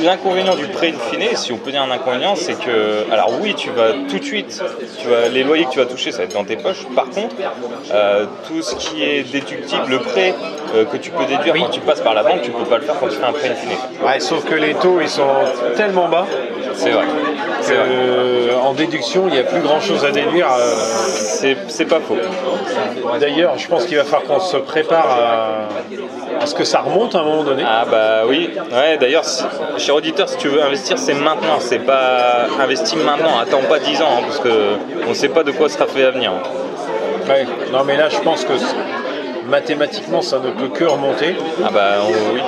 l'inconvénient 0.03 0.55
du 0.55 0.67
prêt 0.67 0.89
in 0.95 1.11
fine, 1.11 1.37
si 1.37 1.53
on 1.53 1.57
peut 1.59 1.71
dire 1.71 1.83
un 1.83 1.91
inconvénient, 1.91 2.35
c'est 2.37 2.55
que. 2.59 3.05
Alors 3.13 3.31
oui, 3.41 3.55
tu 3.55 3.71
vas 3.71 3.93
tout 4.09 4.19
de 4.19 4.25
suite, 4.25 4.63
tu 5.01 5.09
vas, 5.09 5.29
les 5.29 5.43
loyers 5.45 5.65
que 5.67 5.71
tu 5.71 5.79
vas 5.79 5.87
toucher, 5.87 6.11
ça 6.13 6.19
va 6.19 6.25
être 6.25 6.35
dans 6.35 6.45
tes 6.45 6.57
poches. 6.57 6.87
Par 6.95 7.07
contre, 7.11 7.35
euh, 7.93 8.25
tout 8.47 8.63
ce 8.63 8.75
qui 8.77 9.03
est 9.03 9.23
déductible, 9.23 9.83
le 9.89 9.99
prêt 9.99 10.35
euh, 10.75 10.85
que 10.85 10.97
tu 10.97 11.11
peux 11.11 11.25
déduire 11.25 11.55
quand 11.59 11.71
tu 11.71 11.81
passes 11.81 12.01
par 12.01 12.15
la 12.15 12.23
banque, 12.23 12.43
tu 12.43 12.51
peux 12.51 12.65
pas 12.65 12.79
le 12.79 12.85
faire 12.85 12.97
quand 13.01 13.09
tu 13.09 13.17
fais 13.17 13.25
un 13.27 13.33
prêt 13.33 13.49
in 13.51 13.55
fine. 13.55 14.07
Ouais, 14.07 14.21
sauf 14.21 14.45
que 14.45 14.55
les 14.55 14.75
taux 14.75 15.01
ils 15.01 15.09
sont 15.09 15.29
tellement 15.77 16.09
bas 16.09 16.27
C'est 16.75 16.91
vrai. 16.91 17.05
que 17.05 17.65
C'est 17.65 17.75
vrai. 17.75 17.87
euh, 17.91 18.57
en 18.63 18.73
déduction 18.75 19.25
il 19.29 19.33
n'y 19.35 19.39
a 19.41 19.45
plus 19.45 19.61
grand 19.61 19.81
chose 19.81 20.05
à 20.05 20.11
déduire. 20.11 20.47
euh. 20.53 20.75
C'est 20.77 21.57
c'est 21.69 21.85
pas 21.87 22.01
faux. 22.01 22.17
D'ailleurs, 23.21 23.57
je 23.59 23.69
pense 23.69 23.85
qu'il 23.87 23.97
va 23.97 24.05
falloir 24.05 24.23
qu'on 24.25 24.41
se 24.41 24.57
prépare 24.57 25.07
à, 25.11 26.43
à 26.43 26.47
ce 26.47 26.55
que 26.55 26.65
ça 26.65 26.81
remonte 26.81 27.15
à 27.15 27.21
un 27.21 27.25
moment 27.25 27.43
donné. 27.45 27.63
Ah 27.67 27.85
bah 27.91 28.23
oui, 28.29 28.51
ouais 28.73 28.97
d'ailleurs, 29.09 29.25
cher 29.79 29.95
auditeur, 29.95 30.29
si 30.29 30.37
tu 30.37 30.49
veux 30.49 30.63
investir, 30.63 30.99
c'est 30.99 31.15
maintenant, 31.15 31.59
c'est 31.61 31.79
pas 31.79 32.47
investi 32.61 32.95
maintenant, 32.97 33.39
attends 33.41 33.63
pas 33.67 33.79
10 33.79 34.03
ans, 34.03 34.19
hein, 34.19 34.23
parce 34.27 34.39
que 34.39 34.51
on 35.09 35.15
sait 35.15 35.31
pas 35.31 35.43
de 35.45 35.51
quoi 35.53 35.71
sera 35.71 35.87
fait 35.87 36.03
l'avenir. 36.03 36.31
hein. 36.33 36.43
Ouais. 37.29 37.47
Non, 37.73 37.85
mais 37.87 37.97
là, 37.97 38.09
je 38.11 38.19
pense 38.19 38.45
que 38.45 38.53
mathématiquement, 39.47 40.21
ça 40.21 40.39
ne 40.41 40.51
peut 40.51 40.69
que 40.69 40.85
remonter. 40.85 41.37
Ah 41.65 41.71
bah 41.73 41.93
on- 42.07 42.35
oui. 42.35 42.43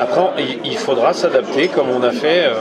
Après, 0.00 0.20
il, 0.38 0.72
il 0.72 0.76
faudra 0.78 1.12
s'adapter 1.12 1.68
comme 1.68 1.86
on 1.90 2.02
a 2.02 2.10
fait 2.10 2.44
euh, 2.46 2.54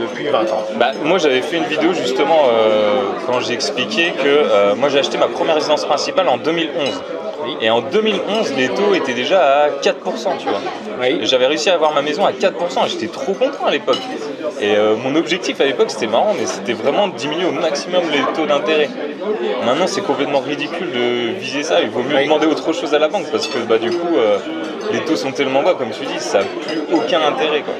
depuis 0.00 0.26
20 0.28 0.40
ans. 0.52 0.64
Bah, 0.78 0.88
moi 1.02 1.16
j'avais 1.18 1.40
fait 1.40 1.56
une 1.56 1.64
vidéo 1.64 1.94
justement 1.94 2.48
euh, 2.50 3.00
quand 3.26 3.40
j'ai 3.40 3.54
expliqué 3.54 4.12
que 4.12 4.28
euh, 4.28 4.74
moi 4.74 4.90
j'ai 4.90 4.98
acheté 4.98 5.16
ma 5.16 5.28
première 5.28 5.54
résidence 5.54 5.86
principale 5.86 6.28
en 6.28 6.36
2011. 6.36 7.02
Oui. 7.44 7.56
Et 7.60 7.70
en 7.70 7.80
2011, 7.80 8.54
les 8.56 8.68
taux 8.68 8.94
étaient 8.94 9.14
déjà 9.14 9.64
à 9.64 9.68
4%, 9.70 10.38
tu 10.38 10.48
vois. 10.48 10.58
Oui. 11.00 11.18
J'avais 11.22 11.46
réussi 11.46 11.70
à 11.70 11.74
avoir 11.74 11.92
ma 11.94 12.02
maison 12.02 12.24
à 12.24 12.32
4%, 12.32 12.86
et 12.86 12.88
j'étais 12.88 13.08
trop 13.08 13.32
content 13.34 13.66
à 13.66 13.70
l'époque. 13.70 13.98
Et 14.60 14.74
euh, 14.76 14.96
mon 14.96 15.14
objectif 15.16 15.60
à 15.60 15.64
l'époque, 15.64 15.90
c'était 15.90 16.06
marrant, 16.06 16.34
mais 16.38 16.46
c'était 16.46 16.72
vraiment 16.72 17.08
de 17.08 17.14
diminuer 17.14 17.44
au 17.46 17.52
maximum 17.52 18.02
les 18.10 18.22
taux 18.34 18.46
d'intérêt. 18.46 18.88
Maintenant, 19.64 19.86
c'est 19.86 20.02
complètement 20.02 20.40
ridicule 20.40 20.90
de 20.92 21.38
viser 21.38 21.62
ça. 21.62 21.80
Il 21.82 21.90
vaut 21.90 22.02
mieux 22.02 22.16
Oui. 22.16 22.24
demander 22.24 22.46
autre 22.46 22.72
chose 22.72 22.94
à 22.94 22.98
la 22.98 23.08
banque 23.08 23.26
parce 23.30 23.46
que 23.48 23.58
bah, 23.58 23.78
du 23.78 23.90
coup, 23.90 24.16
euh, 24.16 24.38
les 24.92 25.00
taux 25.00 25.16
sont 25.16 25.32
tellement 25.32 25.62
bas, 25.62 25.74
comme 25.74 25.90
tu 25.90 26.06
dis, 26.06 26.18
ça 26.20 26.38
n'a 26.38 26.44
plus 26.44 26.80
aucun 26.94 27.20
intérêt. 27.26 27.62
Quoi. 27.62 27.74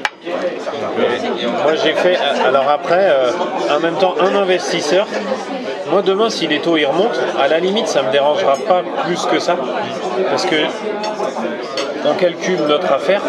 Moi, 1.63 1.75
j'ai 1.83 1.93
fait, 1.93 2.17
alors 2.45 2.69
après, 2.69 3.07
euh, 3.09 3.31
en 3.75 3.79
même 3.79 3.95
temps, 3.95 4.15
un 4.19 4.35
investisseur. 4.35 5.07
Moi, 5.91 6.01
demain, 6.01 6.29
si 6.29 6.47
les 6.47 6.59
taux 6.59 6.77
ils 6.77 6.85
remontent, 6.85 7.19
à 7.39 7.47
la 7.47 7.59
limite, 7.59 7.87
ça 7.87 8.01
me 8.03 8.11
dérangera 8.11 8.55
pas 8.67 8.83
plus 9.05 9.25
que 9.25 9.39
ça. 9.39 9.55
Parce 10.29 10.45
que 10.45 10.55
on 12.05 12.13
calcule 12.13 12.61
notre 12.67 12.91
affaire 12.91 13.21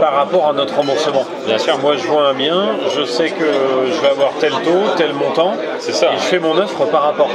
par 0.00 0.14
rapport 0.14 0.48
à 0.48 0.52
notre 0.52 0.76
remboursement? 0.76 1.24
Bien 1.46 1.58
sûr. 1.58 1.78
Moi, 1.78 1.96
je 1.96 2.06
vois 2.06 2.28
un 2.28 2.34
bien, 2.34 2.70
je 2.96 3.04
sais 3.04 3.30
que 3.30 3.44
je 3.44 4.00
vais 4.00 4.08
avoir 4.08 4.32
tel 4.40 4.50
taux, 4.50 4.94
tel 4.96 5.12
montant. 5.12 5.52
C'est 5.78 5.92
ça. 5.92 6.12
Et 6.12 6.16
je 6.16 6.22
fais 6.22 6.38
mon 6.38 6.56
offre 6.56 6.84
par 6.86 7.02
rapport. 7.02 7.28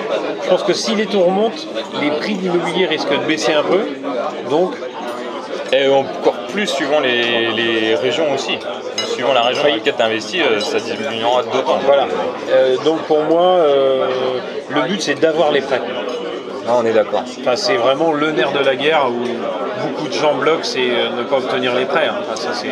Je 0.44 0.50
pense 0.50 0.64
que 0.64 0.74
si 0.74 0.96
les 0.96 1.06
taux 1.06 1.22
remontent, 1.22 1.64
les 2.02 2.12
prix 2.12 2.36
de 2.36 2.42
l'immobilier 2.42 2.86
risquent 2.86 3.20
de 3.20 3.26
baisser 3.26 3.54
un 3.54 3.64
peu. 3.64 3.82
Donc, 4.50 4.74
Et 5.74 5.88
encore 5.90 6.36
plus 6.58 6.66
suivant 6.66 7.00
les, 7.00 7.52
les 7.52 7.94
régions 7.94 8.34
aussi. 8.34 8.58
Suivant 9.14 9.34
la 9.34 9.44
région 9.44 9.62
dans 9.62 9.70
laquelle 9.70 9.94
tu 9.96 10.02
investis, 10.02 10.42
euh, 10.42 10.60
ça 10.60 10.80
diminuera 10.80 11.44
d'autant. 11.44 11.78
voilà. 11.86 12.08
Euh, 12.50 12.78
donc, 12.84 13.02
pour 13.04 13.22
moi, 13.26 13.44
euh, 13.44 14.08
le 14.70 14.82
but, 14.88 15.00
c'est 15.00 15.14
d'avoir 15.20 15.52
les 15.52 15.62
prêts. 15.62 15.82
on 16.68 16.84
est 16.84 16.94
d'accord. 16.94 17.24
Enfin, 17.42 17.56
c'est 17.56 17.76
vraiment 17.76 18.12
le 18.12 18.32
nerf 18.32 18.54
de 18.54 18.66
la 18.66 18.76
guerre 18.76 19.06
où 19.08 19.88
beaucoup 19.88 20.08
de 20.08 20.14
gens 20.14 20.34
bloquent, 20.34 20.64
c'est 20.64 20.90
ne 21.16 21.22
pas 21.30 21.38
obtenir 21.38 21.76
les 21.76 21.86
prêts. 21.86 22.08
hein. 22.10 22.22
Enfin, 22.22 22.36
ça, 22.36 22.50
c'est... 22.54 22.70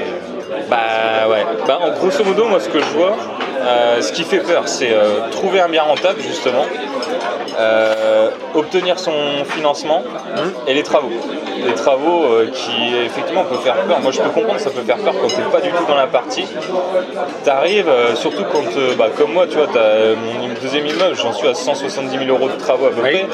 Bah 0.67 1.27
ouais. 1.29 1.45
Bah, 1.67 1.79
en 1.83 1.91
grosso 1.91 2.23
modo, 2.23 2.45
moi 2.45 2.59
ce 2.59 2.69
que 2.69 2.79
je 2.79 2.97
vois, 2.97 3.15
Euh, 3.65 4.01
ce 4.01 4.11
qui 4.11 4.23
fait 4.23 4.39
peur, 4.39 4.67
c'est 4.67 4.91
euh, 4.91 5.29
trouver 5.31 5.59
un 5.59 5.69
bien 5.69 5.83
rentable, 5.83 6.21
justement, 6.21 6.65
euh, 7.59 8.29
obtenir 8.53 8.99
son 8.99 9.13
financement 9.45 10.03
et 10.67 10.73
les 10.73 10.83
travaux. 10.83 11.09
Les 11.65 11.73
travaux 11.73 12.25
qui, 12.53 12.95
effectivement, 13.05 13.43
peuvent 13.43 13.61
faire 13.61 13.75
peur. 13.87 13.99
Moi, 14.01 14.11
je 14.11 14.19
peux 14.21 14.29
comprendre 14.29 14.57
que 14.57 14.61
ça 14.63 14.69
peut 14.69 14.81
faire 14.83 14.97
peur 14.97 15.13
quand 15.19 15.27
tu 15.27 15.37
n'es 15.37 15.49
pas 15.51 15.61
du 15.61 15.69
tout 15.69 15.85
dans 15.87 15.95
la 15.95 16.07
partie. 16.07 16.45
Tu 17.43 17.49
arrives, 17.49 17.91
surtout 18.15 18.43
quand, 18.51 18.63
bah, 18.97 19.07
comme 19.17 19.31
moi, 19.33 19.47
tu 19.47 19.57
vois, 19.57 19.67
tu 19.67 19.77
as 19.79 20.15
mon 20.15 20.53
deuxième 20.61 20.85
immeuble, 20.85 21.15
j'en 21.15 21.33
suis 21.33 21.47
à 21.47 21.55
170 21.55 22.25
000 22.25 22.29
euros 22.29 22.49
de 22.49 22.57
travaux 22.57 22.87
à 22.87 22.89
peu 22.91 23.01
Oui. 23.01 23.11
près. 23.11 23.25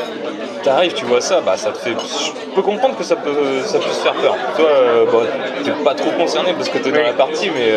T'arrives, 0.63 0.93
tu 0.93 1.05
vois 1.05 1.21
ça, 1.21 1.41
bah 1.41 1.57
ça 1.57 1.71
te 1.71 1.79
fait. 1.79 1.89
Je 1.89 2.53
peux 2.53 2.61
comprendre 2.61 2.95
que 2.95 3.03
ça 3.03 3.15
peut, 3.15 3.61
ça 3.65 3.79
faire 3.79 4.13
peur. 4.13 4.35
Toi, 4.55 4.69
bah, 5.11 5.19
t'es 5.63 5.71
pas 5.83 5.95
trop 5.95 6.11
concerné 6.11 6.53
parce 6.53 6.69
que 6.69 6.77
t'es 6.77 6.91
dans 6.91 6.97
Oui. 6.99 7.03
la 7.03 7.13
partie, 7.13 7.49
mais. 7.49 7.73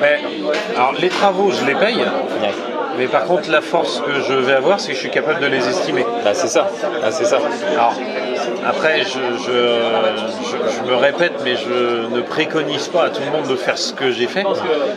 Mais, 0.00 0.18
alors 0.74 0.94
les 0.98 1.10
travaux, 1.10 1.50
je 1.50 1.64
les 1.66 1.74
paye. 1.80 1.96
ouais. 1.96 2.50
Mais 2.98 3.06
par 3.08 3.24
contre, 3.24 3.50
la 3.50 3.60
force 3.60 4.00
que 4.00 4.22
je 4.26 4.32
vais 4.32 4.54
avoir, 4.54 4.80
c'est 4.80 4.88
que 4.88 4.94
je 4.94 5.00
suis 5.00 5.10
capable 5.10 5.40
de 5.40 5.46
les 5.46 5.68
estimer. 5.68 6.06
Bah, 6.24 6.30
c'est 6.32 6.48
ça. 6.48 6.66
Ah, 7.04 7.10
c'est 7.10 7.26
ça. 7.26 7.38
Alors, 7.72 7.92
après, 8.66 9.00
je, 9.02 9.18
je, 9.44 9.52
je- 9.52 10.76
je 10.86 10.90
me 10.90 10.96
répète, 10.96 11.34
mais 11.44 11.56
je 11.56 12.06
ne 12.14 12.22
préconise 12.22 12.88
pas 12.88 13.04
à 13.04 13.10
tout 13.10 13.20
le 13.24 13.30
monde 13.30 13.48
de 13.50 13.56
faire 13.56 13.76
ce 13.76 13.92
que 13.92 14.10
j'ai 14.12 14.26
fait. 14.26 14.44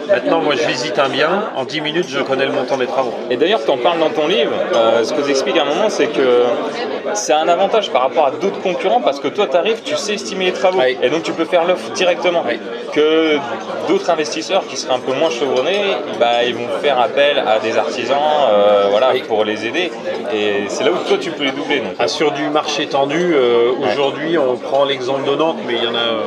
Maintenant, 0.07 0.39
moi, 0.39 0.55
je 0.55 0.65
visite 0.65 0.97
un 0.97 1.09
bien, 1.09 1.49
en 1.57 1.65
10 1.65 1.81
minutes, 1.81 2.05
je 2.07 2.19
connais 2.21 2.45
le 2.45 2.53
montant 2.53 2.77
des 2.77 2.87
travaux. 2.87 3.13
Et 3.29 3.35
d'ailleurs, 3.35 3.63
tu 3.65 3.69
en 3.71 3.77
parles 3.77 3.99
dans 3.99 4.09
ton 4.11 4.27
livre. 4.27 4.53
euh, 4.75 5.03
ce 5.03 5.13
que 5.13 5.21
tu 5.21 5.31
expliques 5.31 5.57
à 5.57 5.63
un 5.63 5.65
moment, 5.65 5.89
c'est 5.89 6.07
que 6.07 6.43
c'est 7.13 7.33
un 7.33 7.47
avantage 7.47 7.89
par 7.91 8.01
rapport 8.03 8.25
à 8.27 8.31
d'autres 8.31 8.61
concurrents 8.61 9.01
parce 9.01 9.19
que 9.19 9.27
toi, 9.27 9.47
tu 9.47 9.55
arrives, 9.57 9.81
tu 9.83 9.95
sais 9.95 10.13
estimer 10.15 10.45
les 10.45 10.53
travaux. 10.53 10.79
Oui. 10.79 10.97
Et 11.01 11.09
donc, 11.09 11.23
tu 11.23 11.31
peux 11.33 11.45
faire 11.45 11.65
l'offre 11.65 11.91
directement. 11.91 12.43
Oui. 12.47 12.59
Que 12.93 13.37
d'autres 13.87 14.09
investisseurs 14.09 14.65
qui 14.67 14.77
seraient 14.77 14.95
un 14.95 14.99
peu 14.99 15.13
moins 15.13 15.29
chevronnés, 15.29 15.81
bah, 16.19 16.43
ils 16.45 16.55
vont 16.55 16.67
faire 16.81 16.99
appel 16.99 17.39
à 17.39 17.59
des 17.59 17.77
artisans 17.77 18.17
euh, 18.51 18.87
voilà, 18.89 19.11
Oui. 19.13 19.23
pour 19.27 19.43
les 19.45 19.65
aider. 19.65 19.91
Et 20.33 20.63
c'est 20.67 20.83
là 20.83 20.91
où 20.91 21.07
toi, 21.07 21.17
tu 21.19 21.31
peux 21.31 21.43
les 21.43 21.51
doubler. 21.51 21.79
Donc, 21.79 21.93
Ah, 21.99 22.07
sur 22.07 22.31
du 22.31 22.49
marché 22.49 22.87
tendu, 22.87 23.33
euh, 23.33 23.71
aujourd'hui, 23.91 24.37
on 24.37 24.55
prend 24.57 24.85
l'exemple 24.85 25.29
de 25.29 25.35
Nantes, 25.35 25.57
mais 25.67 25.73
il 25.75 25.83
y 25.83 25.87
en 25.87 25.95
a 25.95 25.99
euh, 25.99 26.21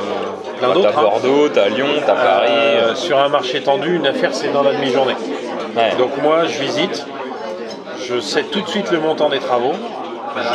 plein 0.59 0.67
Bah, 0.69 0.73
d'autres. 0.73 0.91
T'as 0.91 0.99
hein. 0.99 1.03
Bordeaux, 1.03 1.49
t'as 1.49 1.69
Lyon, 1.69 1.87
t'as 2.05 2.13
Paris. 2.15 2.51
Sur 2.95 3.17
un 3.19 3.29
marché 3.29 3.61
tendu, 3.61 3.95
une 3.97 4.07
affaire, 4.07 4.33
c'est 4.33 4.51
dans 4.53 4.63
la 4.63 4.73
demi-journée. 4.73 5.15
ouais. 5.75 5.95
Donc 5.97 6.11
moi, 6.21 6.45
je 6.47 6.59
visite, 6.61 7.05
je 8.07 8.19
sais 8.19 8.43
tout 8.43 8.61
de 8.61 8.67
suite 8.67 8.91
le 8.91 8.99
montant 8.99 9.29
des 9.29 9.39
travaux, 9.39 9.73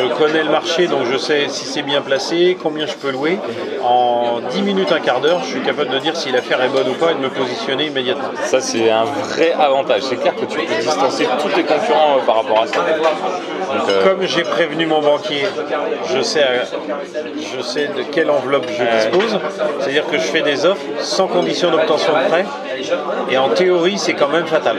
je 0.00 0.14
connais 0.14 0.42
le 0.42 0.50
marché, 0.50 0.86
donc 0.86 1.00
je 1.10 1.16
sais 1.16 1.46
si 1.48 1.64
c'est 1.64 1.82
bien 1.82 2.00
placé, 2.00 2.56
combien 2.62 2.86
je 2.86 2.94
peux 2.94 3.10
louer. 3.10 3.38
En 3.82 4.40
10 4.50 4.62
minutes, 4.62 4.92
un 4.92 5.00
quart 5.00 5.20
d'heure, 5.20 5.40
je 5.44 5.48
suis 5.50 5.60
capable 5.62 5.90
de 5.90 5.98
dire 5.98 6.16
si 6.16 6.30
l'affaire 6.32 6.62
est 6.62 6.68
bonne 6.68 6.88
ou 6.88 6.94
pas 6.94 7.12
et 7.12 7.14
de 7.14 7.20
me 7.20 7.28
positionner 7.30 7.86
immédiatement. 7.86 8.28
Ça, 8.44 8.60
c'est 8.60 8.90
un 8.90 9.04
vrai 9.04 9.52
avantage. 9.58 10.02
C'est 10.02 10.16
clair 10.16 10.34
que 10.34 10.44
tu 10.44 10.58
peux 10.58 10.66
distancer 10.74 11.26
tous 11.40 11.48
tes 11.50 11.62
concurrents 11.62 12.16
euh, 12.18 12.26
par 12.26 12.36
rapport 12.36 12.62
à 12.62 12.66
ça. 12.66 12.80
Donc, 12.80 13.88
euh, 13.88 14.04
Comme 14.04 14.26
j'ai 14.26 14.42
prévenu 14.42 14.86
mon 14.86 15.00
banquier, 15.00 15.44
je 16.14 16.22
sais, 16.22 16.42
à- 16.42 16.64
je 17.56 17.62
sais 17.62 17.88
de 17.88 18.02
quelle 18.10 18.30
enveloppe 18.30 18.66
je 18.68 18.84
dispose. 18.96 19.38
C'est-à-dire 19.80 20.06
que 20.06 20.16
je 20.18 20.22
fais 20.24 20.42
des 20.42 20.64
offres 20.66 20.82
sans 21.00 21.26
condition 21.26 21.70
d'obtention 21.70 22.12
de 22.12 22.28
prêt. 22.28 22.44
Et 23.30 23.38
en 23.38 23.50
théorie, 23.50 23.98
c'est 23.98 24.14
quand 24.14 24.28
même 24.28 24.46
fatal. 24.46 24.76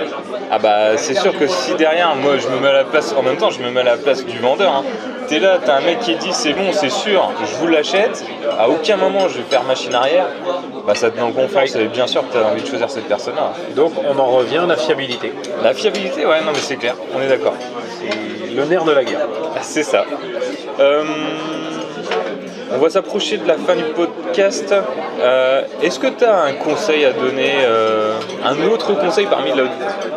Ah 0.51 0.57
bah 0.57 0.97
c'est 0.97 1.13
sûr 1.15 1.37
que 1.37 1.45
si 1.47 1.75
derrière 1.75 2.15
moi 2.15 2.37
je 2.37 2.47
me 2.47 2.59
mets 2.59 2.69
à 2.69 2.73
la 2.73 2.83
place, 2.83 3.13
en 3.17 3.21
même 3.21 3.37
temps 3.37 3.51
je 3.51 3.59
me 3.61 3.69
mets 3.69 3.81
à 3.81 3.83
la 3.83 3.97
place 3.97 4.25
du 4.25 4.39
vendeur, 4.39 4.73
hein. 4.73 4.83
T'es 5.29 5.39
là, 5.39 5.59
t'as 5.63 5.77
un 5.77 5.81
mec 5.81 5.99
qui 5.99 6.15
dit 6.15 6.33
c'est 6.33 6.53
bon, 6.53 6.71
c'est 6.73 6.89
sûr, 6.89 7.31
je 7.45 7.55
vous 7.57 7.67
l'achète, 7.67 8.25
à 8.57 8.67
aucun 8.67 8.97
moment 8.97 9.27
je 9.27 9.37
vais 9.37 9.43
faire 9.43 9.63
machine 9.63 9.93
arrière, 9.93 10.25
bah 10.87 10.95
ça 10.95 11.11
te 11.11 11.19
en 11.21 11.31
confiance 11.31 11.75
et 11.75 11.85
bien 11.85 12.07
sûr 12.07 12.27
que 12.27 12.33
t'as 12.33 12.49
envie 12.49 12.63
de 12.63 12.67
choisir 12.67 12.89
cette 12.89 13.07
personne-là. 13.07 13.53
Donc 13.75 13.93
on 14.03 14.17
en 14.17 14.25
revient 14.25 14.57
à 14.57 14.65
la 14.65 14.75
fiabilité. 14.75 15.31
La 15.63 15.73
fiabilité, 15.73 16.25
ouais, 16.25 16.41
non 16.41 16.51
mais 16.53 16.59
c'est 16.59 16.77
clair, 16.77 16.95
on 17.15 17.21
est 17.21 17.27
d'accord. 17.27 17.53
C'est 17.99 18.55
le 18.55 18.65
nerf 18.65 18.83
de 18.85 18.91
la 18.91 19.03
guerre. 19.03 19.27
C'est 19.61 19.83
ça. 19.83 20.05
Euh, 20.79 21.03
on 22.71 22.77
va 22.77 22.89
s'approcher 22.89 23.37
de 23.37 23.47
la 23.47 23.55
fin 23.55 23.75
du 23.75 23.83
podcast. 23.83 24.18
Euh, 24.41 25.63
Est-ce 25.81 25.99
que 25.99 26.07
tu 26.07 26.23
as 26.23 26.43
un 26.43 26.53
conseil 26.53 27.03
à 27.03 27.11
donner, 27.11 27.55
euh, 27.61 28.13
un 28.43 28.67
autre 28.69 28.93
conseil 28.97 29.25
parmi 29.25 29.51
le 29.51 29.67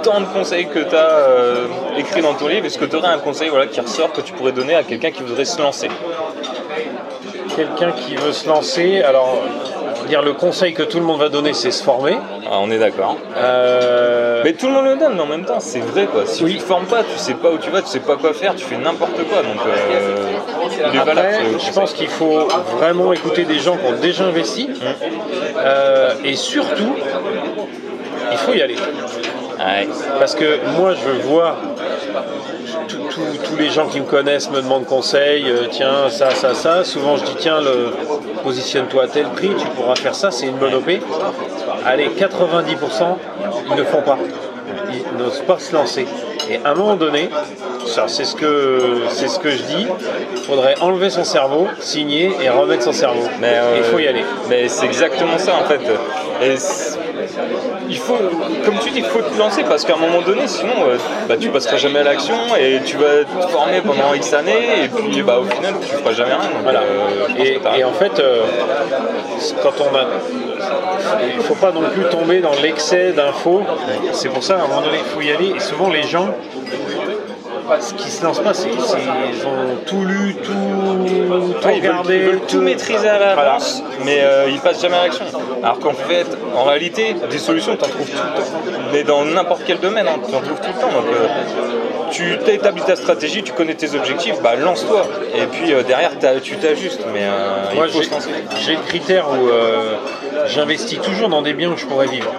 tant 0.02 0.20
de 0.20 0.26
conseils 0.26 0.66
que 0.66 0.78
tu 0.78 0.94
as 0.94 1.98
écrit 1.98 2.22
dans 2.22 2.34
ton 2.34 2.46
livre? 2.46 2.64
Est-ce 2.66 2.78
que 2.78 2.84
tu 2.84 2.96
aurais 2.96 3.08
un 3.08 3.18
conseil 3.18 3.48
voilà, 3.48 3.66
qui 3.66 3.80
ressort 3.80 4.12
que 4.12 4.20
tu 4.20 4.32
pourrais 4.32 4.52
donner 4.52 4.76
à 4.76 4.84
quelqu'un 4.84 5.10
qui 5.10 5.22
voudrait 5.22 5.44
se 5.44 5.60
lancer? 5.60 5.88
Quelqu'un 7.56 7.92
qui 7.92 8.14
veut 8.14 8.32
se 8.32 8.48
lancer, 8.48 9.02
alors 9.02 9.42
dire 10.12 10.20
le 10.22 10.34
conseil 10.34 10.74
que 10.74 10.82
tout 10.82 10.98
le 10.98 11.04
monde 11.06 11.18
va 11.20 11.30
donner, 11.30 11.54
c'est 11.54 11.70
se 11.70 11.82
former. 11.82 12.18
Ah, 12.44 12.58
On 12.60 12.70
est 12.70 12.78
d'accord. 12.78 13.16
Euh, 13.38 14.42
Mais 14.44 14.52
tout 14.52 14.66
le 14.66 14.72
monde 14.74 14.84
le 14.84 14.96
donne, 14.96 15.14
mais 15.14 15.22
en 15.22 15.26
même 15.26 15.46
temps, 15.46 15.58
c'est 15.58 15.80
vrai 15.80 16.04
quoi. 16.04 16.26
Si 16.26 16.44
Oui. 16.44 16.52
tu 16.52 16.58
te 16.58 16.64
formes 16.64 16.84
pas, 16.84 17.02
tu 17.02 17.16
sais 17.16 17.32
pas 17.32 17.48
où 17.50 17.56
tu 17.56 17.70
vas, 17.70 17.80
tu 17.80 17.88
sais 17.88 18.00
pas 18.00 18.16
quoi 18.16 18.34
faire, 18.34 18.54
tu 18.54 18.64
fais 18.64 18.76
n'importe 18.76 19.16
quoi. 19.30 19.40
Donc, 19.42 19.60
euh, 19.66 20.32
il 20.92 21.00
est 21.00 21.04
valable, 21.04 21.28
Après, 21.28 21.58
ce 21.58 21.66
je 21.66 21.72
pense 21.72 21.94
qu'il 21.94 22.08
faut 22.08 22.46
vraiment 22.76 23.14
écouter 23.14 23.44
des 23.44 23.58
gens 23.58 23.76
qui 23.78 23.86
ont 23.86 23.98
déjà 24.00 24.24
investi. 24.24 24.68
Euh, 25.56 26.12
et 26.24 26.36
surtout, 26.36 26.94
il 28.32 28.36
faut 28.36 28.52
y 28.52 28.60
aller. 28.60 28.76
Ouais. 28.76 29.88
Parce 30.18 30.34
que 30.34 30.58
moi, 30.76 30.92
je 30.94 31.22
vois 31.26 31.56
tous 33.44 33.56
les 33.56 33.70
gens 33.70 33.86
qui 33.86 34.00
me 34.00 34.06
connaissent 34.06 34.50
me 34.50 34.60
demandent 34.60 34.84
conseil, 34.86 35.44
euh, 35.48 35.66
tiens, 35.70 36.10
ça, 36.10 36.30
ça, 36.30 36.52
ça. 36.54 36.84
Souvent, 36.84 37.16
je 37.16 37.24
dis, 37.24 37.36
tiens, 37.38 37.60
le, 37.60 37.92
positionne-toi 38.42 39.04
à 39.04 39.08
tel 39.08 39.28
prix, 39.28 39.50
tu 39.58 39.66
pourras 39.68 39.94
faire 39.94 40.14
ça, 40.14 40.30
c'est 40.30 40.46
une 40.46 40.56
bonne 40.56 40.74
OP. 40.74 40.90
Allez, 41.84 42.08
90%, 42.08 43.16
ils 43.70 43.76
ne 43.76 43.84
font 43.84 44.02
pas. 44.02 44.18
Ils 44.92 45.18
n'osent 45.18 45.42
pas 45.46 45.58
se 45.58 45.74
lancer. 45.74 46.06
Et 46.50 46.60
à 46.64 46.70
un 46.70 46.74
moment 46.74 46.94
donné, 46.96 47.30
ça, 47.86 48.06
c'est 48.08 48.24
ce 48.24 48.34
que 48.34 49.02
c'est 49.10 49.28
ce 49.28 49.38
que 49.38 49.50
je 49.50 49.62
dis. 49.62 49.86
Il 50.32 50.42
faudrait 50.42 50.74
enlever 50.80 51.10
son 51.10 51.24
cerveau, 51.24 51.68
signer 51.80 52.30
et 52.42 52.48
remettre 52.48 52.82
son 52.84 52.92
cerveau. 52.92 53.22
Mais 53.40 53.54
euh, 53.54 53.76
il 53.78 53.84
faut 53.84 53.98
y 53.98 54.06
aller. 54.08 54.24
Mais 54.48 54.68
c'est 54.68 54.86
exactement 54.86 55.38
ça 55.38 55.52
en 55.56 55.64
fait. 55.64 55.80
Et 56.44 56.54
il 57.88 57.98
faut, 57.98 58.16
comme 58.64 58.78
tu 58.82 58.90
dis, 58.90 58.98
il 58.98 59.04
faut 59.04 59.20
te 59.22 59.38
lancer 59.38 59.62
parce 59.64 59.84
qu'à 59.84 59.94
un 59.94 59.98
moment 59.98 60.22
donné, 60.22 60.46
sinon, 60.48 60.72
euh, 60.88 60.96
bah, 61.28 61.36
tu 61.38 61.50
passeras 61.50 61.76
jamais 61.76 62.00
à 62.00 62.04
l'action 62.04 62.34
et 62.58 62.80
tu 62.84 62.96
vas 62.96 63.24
te 63.24 63.48
former 63.50 63.80
pendant 63.80 64.12
X 64.14 64.32
années 64.32 64.84
et 64.84 64.88
puis 64.88 65.22
bah, 65.22 65.38
au 65.38 65.44
final, 65.44 65.74
tu 65.80 65.94
feras 65.94 66.12
jamais 66.12 66.34
rien. 66.34 66.50
Donc, 66.50 66.62
Voilà. 66.64 66.80
euh, 66.80 67.28
Et, 67.44 67.60
et 67.78 67.84
en 67.84 67.92
fait, 67.92 68.18
euh, 68.18 68.42
quand 69.62 69.72
on 69.80 69.96
a. 69.96 70.06
Il 71.30 71.36
ne 71.36 71.42
faut 71.42 71.54
pas 71.54 71.72
non 71.72 71.82
plus 71.90 72.04
tomber 72.04 72.40
dans 72.40 72.54
l'excès 72.62 73.12
d'infos. 73.12 73.62
C'est 74.12 74.28
pour 74.28 74.42
ça, 74.42 74.54
à 74.54 74.64
un 74.64 74.68
moment 74.68 74.82
donné, 74.82 74.98
il 74.98 75.04
faut 75.04 75.20
y 75.20 75.30
aller. 75.30 75.54
Et 75.56 75.60
souvent, 75.60 75.88
les 75.90 76.02
gens, 76.02 76.28
ce 77.80 77.94
qui 77.94 78.10
se 78.10 78.24
lancent 78.24 78.40
pas, 78.40 78.54
c'est 78.54 78.70
c'est- 78.70 78.98
ils 79.32 79.46
ont 79.46 79.76
tout 79.86 80.04
lu, 80.04 80.34
tout, 80.42 80.52
tout 80.52 81.66
Ouais, 81.66 81.76
ils 81.76 81.82
veulent, 81.82 81.90
regardé. 81.90 82.16
ils 82.16 82.22
veulent 82.22 82.40
tout 82.48 82.60
maîtriser 82.60 83.08
à 83.08 83.18
l'avance, 83.18 83.82
mais 84.04 84.20
euh, 84.20 84.48
ils 84.50 84.60
passent 84.60 84.80
jamais 84.82 84.96
à 84.96 85.04
l'action. 85.04 85.24
Alors 85.62 85.78
qu'en 85.78 85.92
fait, 85.92 86.26
en 86.56 86.64
réalité, 86.64 87.14
des 87.30 87.38
solutions, 87.38 87.76
tu 87.76 87.84
en 87.84 87.88
trouves 87.88 88.06
tout 88.10 88.12
le 88.16 88.40
temps. 88.40 88.78
Mais 88.92 89.02
dans 89.04 89.24
n'importe 89.24 89.62
quel 89.66 89.78
domaine, 89.78 90.06
tu 90.28 90.34
en 90.34 90.40
trouves 90.40 90.60
tout 90.60 90.72
le 90.74 90.80
temps. 90.80 90.88
Donc, 90.92 91.06
euh, 91.06 91.26
tu 92.10 92.36
t'as 92.44 92.52
établi 92.52 92.82
ta 92.82 92.96
stratégie, 92.96 93.42
tu 93.42 93.52
connais 93.52 93.74
tes 93.74 93.94
objectifs, 93.94 94.40
bah 94.42 94.54
lance-toi. 94.56 95.06
Et 95.34 95.46
puis 95.46 95.72
euh, 95.72 95.82
derrière, 95.82 96.10
tu 96.42 96.56
t'ajustes. 96.56 97.06
Mais 97.12 97.22
euh, 97.22 97.74
Moi, 97.74 97.86
il 97.86 97.92
faut 97.92 98.02
j'ai 98.02 98.08
se 98.08 98.14
lancer. 98.14 98.28
j'ai 98.60 98.72
le 98.74 98.82
critère 98.82 99.26
où 99.30 99.48
euh, 99.48 99.94
j'investis 100.46 101.00
toujours 101.00 101.28
dans 101.30 101.40
des 101.42 101.54
biens 101.54 101.70
où 101.70 101.76
je 101.76 101.86
pourrais 101.86 102.06
vivre. 102.08 102.30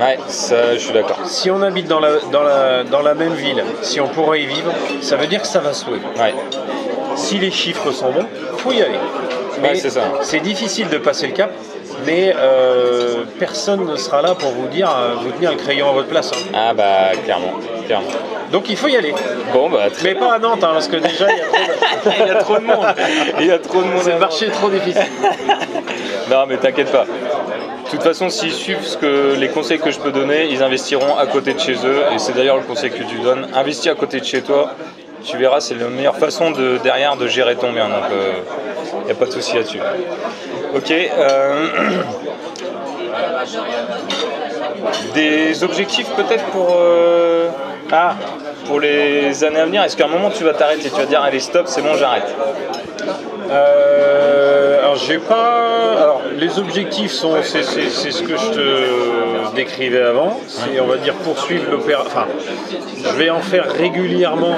Ouais, 0.00 0.18
ça, 0.28 0.74
je 0.74 0.78
suis 0.78 0.92
d'accord. 0.92 1.18
Si 1.24 1.50
on 1.50 1.60
habite 1.62 1.88
dans 1.88 1.98
la, 2.00 2.10
dans, 2.32 2.42
la, 2.42 2.84
dans 2.84 3.02
la 3.02 3.14
même 3.14 3.32
ville, 3.34 3.64
si 3.82 4.00
on 4.00 4.08
pourrait 4.08 4.42
y 4.42 4.46
vivre, 4.46 4.72
ça 5.00 5.16
veut 5.16 5.26
dire 5.26 5.42
que 5.42 5.48
ça 5.48 5.58
va 5.58 5.72
se 5.72 5.86
louer. 5.86 5.98
Ouais. 6.18 6.34
Si 7.16 7.38
les 7.38 7.50
chiffres 7.50 7.90
sont 7.90 8.10
bons, 8.10 8.26
faut 8.58 8.72
y 8.72 8.80
aller. 8.82 8.98
Mais 9.60 9.70
Ouais, 9.70 9.74
c'est 9.74 9.90
ça. 9.90 10.02
c'est 10.22 10.38
difficile 10.38 10.88
de 10.88 10.98
passer 10.98 11.26
le 11.26 11.32
cap, 11.32 11.50
mais 12.06 12.32
euh, 12.36 13.24
personne 13.40 13.84
ne 13.86 13.96
sera 13.96 14.22
là 14.22 14.36
pour 14.36 14.50
vous 14.52 14.68
dire, 14.68 14.88
euh, 14.88 15.14
vous 15.20 15.32
tenir 15.32 15.50
le 15.50 15.56
crayon 15.56 15.88
à 15.90 15.92
votre 15.92 16.06
place. 16.06 16.30
hein. 16.32 16.50
Ah 16.54 16.74
bah 16.74 17.10
clairement, 17.24 17.54
clairement. 17.86 18.06
Donc 18.52 18.70
il 18.70 18.76
faut 18.76 18.86
y 18.86 18.96
aller. 18.96 19.12
Bon 19.52 19.68
bah 19.68 19.90
très 19.92 20.14
Mais 20.14 20.20
pas 20.20 20.34
à 20.34 20.38
Nantes, 20.38 20.62
hein, 20.62 20.70
parce 20.74 20.86
que 20.86 20.96
déjà 20.96 21.26
il 22.20 22.26
y 22.28 22.30
a 22.30 22.36
trop 22.36 22.56
de- 22.58 22.64
monde. 22.64 22.86
Il 23.40 23.46
y 23.46 23.50
a 23.50 23.58
trop 23.58 23.82
de 23.82 23.86
monde. 23.88 24.02
c'est 24.02 24.16
marché 24.16 24.48
trop 24.50 24.68
difficile. 24.70 25.02
Non, 26.30 26.44
mais 26.46 26.58
t'inquiète 26.58 26.92
pas. 26.92 27.06
De 27.88 27.92
toute 27.92 28.02
façon, 28.02 28.28
s'ils 28.28 28.52
suivent 28.52 28.84
ce 28.84 28.98
que, 28.98 29.34
les 29.38 29.48
conseils 29.48 29.78
que 29.78 29.90
je 29.90 29.98
peux 29.98 30.12
donner, 30.12 30.46
ils 30.50 30.62
investiront 30.62 31.16
à 31.16 31.24
côté 31.26 31.54
de 31.54 31.58
chez 31.58 31.72
eux. 31.86 32.02
Et 32.14 32.18
c'est 32.18 32.32
d'ailleurs 32.34 32.58
le 32.58 32.62
conseil 32.62 32.90
que 32.90 33.02
tu 33.02 33.18
donnes. 33.18 33.48
Investis 33.54 33.90
à 33.90 33.94
côté 33.94 34.20
de 34.20 34.24
chez 34.26 34.42
toi. 34.42 34.72
Tu 35.24 35.36
verras, 35.38 35.60
c'est 35.60 35.74
la 35.74 35.86
meilleure 35.88 36.16
façon 36.16 36.50
de, 36.50 36.76
derrière 36.82 37.16
de 37.16 37.26
gérer 37.26 37.56
ton 37.56 37.72
bien. 37.72 37.88
Donc, 37.88 38.04
il 39.00 39.04
n'y 39.06 39.10
a 39.10 39.14
pas 39.14 39.24
de 39.24 39.30
souci 39.32 39.56
là-dessus. 39.56 39.80
Ok. 40.76 40.90
euh, 40.92 41.66
des 45.14 45.64
objectifs 45.64 46.08
peut-être 46.10 46.44
pour, 46.46 46.76
euh, 46.78 47.48
Ah, 47.90 48.16
pour 48.66 48.80
les 48.80 49.42
années 49.44 49.60
à 49.60 49.64
venir? 49.64 49.82
Est-ce 49.82 49.96
qu'à 49.96 50.04
un 50.04 50.08
moment 50.08 50.30
tu 50.30 50.44
vas 50.44 50.52
t'arrêter? 50.52 50.90
Tu 50.90 51.00
vas 51.00 51.06
dire, 51.06 51.22
allez, 51.22 51.40
stop, 51.40 51.66
c'est 51.68 51.80
bon, 51.82 51.94
j'arrête. 51.94 52.34
euh, 53.50 54.77
j'ai 55.06 55.18
pas. 55.18 55.94
Alors 56.00 56.22
les 56.36 56.58
objectifs 56.58 57.12
sont, 57.12 57.34
c'est 57.42 57.62
ce 57.62 58.22
que 58.22 58.36
je 58.36 58.50
te 58.50 59.54
décrivais 59.54 60.02
avant. 60.02 60.40
C'est 60.46 60.80
on 60.80 60.86
va 60.86 60.96
dire 60.96 61.14
poursuivre 61.14 61.70
l'opération. 61.70 62.06
Enfin, 62.06 62.26
je 63.04 63.16
vais 63.16 63.30
en 63.30 63.40
faire 63.40 63.70
régulièrement. 63.70 64.56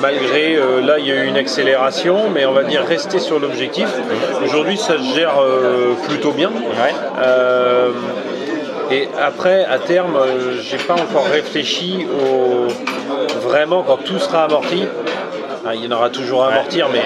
Malgré 0.00 0.56
euh, 0.56 0.80
là, 0.80 0.98
il 0.98 1.06
y 1.06 1.12
a 1.12 1.14
eu 1.14 1.26
une 1.26 1.36
accélération, 1.36 2.30
mais 2.32 2.46
on 2.46 2.52
va 2.52 2.64
dire 2.64 2.84
rester 2.84 3.18
sur 3.18 3.38
l'objectif. 3.38 3.88
Aujourd'hui, 4.42 4.76
ça 4.76 4.98
se 4.98 5.14
gère 5.14 5.38
euh, 5.40 5.94
plutôt 6.08 6.32
bien. 6.32 6.50
Euh, 7.22 7.90
et 8.90 9.08
après, 9.22 9.64
à 9.64 9.78
terme, 9.78 10.18
j'ai 10.62 10.78
pas 10.78 10.94
encore 10.94 11.26
réfléchi 11.26 12.06
au 12.06 12.66
vraiment 13.46 13.82
quand 13.82 13.98
tout 13.98 14.18
sera 14.18 14.44
amorti 14.44 14.84
Hein, 15.66 15.72
il 15.74 15.84
y 15.84 15.88
en 15.88 15.90
aura 15.90 16.08
toujours 16.08 16.44
à 16.44 16.48
amortir, 16.48 16.88
mais 16.90 17.02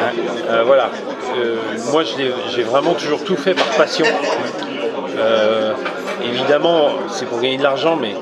euh, 0.49 0.62
voilà. 0.64 0.91
Euh, 1.37 1.57
moi, 1.93 2.03
j'ai 2.05 2.62
vraiment 2.62 2.95
toujours 2.95 3.24
tout 3.24 3.37
fait 3.37 3.55
par 3.55 3.68
passion. 3.76 4.07
Euh, 5.16 5.72
évidemment, 6.24 6.91
c'est 7.11 7.26
pour 7.26 7.41
gagner 7.41 7.59
de 7.59 7.62
l'argent, 7.62 7.97
mais 8.01 8.14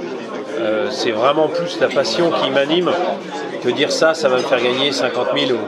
c'est 0.91 1.11
vraiment 1.11 1.49
plus 1.49 1.81
la 1.81 1.89
passion 1.89 2.31
qui 2.31 2.51
m'anime 2.51 2.91
que 3.63 3.69
dire 3.71 3.93
ça, 3.93 4.15
ça 4.15 4.29
va 4.29 4.37
me 4.37 4.43
faire 4.43 4.63
gagner 4.63 4.93
50 4.93 5.29
000. 5.37 5.59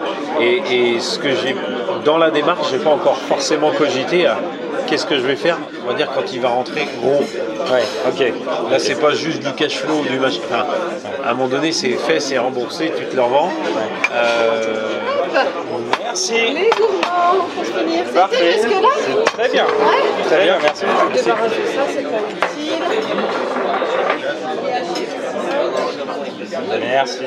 Et, 0.41 1.01
ce 1.01 1.19
que 1.19 1.31
j'ai 1.31 1.57
dans 2.05 2.19
la 2.19 2.31
démarche, 2.31 2.71
j'ai 2.71 2.79
pas 2.79 2.91
encore 2.91 3.17
forcément 3.17 3.71
cogité 3.71 4.27
à 4.27 4.39
qu'est-ce 4.87 5.07
que 5.07 5.17
je 5.17 5.23
vais 5.23 5.37
faire 5.37 5.59
On 5.85 5.89
va 5.89 5.95
dire 5.95 6.11
quand 6.15 6.33
il 6.33 6.41
va 6.41 6.49
rentrer 6.49 6.87
gros. 7.01 7.21
Ouais, 7.73 7.85
ok. 8.09 8.71
Là, 8.71 8.79
c'est 8.79 9.01
pas 9.01 9.15
juste 9.15 9.41
du 9.41 9.53
cash 9.53 9.79
flow, 9.79 10.03
du 10.03 10.19
machin. 10.19 10.41
Enfin, 10.45 10.67
à 11.25 11.31
un 11.31 11.35
moment 11.35 11.49
donné, 11.49 11.73
c'est 11.73 11.93
fait, 11.93 12.21
c'est 12.21 12.39
remboursé, 12.39 12.93
tu 12.97 13.07
te 13.07 13.17
le 13.17 13.23
revends. 13.23 13.51
Euh, 14.13 15.01
merci. 16.01 16.33
Les 16.33 16.71
gourmands, 16.77 17.47
pour 17.55 17.65
finir. 17.65 18.05
C'était 18.07 18.53
jusque-là 18.53 18.89
Très 19.33 19.49
bien. 19.49 19.65
Ouais. 19.65 20.27
Très 20.27 20.45
bien, 20.45 20.59
merci 20.63 20.85
ça, 20.85 21.37
c'est 21.89 22.03
pas 22.03 22.19
utile. 22.31 22.85
Merci. 26.81 27.19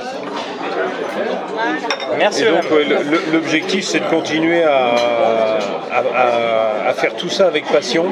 Merci. 2.18 2.44
Et 2.44 2.46
donc, 2.52 2.64
l'objectif, 3.34 3.86
c'est 3.86 4.00
de 4.00 4.06
continuer 4.06 4.64
à, 4.64 4.96
à- 5.94 6.94
faire 6.94 7.16
tout 7.16 7.30
ça 7.30 7.46
avec 7.48 7.66
passion. 7.68 8.06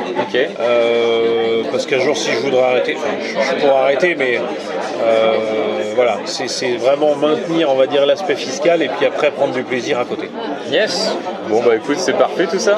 Euh, 0.59 1.63
parce 1.71 1.85
qu'un 1.87 1.99
jour, 1.99 2.15
si 2.15 2.31
je 2.31 2.37
voudrais 2.37 2.61
arrêter, 2.63 2.95
je 3.23 3.55
pourrais 3.55 3.81
arrêter, 3.81 4.15
mais 4.15 4.39
euh, 5.03 5.33
voilà, 5.95 6.17
c'est 6.25 6.47
c'est 6.47 6.73
vraiment 6.77 7.15
maintenir, 7.15 7.71
on 7.71 7.75
va 7.75 7.87
dire, 7.87 8.05
l'aspect 8.05 8.35
fiscal 8.35 8.81
et 8.83 8.89
puis 8.89 9.05
après 9.07 9.31
prendre 9.31 9.53
du 9.53 9.63
plaisir 9.63 9.99
à 9.99 10.05
côté. 10.05 10.29
Yes. 10.69 11.15
Bon 11.49 11.63
bah 11.63 11.75
écoute, 11.75 11.97
c'est 11.99 12.13
parfait 12.17 12.45
tout 12.47 12.59
ça. 12.59 12.77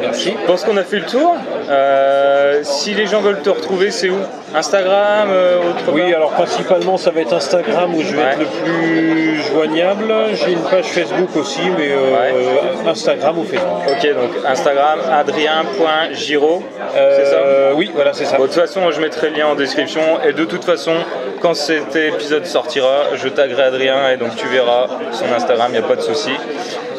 Merci. 0.00 0.34
Je 0.40 0.46
pense 0.46 0.64
qu'on 0.64 0.76
a 0.76 0.84
fait 0.84 0.98
le 1.00 1.06
tour. 1.06 1.34
Euh, 1.72 2.60
si 2.64 2.92
les 2.92 3.06
gens 3.06 3.20
veulent 3.22 3.40
te 3.40 3.48
retrouver, 3.50 3.90
c'est 3.90 4.10
où 4.10 4.18
Instagram, 4.54 5.28
euh, 5.30 5.58
autre 5.70 5.90
Oui, 5.92 6.02
part 6.10 6.16
alors 6.16 6.30
principalement, 6.32 6.98
ça 6.98 7.10
va 7.10 7.22
être 7.22 7.32
Instagram 7.32 7.94
où 7.94 8.02
je 8.02 8.14
vais 8.14 8.22
Ouais. 8.22 8.28
être 8.32 8.38
le 8.40 8.46
plus 8.64 9.42
joignable. 9.50 10.12
J'ai 10.34 10.52
une 10.52 10.60
page 10.62 10.84
Facebook 10.86 11.34
aussi, 11.36 11.62
mais 11.78 11.90
euh, 11.92 12.88
Instagram 12.90 13.38
ou 13.38 13.44
Facebook. 13.44 13.78
Ok, 13.88 14.06
donc 14.14 14.30
Instagram, 14.46 14.98
adrien.giro, 15.10 16.62
c'est 16.94 17.24
ça 17.26 17.38
Oui, 17.74 17.90
voilà, 17.94 18.12
c'est 18.12 18.26
ça. 18.26 18.36
Bon, 18.36 18.42
de 18.42 18.48
toute 18.48 18.60
façon, 18.60 18.90
je 18.90 19.00
mettrai 19.00 19.30
le 19.30 19.36
lien 19.38 19.46
en 19.46 19.54
description. 19.54 20.02
Et 20.28 20.32
de 20.34 20.44
toute 20.44 20.64
façon, 20.64 20.92
quand 21.40 21.54
cet 21.54 21.96
épisode 21.96 22.44
sortira, 22.44 23.04
je 23.14 23.28
taguerai 23.28 23.62
Adrien 23.62 24.10
et 24.10 24.16
donc 24.18 24.36
tu 24.36 24.46
verras 24.48 24.88
son 25.12 25.24
Instagram, 25.34 25.68
il 25.70 25.78
n'y 25.80 25.84
a 25.84 25.88
pas 25.88 25.96
de 25.96 26.02
souci. 26.02 26.30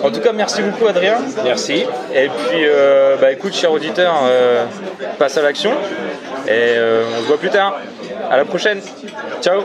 En 0.03 0.11
tout 0.11 0.19
cas, 0.19 0.33
merci 0.33 0.61
beaucoup 0.61 0.85
Adrien. 0.85 1.19
Merci. 1.45 1.85
Et 2.13 2.27
puis, 2.27 2.65
euh, 2.65 3.15
bah 3.21 3.31
écoute, 3.31 3.53
cher 3.53 3.71
auditeur, 3.71 4.13
euh, 4.23 4.65
passe 5.17 5.37
à 5.37 5.41
l'action. 5.41 5.71
Et 6.45 6.75
euh, 6.75 7.05
on 7.17 7.21
se 7.21 7.27
voit 7.27 7.37
plus 7.37 7.49
tard. 7.49 7.79
À 8.29 8.35
la 8.35 8.43
prochaine. 8.43 8.81
Ciao. 9.41 9.61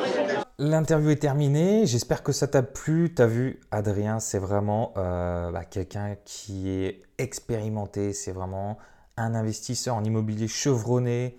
L'interview 0.61 1.11
est 1.11 1.17
terminée. 1.17 1.87
J'espère 1.87 2.23
que 2.23 2.31
ça 2.31 2.47
t'a 2.47 2.63
plu. 2.63 3.13
T'as 3.13 3.27
vu, 3.27 3.59
Adrien, 3.73 4.21
c'est 4.21 4.39
vraiment 4.39 4.93
euh, 4.97 5.51
bah, 5.51 5.65
quelqu'un 5.65 6.15
qui 6.25 6.71
est 6.71 7.03
expérimenté. 7.19 8.13
C'est 8.13 8.33
vraiment 8.33 8.79
un 9.17 9.35
investisseur 9.35 9.97
en 9.97 10.05
immobilier 10.05 10.47
chevronné. 10.47 11.37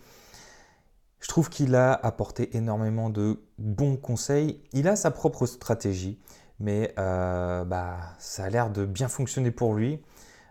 Je 1.22 1.28
trouve 1.30 1.50
qu'il 1.50 1.76
a 1.76 1.94
apporté 1.94 2.56
énormément 2.58 3.10
de 3.10 3.40
bons 3.58 3.96
conseils. 3.96 4.62
Il 4.74 4.90
a 4.90 4.98
sa 4.98 5.12
propre 5.12 5.46
stratégie, 5.46 6.20
mais 6.60 6.94
euh, 7.00 7.64
bah, 7.64 7.98
ça 8.20 8.46
a 8.46 8.50
l'air 8.50 8.70
de 8.70 8.86
bien 8.86 9.08
fonctionner 9.08 9.52
pour 9.52 9.74
lui. 9.74 10.02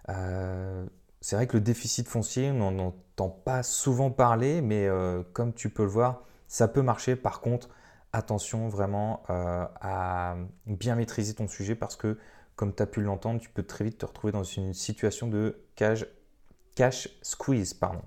Euh, 0.08 0.86
c'est 1.20 1.36
vrai 1.36 1.46
que 1.46 1.56
le 1.56 1.60
déficit 1.60 2.08
foncier, 2.08 2.50
on 2.50 2.70
n'en 2.70 2.86
entend 2.86 3.28
pas 3.28 3.62
souvent 3.62 4.10
parler, 4.10 4.60
mais 4.62 4.86
euh, 4.86 5.22
comme 5.32 5.52
tu 5.52 5.68
peux 5.68 5.82
le 5.82 5.90
voir, 5.90 6.22
ça 6.46 6.68
peut 6.68 6.82
marcher. 6.82 7.16
Par 7.16 7.40
contre, 7.40 7.68
attention 8.12 8.68
vraiment 8.68 9.22
à 9.28 10.36
bien 10.66 10.94
maîtriser 10.94 11.34
ton 11.34 11.46
sujet 11.46 11.74
parce 11.74 11.94
que, 11.96 12.18
comme 12.56 12.74
tu 12.74 12.82
as 12.82 12.86
pu 12.86 13.02
l'entendre, 13.02 13.40
tu 13.40 13.50
peux 13.50 13.62
très 13.62 13.84
vite 13.84 13.98
te 13.98 14.06
retrouver 14.06 14.32
dans 14.32 14.44
une 14.44 14.72
situation 14.72 15.28
de 15.28 15.60
cash 15.76 17.08
squeeze. 17.22 17.74
Pardon. 17.74 18.02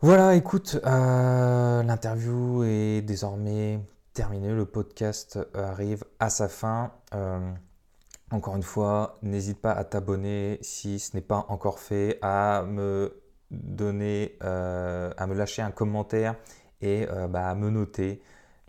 Voilà, 0.00 0.36
écoute, 0.36 0.78
l'interview 0.84 2.62
est 2.62 3.02
désormais 3.02 3.80
terminée. 4.18 4.52
Le 4.52 4.64
podcast 4.64 5.38
arrive 5.54 6.02
à 6.18 6.28
sa 6.28 6.48
fin. 6.48 6.90
Euh, 7.14 7.52
encore 8.32 8.56
une 8.56 8.64
fois, 8.64 9.16
n'hésite 9.22 9.60
pas 9.60 9.70
à 9.70 9.84
t'abonner 9.84 10.58
si 10.60 10.98
ce 10.98 11.14
n'est 11.14 11.22
pas 11.22 11.46
encore 11.48 11.78
fait, 11.78 12.18
à 12.20 12.64
me 12.66 13.22
donner, 13.52 14.36
euh, 14.42 15.12
à 15.16 15.28
me 15.28 15.34
lâcher 15.34 15.62
un 15.62 15.70
commentaire 15.70 16.34
et 16.80 17.06
euh, 17.08 17.28
bah, 17.28 17.48
à 17.48 17.54
me 17.54 17.70
noter 17.70 18.20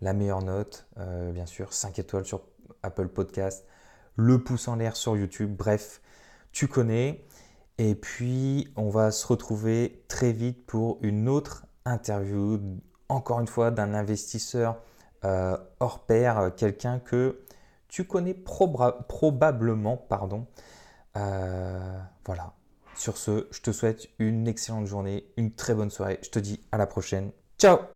la 0.01 0.13
meilleure 0.13 0.43
note, 0.43 0.85
euh, 0.99 1.31
bien 1.31 1.47
sûr, 1.47 1.73
5 1.73 1.97
étoiles 1.97 2.25
sur 2.25 2.41
Apple 2.83 3.07
Podcast, 3.07 3.65
le 4.17 4.43
pouce 4.43 4.67
en 4.67 4.75
l'air 4.75 4.95
sur 4.95 5.17
YouTube, 5.17 5.55
bref, 5.57 5.99
tu 6.51 6.67
connais. 6.67 7.25
Et 7.79 7.95
puis, 7.95 8.71
on 8.75 8.91
va 8.91 9.09
se 9.09 9.25
retrouver 9.25 10.05
très 10.09 10.31
vite 10.31 10.67
pour 10.67 10.99
une 11.01 11.27
autre 11.27 11.65
interview, 11.85 12.59
encore 13.07 13.39
une 13.39 13.47
fois, 13.47 13.71
d'un 13.71 13.95
investisseur 13.95 14.79
euh, 15.25 15.57
hors 15.79 15.99
pair, 16.05 16.51
quelqu'un 16.55 16.99
que 16.99 17.39
tu 17.87 18.05
connais 18.05 18.33
probablement. 18.33 19.97
Pardon. 19.97 20.45
Euh, 21.17 21.99
voilà. 22.25 22.53
Sur 22.95 23.17
ce, 23.17 23.47
je 23.51 23.61
te 23.61 23.71
souhaite 23.71 24.09
une 24.19 24.47
excellente 24.47 24.85
journée, 24.85 25.25
une 25.37 25.53
très 25.53 25.73
bonne 25.73 25.89
soirée. 25.89 26.19
Je 26.21 26.29
te 26.29 26.39
dis 26.39 26.61
à 26.71 26.77
la 26.77 26.85
prochaine. 26.85 27.31
Ciao 27.57 27.79